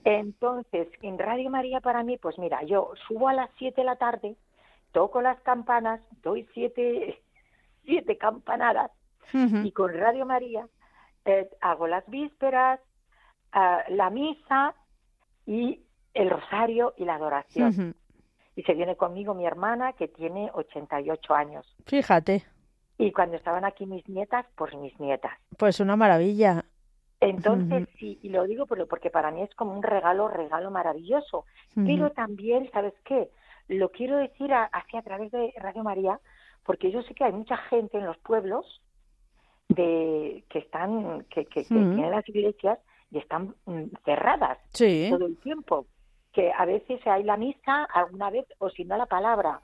Entonces, 0.03 0.87
en 1.01 1.19
Radio 1.19 1.49
María 1.49 1.81
para 1.81 2.03
mí, 2.03 2.17
pues 2.17 2.39
mira, 2.39 2.63
yo 2.63 2.93
subo 3.07 3.27
a 3.27 3.33
las 3.33 3.49
7 3.57 3.81
de 3.81 3.85
la 3.85 3.97
tarde, 3.97 4.35
toco 4.91 5.21
las 5.21 5.39
campanas, 5.41 6.01
doy 6.23 6.47
siete, 6.53 7.21
siete 7.85 8.17
campanadas, 8.17 8.91
y 9.63 9.71
con 9.73 9.93
Radio 9.93 10.25
María 10.25 10.67
eh, 11.25 11.47
hago 11.61 11.85
las 11.85 12.03
vísperas, 12.09 12.79
uh, 13.53 13.93
la 13.93 14.09
misa 14.09 14.73
y 15.45 15.81
el 16.19 16.29
rosario 16.29 16.93
y 16.97 17.05
la 17.05 17.15
adoración. 17.15 17.95
Y 18.55 18.63
se 18.63 18.73
viene 18.73 18.97
conmigo 18.97 19.33
mi 19.33 19.45
hermana 19.45 19.93
que 19.93 20.09
tiene 20.09 20.51
88 20.53 21.33
años. 21.33 21.75
Fíjate. 21.85 22.43
Y 22.97 23.13
cuando 23.13 23.37
estaban 23.37 23.63
aquí 23.63 23.85
mis 23.85 24.07
nietas, 24.09 24.45
pues 24.55 24.75
mis 24.75 24.99
nietas. 24.99 25.31
Pues 25.57 25.79
una 25.79 25.95
maravilla. 25.95 26.65
Entonces, 27.21 27.87
sí, 27.97 28.19
y 28.21 28.29
lo 28.29 28.43
digo 28.43 28.65
porque 28.65 29.09
para 29.09 29.31
mí 29.31 29.41
es 29.41 29.53
como 29.55 29.73
un 29.73 29.83
regalo, 29.83 30.27
regalo 30.27 30.71
maravilloso. 30.71 31.45
Pero 31.73 32.11
también, 32.11 32.69
¿sabes 32.71 32.93
qué? 33.05 33.29
Lo 33.69 33.89
quiero 33.91 34.17
decir 34.17 34.53
así 34.53 34.97
a 34.97 35.01
través 35.01 35.31
de 35.31 35.53
Radio 35.57 35.83
María, 35.83 36.19
porque 36.65 36.91
yo 36.91 37.01
sé 37.03 37.13
que 37.13 37.23
hay 37.23 37.31
mucha 37.31 37.55
gente 37.55 37.97
en 37.97 38.05
los 38.05 38.17
pueblos 38.17 38.81
de 39.69 40.43
que 40.49 40.59
están, 40.59 41.25
que, 41.29 41.45
que, 41.45 41.63
tienen 41.63 42.11
las 42.11 42.27
iglesias 42.27 42.79
y 43.11 43.19
están 43.19 43.55
mm, 43.65 43.83
cerradas 44.03 44.57
todo 44.71 45.25
el 45.27 45.37
tiempo 45.37 45.85
que 46.33 46.51
a 46.51 46.65
veces 46.65 46.99
hay 47.05 47.23
la 47.23 47.37
misa 47.37 47.85
alguna 47.93 48.29
vez 48.29 48.45
o 48.59 48.69
si 48.69 48.83
no 48.85 48.97
la 48.97 49.05
palabra, 49.05 49.61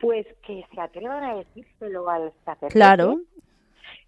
pues 0.00 0.26
que 0.46 0.64
se 0.74 0.80
atrevan 0.80 1.22
a 1.22 1.34
decírselo 1.36 2.08
al 2.08 2.32
sacerdote 2.44 2.72
claro. 2.72 3.20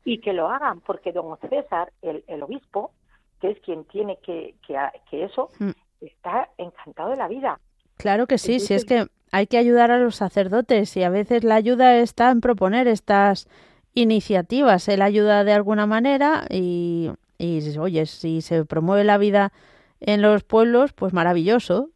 y 0.05 0.19
que 0.19 0.33
lo 0.33 0.49
hagan, 0.49 0.81
porque 0.81 1.13
don 1.13 1.39
César, 1.49 1.93
el, 2.03 2.25
el 2.27 2.43
obispo, 2.43 2.93
que 3.41 3.51
es 3.51 3.61
quien 3.61 3.85
tiene 3.85 4.19
que, 4.25 4.55
que, 4.67 4.77
que 5.09 5.25
eso, 5.25 5.51
mm. 5.59 5.71
está 6.01 6.49
encantado 6.59 7.11
de 7.11 7.17
la 7.17 7.29
vida. 7.29 7.61
Claro 7.97 8.27
que 8.27 8.39
sí, 8.39 8.61
si 8.61 8.75
es 8.75 8.85
que 8.85 9.07
hay 9.31 9.47
que 9.47 9.59
ayudar 9.59 9.91
a 9.91 9.99
los 9.99 10.17
sacerdotes 10.17 10.97
y 10.97 11.05
a 11.05 11.11
veces 11.11 11.45
la 11.45 11.55
ayuda 11.55 11.97
está 11.99 12.31
en 12.31 12.41
proponer 12.41 12.89
estas 12.89 13.49
iniciativas. 13.95 14.89
Él 14.89 15.03
ayuda 15.03 15.45
de 15.45 15.53
alguna 15.53 15.87
manera 15.87 16.47
y, 16.51 17.11
y 17.39 17.79
oye, 17.79 18.07
si 18.07 18.41
se 18.41 18.65
promueve 18.65 19.05
la 19.05 19.19
vida 19.19 19.53
en 20.01 20.23
los 20.23 20.45
pueblos, 20.45 20.93
pues 20.93 21.13
maravilloso. 21.13 21.91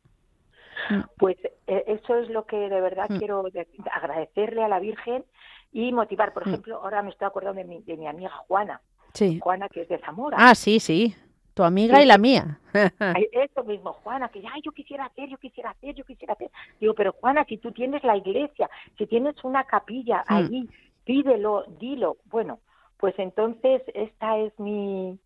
Mm. 0.91 1.01
Pues 1.17 1.37
eh, 1.67 1.85
eso 1.87 2.17
es 2.17 2.29
lo 2.29 2.47
que 2.47 2.57
de 2.57 2.81
verdad 2.81 3.09
mm. 3.09 3.19
quiero 3.19 3.45
agradecerle 3.91 4.63
a 4.63 4.69
la 4.69 4.79
Virgen 4.79 5.25
y 5.73 5.93
motivar. 5.93 6.33
Por 6.33 6.47
mm. 6.47 6.49
ejemplo, 6.49 6.77
ahora 6.77 7.03
me 7.03 7.11
estoy 7.11 7.27
acordando 7.27 7.61
de 7.61 7.67
mi, 7.67 7.83
de 7.83 7.97
mi 7.97 8.07
amiga 8.07 8.31
Juana. 8.49 8.81
Sí. 9.15 9.39
Juana, 9.41 9.69
que 9.69 9.83
es 9.83 9.89
de 9.89 9.99
Zamora. 9.99 10.37
Ah, 10.41 10.55
sí, 10.55 10.81
sí. 10.81 11.15
Tu 11.55 11.63
amiga 11.63 12.03
y 12.03 12.07
la 12.07 12.19
mía. 12.19 12.59
Eso 13.33 13.63
mismo, 13.63 13.93
Juana, 13.93 14.29
que 14.29 14.43
ya 14.43 14.51
yo 14.65 14.73
quisiera 14.73 15.05
hacer, 15.05 15.29
yo 15.29 15.39
quisiera 15.39 15.71
hacer, 15.71 15.95
yo 15.95 16.05
quisiera 16.05 16.35
hacer. 16.35 16.51
Digo, 16.81 16.95
pero 16.95 17.13
Juana, 17.13 17.45
si 17.49 17.59
tú 17.59 17.71
tienes 17.71 18.03
la 18.03 18.17
iglesia, 18.17 18.69
si 18.99 19.07
tienes 19.07 19.37
una 19.45 19.63
capilla 19.63 20.25
allí, 20.27 20.69
pídelo, 21.05 21.65
dilo. 21.79 22.17
Bueno, 22.25 22.59
pues 22.99 23.17
entonces 23.19 23.83
esta 23.95 24.37
es 24.39 24.59
mi, 24.59 25.17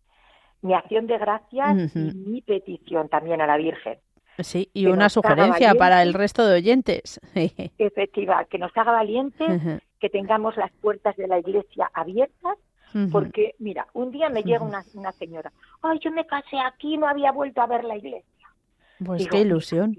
mi 0.61 0.73
acción 0.73 1.07
de 1.07 1.17
gracias 1.17 1.95
y 1.95 2.13
mi 2.15 2.41
petición 2.41 3.09
también 3.09 3.41
a 3.41 3.47
la 3.47 3.57
Virgen. 3.57 3.97
Sí, 4.39 4.69
y 4.73 4.85
una 4.85 5.09
sugerencia 5.09 5.73
para 5.75 6.01
el 6.01 6.13
resto 6.13 6.45
de 6.47 6.55
oyentes. 6.55 7.19
Efectiva, 7.77 8.45
que 8.45 8.57
nos 8.57 8.75
haga 8.75 8.91
valientes, 8.91 9.81
que 9.99 10.09
tengamos 10.09 10.55
las 10.57 10.71
puertas 10.81 11.15
de 11.17 11.27
la 11.27 11.39
iglesia 11.39 11.89
abiertas, 11.93 12.57
porque, 13.11 13.53
mira, 13.59 13.87
un 13.93 14.11
día 14.11 14.29
me 14.29 14.41
llega 14.41 14.63
una, 14.63 14.83
una, 14.93 15.11
señora, 15.11 15.51
ay, 15.81 15.99
yo 16.03 16.11
me 16.11 16.25
casé 16.25 16.57
aquí, 16.59 16.97
no 16.97 17.07
había 17.07 17.31
vuelto 17.31 17.61
a 17.61 17.67
ver 17.67 17.83
la 17.83 17.97
iglesia. 17.97 18.47
Pues 19.05 19.27
qué 19.27 19.41
ilusión. 19.41 19.95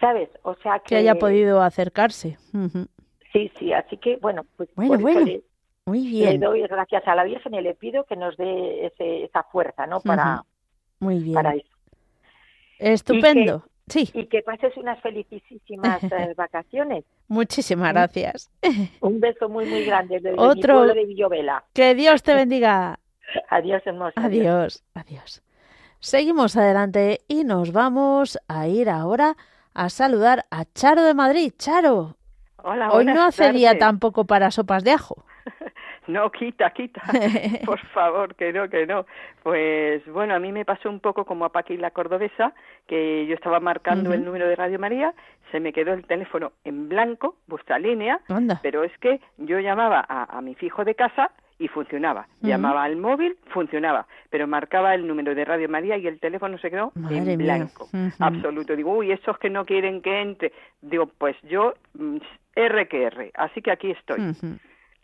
¿Sabes? 0.00 0.30
O 0.42 0.54
sea 0.56 0.78
que... 0.78 0.90
Que 0.90 0.96
haya 0.96 1.16
podido 1.16 1.60
acercarse. 1.60 2.38
Sí, 3.32 3.50
sí, 3.58 3.72
así 3.72 3.96
que, 3.98 4.16
bueno, 4.16 4.46
pues... 4.56 4.70
Bueno, 4.74 4.98
bueno. 4.98 5.30
Muy 5.88 6.06
bien. 6.06 6.40
Le 6.40 6.46
doy 6.46 6.62
gracias 6.62 7.06
a 7.06 7.14
la 7.14 7.24
Virgen 7.24 7.54
y 7.54 7.60
le 7.60 7.74
pido 7.74 8.04
que 8.04 8.16
nos 8.16 8.36
dé 8.36 8.86
ese, 8.86 9.24
esa 9.24 9.42
fuerza, 9.44 9.86
¿no? 9.86 10.00
Para, 10.00 10.42
Muy 11.00 11.18
bien. 11.18 11.34
para 11.34 11.54
eso. 11.54 11.68
Estupendo. 12.78 13.64
Y 13.86 13.90
que, 13.90 14.04
sí. 14.06 14.10
Y 14.14 14.26
que 14.26 14.42
pases 14.42 14.76
unas 14.76 15.00
felicísimas 15.00 16.02
eh, 16.04 16.34
vacaciones. 16.36 17.04
Muchísimas 17.28 17.92
gracias. 17.92 18.50
Un 19.00 19.20
beso 19.20 19.48
muy, 19.48 19.66
muy 19.66 19.84
grande 19.84 20.20
desde 20.20 20.38
Otro. 20.38 20.54
mi 20.54 20.62
pueblo 20.86 20.94
de 20.94 21.04
Villovela. 21.06 21.64
Que 21.72 21.94
Dios 21.94 22.22
te 22.22 22.34
bendiga. 22.34 22.98
adiós, 23.50 23.82
hermosa. 23.84 24.20
Adiós, 24.20 24.84
adiós. 24.94 25.42
Seguimos 26.00 26.56
adelante 26.56 27.20
y 27.26 27.42
nos 27.44 27.72
vamos 27.72 28.38
a 28.46 28.68
ir 28.68 28.88
ahora 28.88 29.36
a 29.74 29.88
saludar 29.90 30.44
a 30.50 30.64
Charo 30.64 31.02
de 31.02 31.14
Madrid. 31.14 31.52
Charo. 31.58 32.16
Hola, 32.62 32.90
Hoy 32.92 33.04
no 33.04 33.22
hace 33.24 33.44
tardes. 33.44 33.56
día 33.56 33.78
tampoco 33.78 34.24
para 34.24 34.50
sopas 34.50 34.84
de 34.84 34.92
ajo. 34.92 35.24
No, 36.08 36.30
quita, 36.32 36.70
quita, 36.70 37.02
por 37.66 37.78
favor, 37.88 38.34
que 38.34 38.52
no, 38.52 38.68
que 38.68 38.86
no. 38.86 39.04
Pues 39.42 40.04
bueno, 40.06 40.34
a 40.34 40.38
mí 40.38 40.52
me 40.52 40.64
pasó 40.64 40.88
un 40.88 41.00
poco 41.00 41.24
como 41.24 41.44
a 41.44 41.52
Paqui 41.52 41.76
la 41.76 41.90
cordobesa, 41.90 42.54
que 42.86 43.26
yo 43.26 43.34
estaba 43.34 43.60
marcando 43.60 44.08
uh 44.08 44.12
-huh. 44.12 44.16
el 44.16 44.24
número 44.24 44.48
de 44.48 44.56
Radio 44.56 44.78
María, 44.78 45.12
se 45.52 45.60
me 45.60 45.72
quedó 45.72 45.92
el 45.92 46.06
teléfono 46.06 46.52
en 46.64 46.88
blanco, 46.88 47.36
vuestra 47.46 47.78
línea, 47.78 48.20
Anda. 48.28 48.58
pero 48.62 48.84
es 48.84 48.92
que 48.98 49.20
yo 49.36 49.60
llamaba 49.60 50.04
a, 50.08 50.38
a 50.38 50.40
mi 50.40 50.54
fijo 50.54 50.82
de 50.84 50.94
casa 50.94 51.30
y 51.58 51.68
funcionaba. 51.68 52.20
Uh 52.40 52.46
-huh. 52.46 52.48
Llamaba 52.48 52.84
al 52.84 52.96
móvil, 52.96 53.36
funcionaba, 53.48 54.06
pero 54.30 54.46
marcaba 54.46 54.94
el 54.94 55.06
número 55.06 55.34
de 55.34 55.44
Radio 55.44 55.68
María 55.68 55.96
y 55.98 56.06
el 56.06 56.20
teléfono 56.20 56.56
se 56.58 56.70
quedó 56.70 56.92
Madre 56.94 57.32
en 57.32 57.38
blanco, 57.38 57.84
uh 57.92 57.96
-huh. 57.96 58.14
absoluto. 58.20 58.76
Digo, 58.76 58.92
uy, 58.96 59.12
esos 59.12 59.36
que 59.38 59.50
no 59.50 59.64
quieren 59.66 60.00
que 60.00 60.20
entre. 60.22 60.52
Digo, 60.80 61.06
pues 61.18 61.36
yo, 61.42 61.74
R 62.54 62.88
que 62.88 63.02
R, 63.04 63.30
así 63.34 63.60
que 63.60 63.70
aquí 63.72 63.90
estoy. 63.90 64.20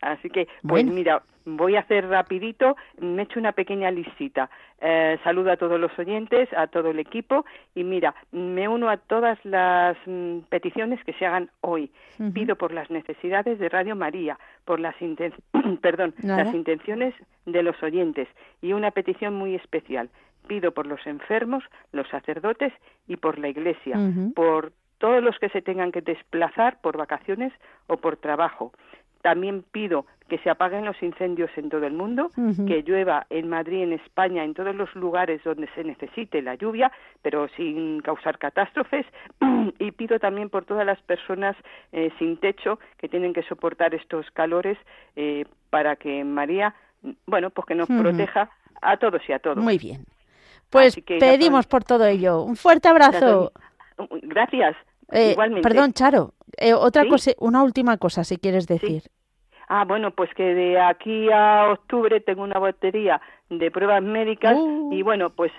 Así 0.05 0.29
que, 0.29 0.45
pues 0.61 0.83
bueno. 0.85 0.91
mira, 0.93 1.23
voy 1.45 1.75
a 1.75 1.79
hacer 1.79 2.07
rapidito, 2.07 2.75
me 2.99 3.21
he 3.21 3.25
hecho 3.25 3.39
una 3.39 3.53
pequeña 3.53 3.89
listita. 3.89 4.49
Eh, 4.79 5.17
saludo 5.23 5.51
a 5.51 5.57
todos 5.57 5.79
los 5.79 5.97
oyentes, 5.97 6.47
a 6.53 6.67
todo 6.67 6.91
el 6.91 6.99
equipo 6.99 7.43
y 7.73 7.83
mira, 7.83 8.13
me 8.31 8.67
uno 8.67 8.89
a 8.89 8.97
todas 8.97 9.43
las 9.43 9.97
mm, 10.05 10.39
peticiones 10.49 11.03
que 11.03 11.13
se 11.13 11.25
hagan 11.25 11.49
hoy. 11.61 11.91
Uh 12.19 12.23
-huh. 12.23 12.33
Pido 12.33 12.55
por 12.55 12.71
las 12.71 12.89
necesidades 12.91 13.57
de 13.57 13.69
Radio 13.69 13.95
María, 13.95 14.37
por 14.63 14.79
las, 14.79 14.99
inten 15.01 15.33
perdón, 15.81 16.13
las 16.21 16.53
intenciones 16.53 17.15
de 17.45 17.63
los 17.63 17.81
oyentes 17.81 18.27
y 18.61 18.73
una 18.73 18.91
petición 18.91 19.33
muy 19.33 19.55
especial. 19.55 20.09
Pido 20.47 20.71
por 20.71 20.85
los 20.85 21.05
enfermos, 21.07 21.63
los 21.91 22.07
sacerdotes 22.09 22.73
y 23.07 23.15
por 23.17 23.39
la 23.39 23.47
Iglesia, 23.47 23.97
uh 23.97 24.11
-huh. 24.11 24.33
por 24.35 24.71
todos 24.97 25.21
los 25.23 25.37
que 25.39 25.49
se 25.49 25.61
tengan 25.61 25.91
que 25.91 26.01
desplazar 26.01 26.79
por 26.81 26.97
vacaciones 26.97 27.53
o 27.87 27.97
por 27.97 28.17
trabajo. 28.17 28.71
También 29.25 29.63
pido 29.71 30.05
que 30.29 30.37
se 30.37 30.51
apaguen 30.51 30.85
los 30.85 31.01
incendios 31.01 31.49
en 31.57 31.69
todo 31.69 31.87
el 31.87 31.93
mundo, 31.93 32.29
uh 32.37 32.41
-huh. 32.41 32.67
que 32.67 32.83
llueva 32.83 33.25
en 33.31 33.49
Madrid, 33.49 33.81
en 33.81 33.93
España, 33.93 34.43
en 34.43 34.53
todos 34.53 34.75
los 34.75 34.93
lugares 34.93 35.43
donde 35.43 35.67
se 35.73 35.83
necesite 35.83 36.43
la 36.43 36.53
lluvia, 36.53 36.91
pero 37.23 37.47
sin 37.57 38.01
causar 38.01 38.37
catástrofes. 38.37 39.03
y 39.79 39.91
pido 39.93 40.19
también 40.19 40.51
por 40.51 40.65
todas 40.65 40.85
las 40.85 41.01
personas 41.01 41.55
eh, 41.91 42.11
sin 42.19 42.37
techo 42.37 42.77
que 42.99 43.09
tienen 43.09 43.33
que 43.33 43.41
soportar 43.41 43.95
estos 43.95 44.29
calores 44.29 44.77
eh, 45.15 45.45
para 45.71 45.95
que 45.95 46.23
María, 46.23 46.75
bueno, 47.25 47.49
pues 47.49 47.65
que 47.65 47.73
nos 47.73 47.89
uh 47.89 47.93
-huh. 47.93 48.01
proteja 48.03 48.51
a 48.83 48.97
todos 48.97 49.27
y 49.27 49.33
a 49.33 49.39
todos. 49.39 49.57
Muy 49.57 49.79
bien. 49.79 50.05
Pues 50.69 51.01
pedimos 51.01 51.65
por 51.65 51.83
todo 51.83 52.05
ello. 52.05 52.43
Un 52.43 52.57
fuerte 52.57 52.89
abrazo. 52.89 53.51
Gracias. 54.21 54.75
Eh, 55.11 55.31
Igualmente. 55.31 55.67
Perdón, 55.67 55.93
Charo. 55.93 56.33
Eh, 56.57 56.73
otra 56.73 57.03
¿Sí? 57.03 57.09
cosa, 57.09 57.31
una 57.39 57.63
última 57.63 57.97
cosa, 57.97 58.23
si 58.23 58.37
quieres 58.37 58.67
decir. 58.67 59.01
Sí. 59.01 59.09
Ah, 59.67 59.83
bueno, 59.85 60.11
pues 60.11 60.29
que 60.35 60.43
de 60.43 60.79
aquí 60.79 61.29
a 61.31 61.71
octubre 61.71 62.21
tengo 62.21 62.43
una 62.43 62.59
batería 62.59 63.19
de 63.49 63.71
pruebas 63.71 64.03
médicas 64.03 64.55
uh. 64.55 64.93
y 64.93 65.01
bueno, 65.01 65.31
pues 65.31 65.51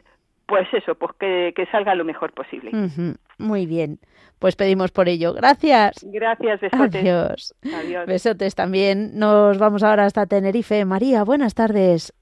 pues 0.47 0.67
eso, 0.73 0.95
pues 0.95 1.13
que, 1.19 1.53
que 1.57 1.67
salga 1.67 1.95
lo 1.97 2.05
mejor 2.05 2.33
posible. 2.33 2.71
Uh 2.73 2.87
-huh. 2.87 3.17
Muy 3.39 3.67
bien. 3.67 3.99
Pues 4.39 4.55
pedimos 4.55 4.93
por 4.93 5.09
ello. 5.09 5.33
Gracias. 5.33 5.97
Gracias, 6.05 6.61
besotes. 6.61 7.03
Adiós. 7.03 7.55
Adiós. 7.75 8.07
Besotes 8.07 8.55
también. 8.55 9.19
Nos 9.19 9.59
vamos 9.59 9.83
ahora 9.83 10.05
hasta 10.05 10.27
Tenerife. 10.27 10.85
María, 10.85 11.25
buenas 11.25 11.55
tardes. 11.55 12.13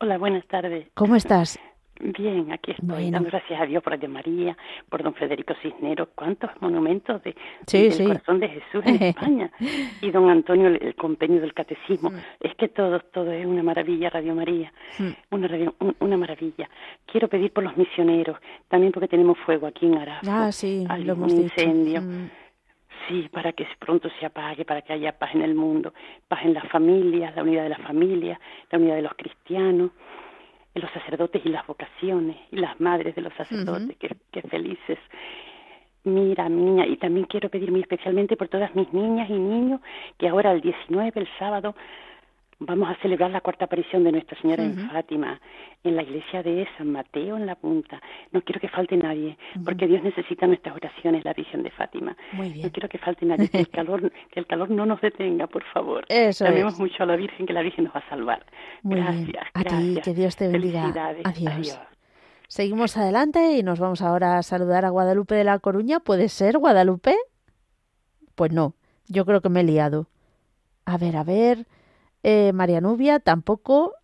Hola, 0.00 0.18
buenas 0.18 0.46
tardes. 0.48 0.88
¿Cómo 0.94 1.14
estás? 1.14 1.58
Bien, 2.00 2.50
aquí 2.50 2.70
estoy, 2.70 3.10
dando 3.10 3.28
gracias 3.28 3.60
a 3.60 3.66
Dios 3.66 3.82
por 3.82 3.92
Radio 3.92 4.08
María, 4.08 4.56
por 4.88 5.02
don 5.02 5.14
Federico 5.14 5.54
Cisneros, 5.62 6.08
cuántos 6.14 6.50
monumentos 6.60 7.22
de, 7.22 7.34
del 7.70 8.06
corazón 8.06 8.40
de 8.40 8.48
Jesús 8.48 8.82
en 8.86 9.02
España, 9.02 9.50
y 10.00 10.10
don 10.10 10.30
Antonio, 10.30 10.68
el, 10.68 10.94
compendio 10.94 11.40
del 11.40 11.52
catecismo. 11.52 12.10
Mm. 12.10 12.16
Es 12.40 12.54
que 12.56 12.68
todo, 12.68 13.00
todo 13.00 13.30
es 13.32 13.44
una 13.44 13.62
maravilla, 13.62 14.08
Radio 14.08 14.34
María, 14.34 14.72
mm. 14.98 15.34
una, 15.34 15.72
una 15.98 16.16
maravilla. 16.16 16.70
Quiero 17.06 17.28
pedir 17.28 17.52
por 17.52 17.64
los 17.64 17.76
misioneros, 17.76 18.38
también 18.68 18.92
porque 18.92 19.08
tenemos 19.08 19.38
fuego 19.38 19.66
aquí 19.66 19.86
en 19.86 19.98
Arafo. 19.98 20.26
Ah, 20.30 20.50
sí, 20.52 20.86
lo 21.04 21.12
hemos 21.12 21.32
un 21.32 21.42
incendio. 21.42 22.00
Mm. 22.00 22.30
Sí, 23.08 23.28
para 23.32 23.52
que 23.52 23.66
pronto 23.78 24.08
se 24.18 24.26
apague, 24.26 24.64
para 24.64 24.82
que 24.82 24.92
haya 24.92 25.12
paz 25.12 25.34
en 25.34 25.42
el 25.42 25.54
mundo, 25.54 25.92
paz 26.28 26.44
en 26.44 26.54
las 26.54 26.66
familias, 26.68 27.34
la 27.34 27.42
unidad 27.42 27.64
de 27.64 27.70
la 27.70 27.78
familia, 27.78 28.40
la 28.70 28.78
unidad 28.78 28.96
de 28.96 29.02
los 29.02 29.14
cristianos 29.14 29.90
los 30.74 30.90
sacerdotes 30.92 31.42
y 31.44 31.48
las 31.48 31.66
vocaciones 31.66 32.36
y 32.50 32.56
las 32.56 32.80
madres 32.80 33.14
de 33.14 33.22
los 33.22 33.34
sacerdotes, 33.34 33.96
que, 33.96 34.42
felices. 34.42 34.98
Mira, 36.04 36.48
niña, 36.48 36.86
y 36.86 36.96
también 36.96 37.26
quiero 37.26 37.50
pedir 37.50 37.70
muy 37.70 37.80
especialmente 37.80 38.36
por 38.36 38.48
todas 38.48 38.74
mis 38.74 38.90
niñas 38.92 39.28
y 39.28 39.34
niños 39.34 39.80
que 40.18 40.28
ahora 40.28 40.52
el 40.52 40.60
19, 40.60 41.12
el 41.14 41.28
sábado, 41.38 41.74
vamos 42.60 42.88
a 42.90 42.94
celebrar 43.02 43.30
la 43.30 43.40
cuarta 43.40 43.64
aparición 43.64 44.04
de 44.04 44.12
Nuestra 44.12 44.40
Señora 44.40 44.62
en 44.62 44.88
Fátima, 44.90 45.40
en 45.82 45.96
la 45.96 46.02
iglesia 46.02 46.42
de 46.42 46.68
San 46.76 46.92
Mateo 46.92 47.36
en 47.36 47.46
la 47.46 47.54
punta. 47.54 48.00
No 48.32 48.42
quiero 48.42 48.60
que 48.60 48.68
falte 48.68 48.96
nadie, 48.96 49.36
porque 49.64 49.86
Dios 49.86 50.02
necesita 50.02 50.46
nuestras 50.46 50.76
oraciones, 50.76 51.24
la 51.24 51.32
Virgen 51.32 51.62
de 51.62 51.70
Fátima. 51.70 52.16
No 52.32 52.70
quiero 52.70 52.88
que 52.88 52.98
falte 52.98 53.24
nadie, 53.26 53.48
que 53.48 53.58
el 53.58 53.68
calor, 53.70 54.12
que 54.30 54.40
el 54.40 54.46
calor 54.46 54.70
no 54.70 54.86
nos 54.86 55.00
detenga, 55.00 55.46
por 55.46 55.64
favor. 55.72 56.04
Eso 56.08 56.44
mucho 56.78 57.02
a 57.02 57.06
la 57.06 57.16
Virgen, 57.16 57.46
que 57.46 57.52
la 57.52 57.62
Virgen 57.62 57.84
nos 57.84 57.94
va 57.94 58.00
a 58.00 58.08
salvar. 58.08 58.44
gracias, 58.82 59.46
A 59.54 59.64
ti, 59.64 59.98
que 60.02 60.14
Dios 60.14 60.36
te 60.36 60.48
bendiga. 60.48 60.92
Adiós. 61.24 61.80
Seguimos 62.46 62.96
adelante 62.96 63.56
y 63.56 63.62
nos 63.62 63.78
vamos 63.78 64.02
ahora 64.02 64.36
a 64.36 64.42
saludar 64.42 64.84
a 64.84 64.90
Guadalupe 64.90 65.36
de 65.36 65.44
la 65.44 65.58
Coruña. 65.60 66.00
¿Puede 66.00 66.28
ser 66.28 66.58
Guadalupe? 66.58 67.14
Pues 68.34 68.52
no, 68.52 68.74
yo 69.06 69.24
creo 69.24 69.40
que 69.40 69.48
me 69.48 69.60
he 69.60 69.64
liado. 69.64 70.08
A 70.84 70.98
ver, 70.98 71.16
a 71.16 71.22
ver. 71.22 71.66
Eh, 72.22 72.52
María 72.52 72.80
Nubia 72.80 73.20
tampoco. 73.20 73.94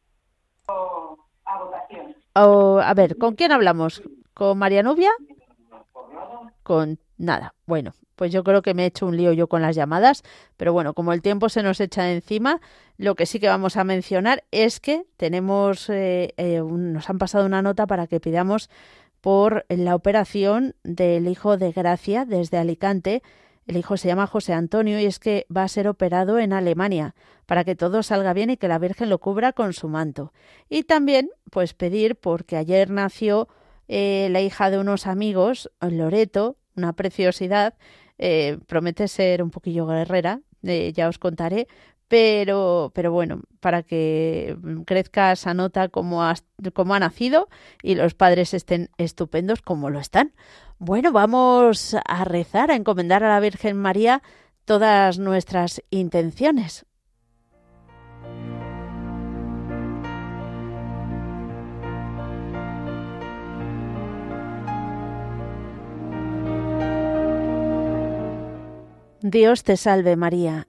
a 2.34 2.90
a 2.90 2.94
ver, 2.94 3.16
¿con 3.18 3.34
quién 3.34 3.52
hablamos? 3.52 4.02
¿Con 4.34 4.58
María 4.58 4.82
Nubia? 4.82 5.10
Con 6.62 6.98
nada. 7.16 7.54
Bueno, 7.66 7.94
pues 8.16 8.32
yo 8.32 8.42
creo 8.42 8.62
que 8.62 8.74
me 8.74 8.84
he 8.84 8.86
hecho 8.86 9.06
un 9.06 9.16
lío 9.16 9.32
yo 9.32 9.46
con 9.46 9.62
las 9.62 9.76
llamadas, 9.76 10.22
pero 10.56 10.72
bueno, 10.72 10.94
como 10.94 11.12
el 11.12 11.22
tiempo 11.22 11.48
se 11.48 11.62
nos 11.62 11.80
echa 11.80 12.10
encima, 12.10 12.60
lo 12.96 13.14
que 13.14 13.26
sí 13.26 13.38
que 13.38 13.48
vamos 13.48 13.76
a 13.76 13.84
mencionar 13.84 14.44
es 14.50 14.80
que 14.80 15.04
tenemos, 15.16 15.88
eh, 15.90 16.34
eh, 16.36 16.62
nos 16.62 17.08
han 17.08 17.18
pasado 17.18 17.46
una 17.46 17.62
nota 17.62 17.86
para 17.86 18.06
que 18.06 18.20
pidamos 18.20 18.70
por 19.20 19.66
la 19.68 19.94
operación 19.94 20.74
del 20.82 21.28
hijo 21.28 21.56
de 21.56 21.72
Gracia 21.72 22.24
desde 22.24 22.58
Alicante, 22.58 23.22
el 23.66 23.76
hijo 23.76 23.96
se 23.96 24.08
llama 24.08 24.26
José 24.26 24.52
Antonio 24.52 25.00
y 25.00 25.06
es 25.06 25.18
que 25.18 25.46
va 25.54 25.64
a 25.64 25.68
ser 25.68 25.88
operado 25.88 26.38
en 26.38 26.52
Alemania 26.52 27.14
para 27.46 27.64
que 27.64 27.74
todo 27.74 28.02
salga 28.02 28.32
bien 28.32 28.50
y 28.50 28.56
que 28.56 28.68
la 28.68 28.78
Virgen 28.78 29.08
lo 29.08 29.18
cubra 29.18 29.52
con 29.52 29.72
su 29.72 29.88
manto. 29.88 30.32
Y 30.68 30.84
también, 30.84 31.30
pues 31.50 31.74
pedir, 31.74 32.16
porque 32.16 32.56
ayer 32.56 32.90
nació 32.90 33.48
eh, 33.88 34.28
la 34.30 34.40
hija 34.40 34.70
de 34.70 34.78
unos 34.78 35.06
amigos, 35.06 35.70
Loreto, 35.80 36.56
una 36.76 36.92
preciosidad, 36.92 37.74
eh, 38.18 38.58
promete 38.66 39.08
ser 39.08 39.42
un 39.42 39.50
poquillo 39.50 39.86
guerrera, 39.86 40.40
eh, 40.62 40.92
ya 40.94 41.08
os 41.08 41.18
contaré, 41.18 41.68
pero, 42.08 42.92
pero 42.94 43.10
bueno, 43.12 43.42
para 43.60 43.82
que 43.82 44.56
crezca 44.86 45.32
esa 45.32 45.54
nota 45.54 45.88
como 45.88 46.22
ha, 46.22 46.34
como 46.72 46.94
ha 46.94 47.00
nacido 47.00 47.48
y 47.82 47.94
los 47.96 48.14
padres 48.14 48.54
estén 48.54 48.90
estupendos 48.96 49.62
como 49.62 49.90
lo 49.90 49.98
están. 49.98 50.32
Bueno, 50.78 51.12
vamos 51.12 51.96
a 52.04 52.24
rezar, 52.24 52.70
a 52.70 52.76
encomendar 52.76 53.24
a 53.24 53.28
la 53.28 53.40
Virgen 53.40 53.76
María 53.76 54.22
todas 54.64 55.18
nuestras 55.18 55.82
intenciones. 55.90 56.86
Dios 69.22 69.64
te 69.64 69.76
salve 69.76 70.14
María, 70.14 70.68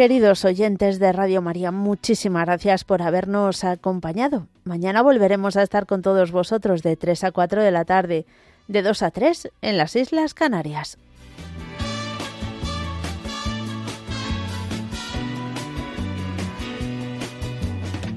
Queridos 0.00 0.46
oyentes 0.46 0.98
de 0.98 1.12
Radio 1.12 1.42
María, 1.42 1.72
muchísimas 1.72 2.46
gracias 2.46 2.84
por 2.84 3.02
habernos 3.02 3.64
acompañado. 3.64 4.46
Mañana 4.64 5.02
volveremos 5.02 5.58
a 5.58 5.62
estar 5.62 5.84
con 5.84 6.00
todos 6.00 6.32
vosotros 6.32 6.82
de 6.82 6.96
3 6.96 7.24
a 7.24 7.32
4 7.32 7.62
de 7.62 7.70
la 7.70 7.84
tarde, 7.84 8.24
de 8.66 8.80
2 8.80 9.02
a 9.02 9.10
3 9.10 9.50
en 9.60 9.76
las 9.76 9.96
Islas 9.96 10.32
Canarias. 10.32 10.96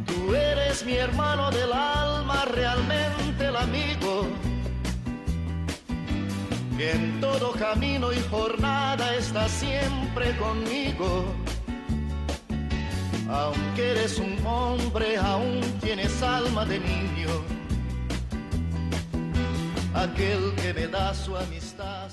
Tú 0.05 0.33
eres 0.33 0.85
mi 0.85 0.93
hermano 0.93 1.51
del 1.51 1.73
alma, 1.73 2.45
realmente 2.45 3.45
el 3.45 3.57
amigo, 3.57 4.27
en 6.79 7.19
todo 7.19 7.51
camino 7.51 8.13
y 8.13 8.21
jornada 8.31 9.15
está 9.17 9.49
siempre 9.49 10.33
conmigo 10.37 11.25
aunque 13.33 13.91
eres 13.91 14.19
un 14.19 14.37
hombre, 14.45 15.17
aún 15.17 15.61
tienes 15.81 16.21
alma 16.21 16.65
de 16.65 16.79
niño. 16.79 17.29
Aquel 19.93 20.53
que 20.61 20.73
me 20.73 20.87
da 20.87 21.13
su 21.13 21.35
amistad. 21.35 22.09